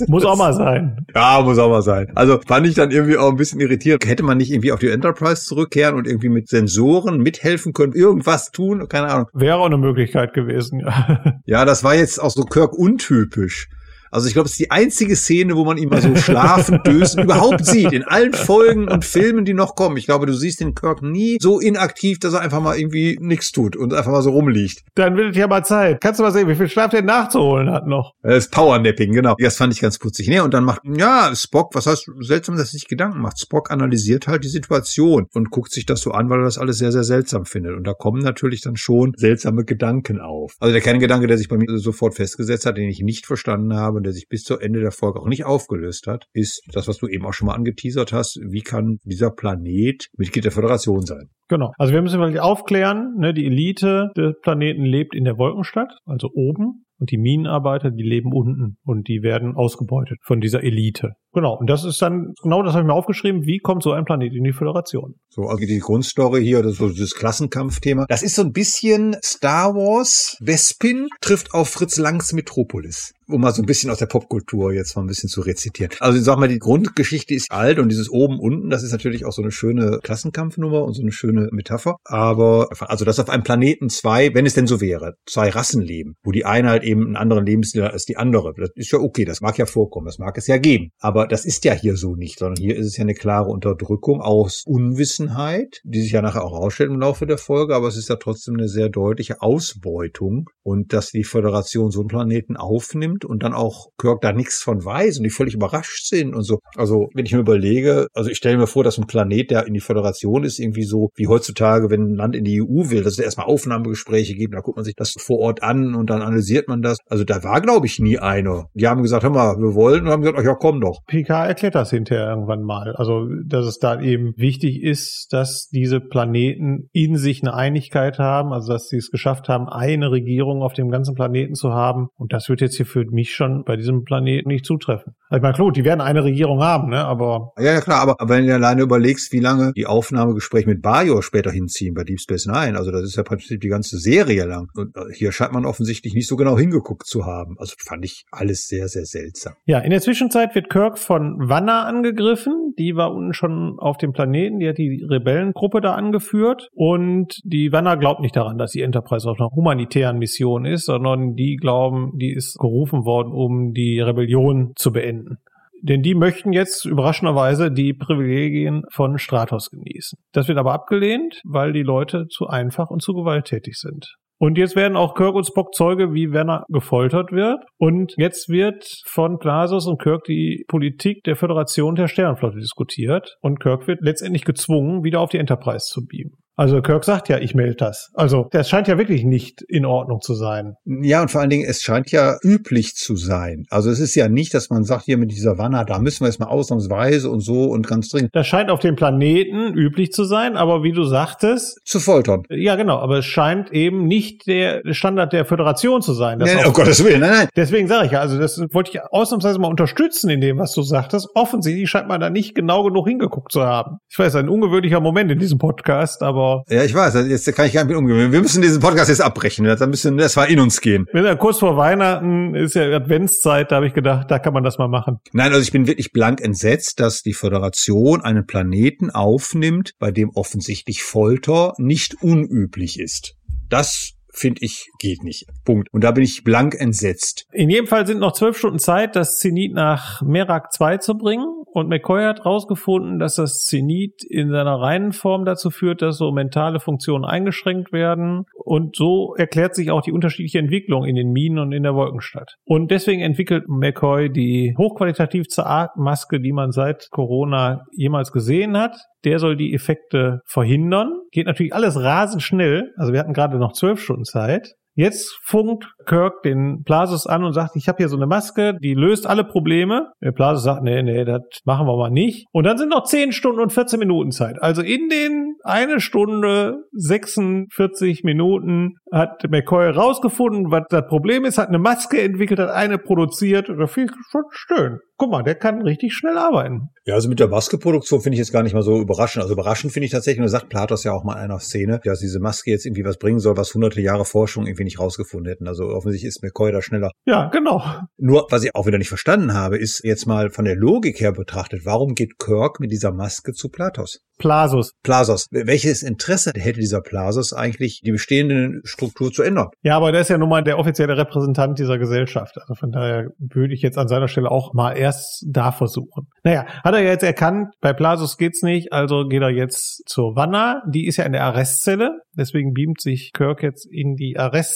[0.09, 1.05] Muss auch mal sein.
[1.15, 2.13] Ja, muss auch mal sein.
[2.15, 4.07] Also fand ich dann irgendwie auch ein bisschen irritiert.
[4.07, 8.51] Hätte man nicht irgendwie auf die Enterprise zurückkehren und irgendwie mit Sensoren mithelfen können, irgendwas
[8.51, 8.89] tun?
[8.89, 9.27] Keine Ahnung.
[9.35, 11.41] Wäre auch eine Möglichkeit gewesen, ja.
[11.45, 13.67] Ja, das war jetzt auch so Kirk untypisch push
[14.11, 17.25] Also ich glaube, es ist die einzige Szene, wo man ihn mal so schlafen, dösen
[17.25, 17.93] überhaupt sieht.
[17.93, 19.97] In allen Folgen und Filmen, die noch kommen.
[19.97, 23.53] Ich glaube, du siehst den Kirk nie so inaktiv, dass er einfach mal irgendwie nichts
[23.53, 24.83] tut und einfach mal so rumliegt.
[24.95, 26.01] Dann wird es ja mal Zeit.
[26.01, 28.15] Kannst du mal sehen, wie viel Schlaf der nachzuholen hat noch?
[28.23, 29.35] Das Powernapping, genau.
[29.39, 30.29] Das fand ich ganz putzig.
[30.29, 33.41] Nee, und dann macht, ja, Spock, was heißt seltsam, dass er sich Gedanken macht.
[33.41, 36.79] Spock analysiert halt die Situation und guckt sich das so an, weil er das alles
[36.79, 37.77] sehr, sehr seltsam findet.
[37.77, 40.55] Und da kommen natürlich dann schon seltsame Gedanken auf.
[40.61, 43.96] Also der Kerngedanke, der sich bei mir sofort festgesetzt hat, den ich nicht verstanden habe,
[43.97, 46.99] und der sich bis zu Ende der Folge auch nicht aufgelöst hat, ist das, was
[46.99, 48.39] du eben auch schon mal angeteasert hast.
[48.47, 51.31] Wie kann dieser Planet Mitglied der Föderation sein?
[51.49, 51.73] Genau.
[51.79, 56.29] Also wir müssen wirklich aufklären, ne, die Elite des Planeten lebt in der Wolkenstadt, also
[56.35, 56.85] oben.
[56.99, 61.13] Und die Minenarbeiter, die leben unten und die werden ausgebeutet von dieser Elite.
[61.37, 61.53] Genau.
[61.53, 64.33] Und das ist dann, genau das habe ich mir aufgeschrieben, wie kommt so ein Planet
[64.33, 65.17] in die Föderation?
[65.29, 68.07] So, also die Grundstory hier, das, so dieses Klassenkampfthema.
[68.09, 70.39] Das ist so ein bisschen Star Wars.
[70.41, 74.95] Bespin trifft auf Fritz Langs Metropolis um mal so ein bisschen aus der Popkultur jetzt
[74.97, 75.91] mal ein bisschen zu rezitieren.
[76.01, 79.25] Also ich sag mal, die Grundgeschichte ist alt und dieses oben unten, das ist natürlich
[79.25, 81.97] auch so eine schöne Klassenkampfnummer und so eine schöne Metapher.
[82.05, 86.15] Aber also dass auf einem Planeten zwei, wenn es denn so wäre, zwei Rassen leben,
[86.23, 88.99] wo die eine halt eben einen anderen Lebensstil hat als die andere, das ist ja
[88.99, 90.91] okay, das mag ja vorkommen, das mag es ja geben.
[90.99, 94.21] Aber das ist ja hier so nicht, sondern hier ist es ja eine klare Unterdrückung
[94.21, 98.09] aus Unwissenheit, die sich ja nachher auch rausstellt im Laufe der Folge, aber es ist
[98.09, 103.25] ja trotzdem eine sehr deutliche Ausbeutung und dass die Föderation so einen Planeten aufnimmt nimmt
[103.25, 106.59] und dann auch Kirk da nichts von weiß und die völlig überrascht sind und so.
[106.75, 109.75] Also wenn ich mir überlege, also ich stelle mir vor, dass ein Planet, der in
[109.75, 113.15] die Föderation ist, irgendwie so wie heutzutage, wenn ein Land in die EU will, dass
[113.15, 116.69] es erstmal Aufnahmegespräche gibt, da guckt man sich das vor Ort an und dann analysiert
[116.69, 116.99] man das.
[117.07, 118.69] Also da war, glaube ich, nie einer.
[118.75, 121.01] Die haben gesagt, hör mal, wir wollen und haben gesagt, ach ja, komm doch.
[121.17, 122.95] PK erklärt das hinterher irgendwann mal.
[122.97, 128.53] Also, dass es da eben wichtig ist, dass diese Planeten in sich eine Einigkeit haben,
[128.53, 132.09] also dass sie es geschafft haben, eine Regierung auf dem ganzen Planeten zu haben.
[132.17, 135.15] Und das wird jetzt hier für mich schon bei diesem Planeten nicht zutreffen.
[135.29, 137.03] Also ich meine, klar, die werden eine Regierung haben, ne?
[137.05, 137.53] Aber.
[137.59, 141.23] Ja, ja, klar, aber, aber wenn du alleine überlegst, wie lange die Aufnahmegespräche mit Bajor
[141.23, 144.69] später hinziehen bei Deep Space Nine, also das ist ja praktisch die ganze Serie lang.
[144.75, 147.57] Und äh, hier scheint man offensichtlich nicht so genau hingeguckt zu haben.
[147.59, 149.55] Also fand ich alles sehr, sehr seltsam.
[149.65, 152.75] Ja, in der Zwischenzeit wird Kirk von Wanna angegriffen.
[152.79, 154.59] Die war unten schon auf dem Planeten.
[154.59, 156.69] Die hat die Rebellengruppe da angeführt.
[156.73, 161.35] Und die Wanna glaubt nicht daran, dass die Enterprise auf einer humanitären Mission ist, sondern
[161.35, 165.39] die glauben, die ist gerufen gerufen worden, um die Rebellion zu beenden.
[165.83, 170.19] Denn die möchten jetzt überraschenderweise die Privilegien von Stratos genießen.
[170.33, 174.17] Das wird aber abgelehnt, weil die Leute zu einfach und zu gewalttätig sind.
[174.39, 177.65] Und jetzt werden auch Kirk und Spock Zeuge, wie Werner gefoltert wird.
[177.79, 183.39] Und jetzt wird von Glasos und Kirk die Politik der Föderation der Sternenflotte diskutiert.
[183.41, 186.37] Und Kirk wird letztendlich gezwungen, wieder auf die Enterprise zu beamen.
[186.57, 188.11] Also Kirk sagt ja, ich melde das.
[188.15, 190.77] Also das scheint ja wirklich nicht in Ordnung zu sein.
[190.87, 193.67] Ja, und vor allen Dingen, es scheint ja üblich zu sein.
[193.69, 196.29] Also es ist ja nicht, dass man sagt, hier mit dieser Wanne, da müssen wir
[196.29, 198.31] jetzt mal ausnahmsweise und so und ganz dringend.
[198.33, 201.79] Das scheint auf dem Planeten üblich zu sein, aber wie du sagtest.
[201.85, 202.45] Zu foltern.
[202.49, 206.39] Ja, genau, aber es scheint eben nicht der Standard der Föderation zu sein.
[206.39, 207.49] Nein, oh Gottes Willen, nein, nein.
[207.55, 210.81] Deswegen sage ich ja, also das wollte ich ausnahmsweise mal unterstützen in dem, was du
[210.81, 211.29] sagtest.
[211.35, 213.99] Offensichtlich scheint man da nicht genau genug hingeguckt zu haben.
[214.09, 216.65] Ich weiß, ein ungewöhnlicher Moment in diesem Podcast, aber aber.
[216.69, 218.33] Ja, ich weiß, jetzt kann ich gar nicht mit umgehen.
[218.33, 219.65] Wir müssen diesen Podcast jetzt abbrechen.
[219.65, 221.07] Da müssen, das war in uns gehen.
[221.39, 224.89] kurz vor Weihnachten ist ja Adventszeit, da habe ich gedacht, da kann man das mal
[224.89, 225.19] machen.
[225.33, 230.31] Nein, also ich bin wirklich blank entsetzt, dass die Föderation einen Planeten aufnimmt, bei dem
[230.31, 233.35] offensichtlich Folter nicht unüblich ist.
[233.69, 235.47] Das finde ich, geht nicht.
[235.65, 235.89] Punkt.
[235.93, 237.47] Und da bin ich blank entsetzt.
[237.53, 241.47] In jedem Fall sind noch zwölf Stunden Zeit, das Zenit nach Merak 2 zu bringen.
[241.73, 246.33] Und McCoy hat herausgefunden, dass das Zenit in seiner reinen Form dazu führt, dass so
[246.33, 248.45] mentale Funktionen eingeschränkt werden.
[248.55, 252.55] Und so erklärt sich auch die unterschiedliche Entwicklung in den Minen und in der Wolkenstadt.
[252.65, 255.65] Und deswegen entwickelt McCoy die hochqualitativste
[255.97, 261.21] Maske, die man seit Corona jemals gesehen hat der soll die Effekte verhindern.
[261.33, 262.93] Geht natürlich alles rasend schnell.
[262.97, 264.75] Also wir hatten gerade noch zwölf Stunden Zeit.
[264.97, 268.95] Jetzt funkt Kirk den Plasus an und sagt, ich habe hier so eine Maske, die
[268.95, 270.09] löst alle Probleme.
[270.23, 272.47] Der Plasus sagt, nee, nee, das machen wir mal nicht.
[272.53, 274.57] Und dann sind noch 10 Stunden und 14 Minuten Zeit.
[274.61, 281.69] Also in den eine Stunde 46 Minuten hat McCoy rausgefunden, was das Problem ist, hat
[281.69, 283.69] eine Maske entwickelt, hat eine produziert.
[283.69, 286.91] Das finde ich schon schön guck mal, der kann richtig schnell arbeiten.
[287.05, 289.43] Ja, also mit der Maskeproduktion finde ich jetzt gar nicht mal so überraschend.
[289.43, 292.01] Also überraschend finde ich tatsächlich, und da sagt Platos ja auch mal in einer Szene,
[292.05, 295.51] dass diese Maske jetzt irgendwie was bringen soll, was hunderte Jahre Forschung irgendwie nicht rausgefunden
[295.51, 295.69] hätten.
[295.69, 297.11] Also offensichtlich ist McCoy da schneller.
[297.27, 297.83] Ja, genau.
[298.17, 301.33] Nur, was ich auch wieder nicht verstanden habe, ist jetzt mal von der Logik her
[301.33, 304.21] betrachtet, warum geht Kirk mit dieser Maske zu Platos?
[304.39, 304.93] Plasus.
[305.03, 305.47] Plasos.
[305.51, 309.69] Welches Interesse hätte dieser Plasus eigentlich, die bestehende Struktur zu ändern?
[309.83, 312.57] Ja, aber der ist ja nun mal der offizielle Repräsentant dieser Gesellschaft.
[312.61, 316.29] Also von daher würde ich jetzt an seiner Stelle auch mal erst da versuchen.
[316.45, 320.83] Naja, hat er jetzt erkannt, bei Plasus geht's nicht, also geht er jetzt zur Wanna.
[320.93, 322.21] Die ist ja in der Arrestzelle.
[322.37, 324.67] Deswegen beamt sich Kirk jetzt in die Arrestzelle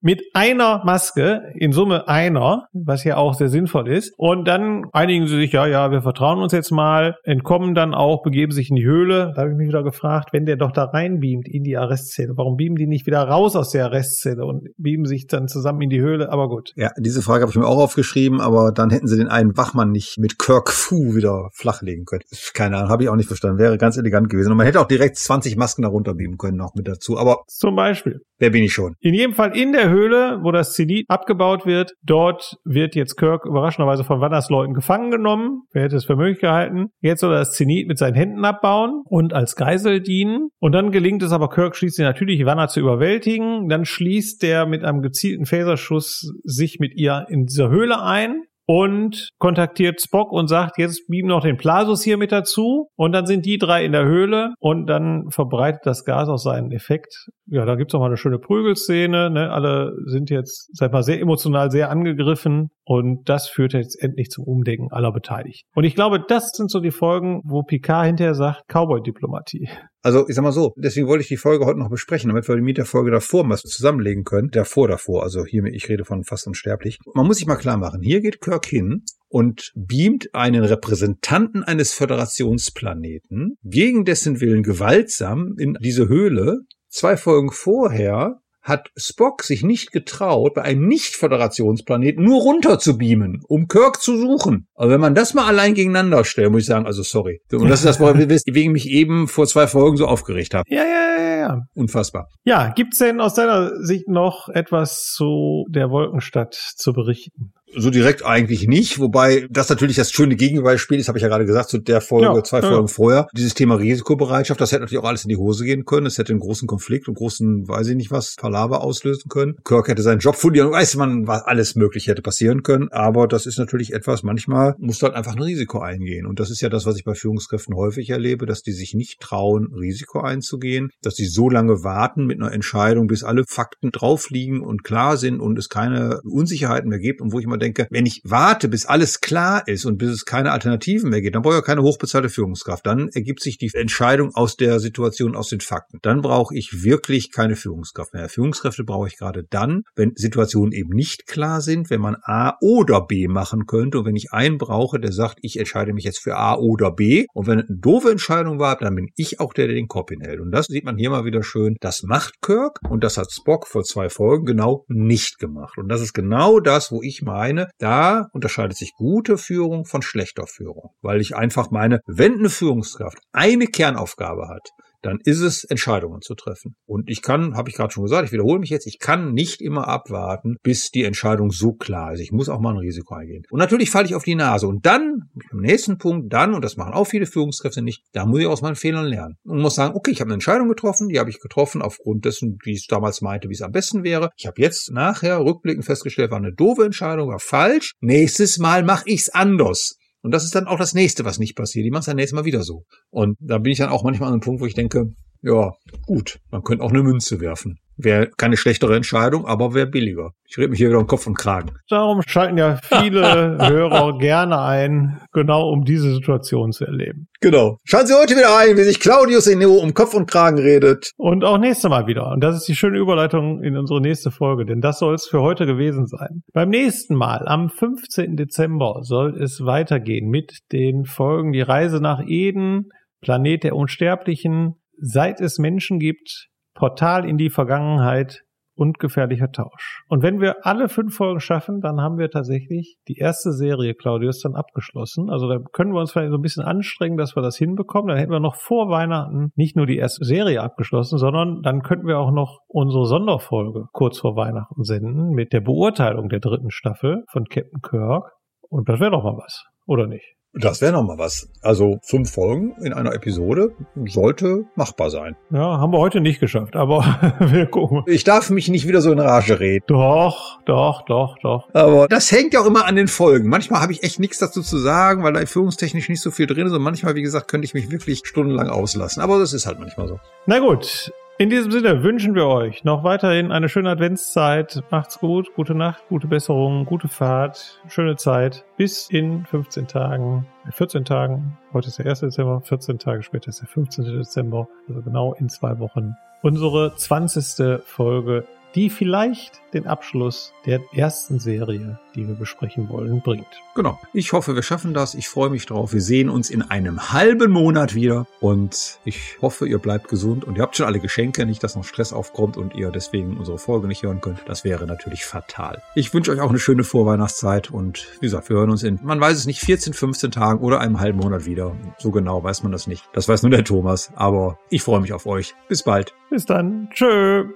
[0.00, 4.12] mit einer Maske, in Summe einer, was ja auch sehr sinnvoll ist.
[4.16, 8.22] Und dann einigen sie sich, ja, ja, wir vertrauen uns jetzt mal, entkommen dann auch,
[8.22, 9.32] begeben sich in die Höhle.
[9.34, 12.56] Da habe ich mich wieder gefragt, wenn der doch da reinbeamt in die Arrestzelle, warum
[12.56, 16.00] beamen die nicht wieder raus aus der Arrestzelle und beamen sich dann zusammen in die
[16.00, 16.30] Höhle?
[16.30, 16.72] Aber gut.
[16.76, 19.90] Ja, diese Frage habe ich mir auch aufgeschrieben, aber dann hätten sie den einen Wachmann
[19.90, 22.22] nicht mit Kirk Fu wieder flachlegen können.
[22.54, 23.58] Keine Ahnung, habe ich auch nicht verstanden.
[23.58, 24.50] Wäre ganz elegant gewesen.
[24.50, 27.18] Und man hätte auch direkt 20 Masken darunter beamen können noch mit dazu.
[27.18, 28.20] Aber zum Beispiel.
[28.38, 28.94] Wer bin ich schon?
[29.00, 33.44] In jedem Fall in der Höhle, wo das Zenit abgebaut wird, dort wird jetzt Kirk
[33.44, 35.62] überraschenderweise von Wandersleuten gefangen genommen.
[35.72, 36.88] Wer hätte es für möglich gehalten?
[37.00, 40.48] Jetzt soll er das Zenit mit seinen Händen abbauen und als Geisel dienen.
[40.58, 43.68] Und dann gelingt es aber Kirk schließlich natürlich, Wanner zu überwältigen.
[43.68, 49.30] Dann schließt der mit einem gezielten Phaserschuss sich mit ihr in dieser Höhle ein und
[49.38, 52.88] kontaktiert Spock und sagt, jetzt beamen noch den Plasus hier mit dazu.
[52.96, 56.72] Und dann sind die drei in der Höhle und dann verbreitet das Gas auch seinen
[56.72, 57.28] Effekt.
[57.46, 59.30] Ja, da gibt's auch mal eine schöne Prügelszene.
[59.30, 59.50] Ne?
[59.50, 62.70] Alle sind jetzt, sag mal, sehr emotional, sehr angegriffen.
[62.84, 65.68] Und das führt jetzt endlich zum Umdenken aller Beteiligten.
[65.74, 69.68] Und ich glaube, das sind so die Folgen, wo Picard hinterher sagt, Cowboy-Diplomatie.
[70.06, 72.54] Also ich sag mal so, deswegen wollte ich die Folge heute noch besprechen, damit wir
[72.58, 74.50] mit der Folge davor was zusammenlegen können.
[74.52, 77.00] Davor, davor, also hier, ich rede von fast unsterblich.
[77.12, 81.92] Man muss sich mal klar machen, hier geht Kirk hin und beamt einen Repräsentanten eines
[81.92, 86.60] Föderationsplaneten gegen dessen Willen gewaltsam in diese Höhle.
[86.88, 93.40] Zwei Folgen vorher hat Spock sich nicht getraut, bei einem Nicht-Föderationsplaneten nur runter zu beamen,
[93.46, 94.66] um Kirk zu suchen.
[94.74, 97.40] Aber wenn man das mal allein gegeneinander stellt, muss ich sagen, also sorry.
[97.52, 100.64] Und das ist das, wegen mich eben vor zwei Folgen so aufgeregt habe.
[100.68, 101.62] Ja, ja, ja, ja.
[101.74, 102.28] Unfassbar.
[102.44, 107.52] Ja, gibt's denn aus deiner Sicht noch etwas zu der Wolkenstadt zu berichten?
[107.74, 111.46] So direkt eigentlich nicht, wobei das natürlich das schöne Gegenbeispiel ist, habe ich ja gerade
[111.46, 112.68] gesagt, zu der Folge, ja, zwei ja.
[112.68, 113.26] Folgen vorher.
[113.36, 116.06] Dieses Thema Risikobereitschaft, das hätte natürlich auch alles in die Hose gehen können.
[116.06, 119.56] Es hätte einen großen Konflikt und großen, weiß ich nicht was, Palaver auslösen können.
[119.64, 122.88] Kirk hätte seinen Job verlieren, weiß man, was alles mögliche hätte passieren können.
[122.92, 126.26] Aber das ist natürlich etwas, manchmal muss halt einfach ein Risiko eingehen.
[126.26, 129.20] Und das ist ja das, was ich bei Führungskräften häufig erlebe, dass die sich nicht
[129.20, 134.30] trauen, Risiko einzugehen, dass die so lange warten mit einer Entscheidung, bis alle Fakten drauf
[134.30, 137.65] liegen und klar sind und es keine Unsicherheiten mehr gibt und wo ich mal denke,
[137.90, 141.42] wenn ich warte, bis alles klar ist und bis es keine Alternativen mehr gibt, dann
[141.42, 142.86] brauche ich keine hochbezahlte Führungskraft.
[142.86, 145.98] Dann ergibt sich die Entscheidung aus der Situation, aus den Fakten.
[146.02, 148.28] Dann brauche ich wirklich keine Führungskraft mehr.
[148.28, 153.06] Führungskräfte brauche ich gerade dann, wenn Situationen eben nicht klar sind, wenn man A oder
[153.06, 156.36] B machen könnte und wenn ich einen brauche, der sagt, ich entscheide mich jetzt für
[156.36, 159.76] A oder B und wenn eine doofe Entscheidung war, dann bin ich auch der, der
[159.76, 160.40] den Kopf hinhält.
[160.40, 161.76] Und das sieht man hier mal wieder schön.
[161.80, 165.78] Das macht Kirk und das hat Spock vor zwei Folgen genau nicht gemacht.
[165.78, 170.02] Und das ist genau das, wo ich meine, meine, da unterscheidet sich gute Führung von
[170.02, 174.70] schlechter Führung, weil ich einfach meine, wenn eine Führungskraft eine Kernaufgabe hat,
[175.02, 176.76] dann ist es, Entscheidungen zu treffen.
[176.86, 179.60] Und ich kann, habe ich gerade schon gesagt, ich wiederhole mich jetzt, ich kann nicht
[179.60, 182.20] immer abwarten, bis die Entscheidung so klar ist.
[182.20, 183.44] Ich muss auch mal ein Risiko eingehen.
[183.50, 184.66] Und natürlich falle ich auf die Nase.
[184.66, 188.40] Und dann, im nächsten Punkt, dann, und das machen auch viele Führungskräfte nicht, da muss
[188.40, 189.36] ich aus meinen Fehlern lernen.
[189.44, 192.58] Und muss sagen, okay, ich habe eine Entscheidung getroffen, die habe ich getroffen aufgrund dessen,
[192.64, 194.30] wie ich damals meinte, wie es am besten wäre.
[194.36, 197.92] Ich habe jetzt nachher rückblickend festgestellt, war eine doofe Entscheidung, war falsch.
[198.00, 199.96] Nächstes Mal mache ich es anders.
[200.26, 201.86] Und das ist dann auch das nächste, was nicht passiert.
[201.86, 202.82] Die machen es dann nächstes Mal wieder so.
[203.10, 205.70] Und da bin ich dann auch manchmal an einem Punkt, wo ich denke, ja,
[206.04, 207.78] gut, man könnte auch eine Münze werfen.
[207.96, 210.32] Wäre keine schlechtere Entscheidung, aber wäre billiger.
[210.48, 211.70] Ich rede mich hier wieder um Kopf und Kragen.
[211.88, 217.28] Darum schalten ja viele Hörer gerne ein, genau um diese Situation zu erleben.
[217.40, 217.78] Genau.
[217.84, 221.10] Schalten Sie heute wieder ein, wie sich Claudius Enneo um Kopf und Kragen redet.
[221.16, 222.30] Und auch nächste Mal wieder.
[222.30, 225.40] Und das ist die schöne Überleitung in unsere nächste Folge, denn das soll es für
[225.40, 226.42] heute gewesen sein.
[226.52, 228.36] Beim nächsten Mal, am 15.
[228.36, 232.90] Dezember, soll es weitergehen mit den Folgen Die Reise nach Eden,
[233.20, 238.44] Planet der Unsterblichen, Seit es Menschen gibt, Portal in die Vergangenheit
[238.76, 240.04] und gefährlicher Tausch.
[240.08, 244.40] Und wenn wir alle fünf Folgen schaffen, dann haben wir tatsächlich die erste Serie Claudius
[244.40, 245.30] dann abgeschlossen.
[245.30, 248.08] Also da können wir uns vielleicht so ein bisschen anstrengen, dass wir das hinbekommen.
[248.08, 252.06] Dann hätten wir noch vor Weihnachten nicht nur die erste Serie abgeschlossen, sondern dann könnten
[252.06, 257.24] wir auch noch unsere Sonderfolge kurz vor Weihnachten senden mit der Beurteilung der dritten Staffel
[257.30, 258.32] von Captain Kirk.
[258.68, 260.35] Und das wäre doch mal was, oder nicht?
[260.58, 261.48] Das wäre noch mal was.
[261.60, 263.74] Also fünf Folgen in einer Episode
[264.06, 265.36] sollte machbar sein.
[265.50, 268.02] Ja, haben wir heute nicht geschafft, aber wir gucken.
[268.06, 269.84] Ich darf mich nicht wieder so in Rage reden.
[269.86, 271.68] Doch, doch, doch, doch.
[271.74, 273.50] Aber das hängt ja auch immer an den Folgen.
[273.50, 276.66] Manchmal habe ich echt nichts dazu zu sagen, weil da führungstechnisch nicht so viel drin
[276.66, 276.72] ist.
[276.72, 279.22] Und manchmal, wie gesagt, könnte ich mich wirklich stundenlang auslassen.
[279.22, 280.20] Aber das ist halt manchmal so.
[280.46, 284.82] Na gut, in diesem Sinne wünschen wir euch noch weiterhin eine schöne Adventszeit.
[284.90, 288.64] Macht's gut, gute Nacht, gute Besserung, gute Fahrt, schöne Zeit.
[288.78, 291.58] Bis in 15 Tagen, 14 Tagen.
[291.74, 292.20] Heute ist der 1.
[292.20, 294.04] Dezember, 14 Tage später ist der 15.
[294.04, 294.66] Dezember.
[294.88, 296.16] Also genau in zwei Wochen.
[296.42, 297.82] unsere 20.
[297.84, 298.44] Folge
[298.76, 303.46] die vielleicht den Abschluss der ersten Serie, die wir besprechen wollen, bringt.
[303.74, 303.98] Genau.
[304.12, 305.14] Ich hoffe, wir schaffen das.
[305.14, 305.94] Ich freue mich drauf.
[305.94, 308.26] Wir sehen uns in einem halben Monat wieder.
[308.40, 311.46] Und ich hoffe, ihr bleibt gesund und ihr habt schon alle Geschenke.
[311.46, 314.40] Nicht, dass noch Stress aufkommt und ihr deswegen unsere Folge nicht hören könnt.
[314.46, 315.82] Das wäre natürlich fatal.
[315.94, 317.70] Ich wünsche euch auch eine schöne Vorweihnachtszeit.
[317.70, 320.80] Und wie gesagt, wir hören uns in, man weiß es nicht, 14, 15 Tagen oder
[320.80, 321.74] einem halben Monat wieder.
[321.98, 323.04] So genau weiß man das nicht.
[323.14, 324.12] Das weiß nur der Thomas.
[324.16, 325.54] Aber ich freue mich auf euch.
[325.68, 326.14] Bis bald.
[326.30, 326.90] Bis dann.
[326.92, 327.46] Tschö.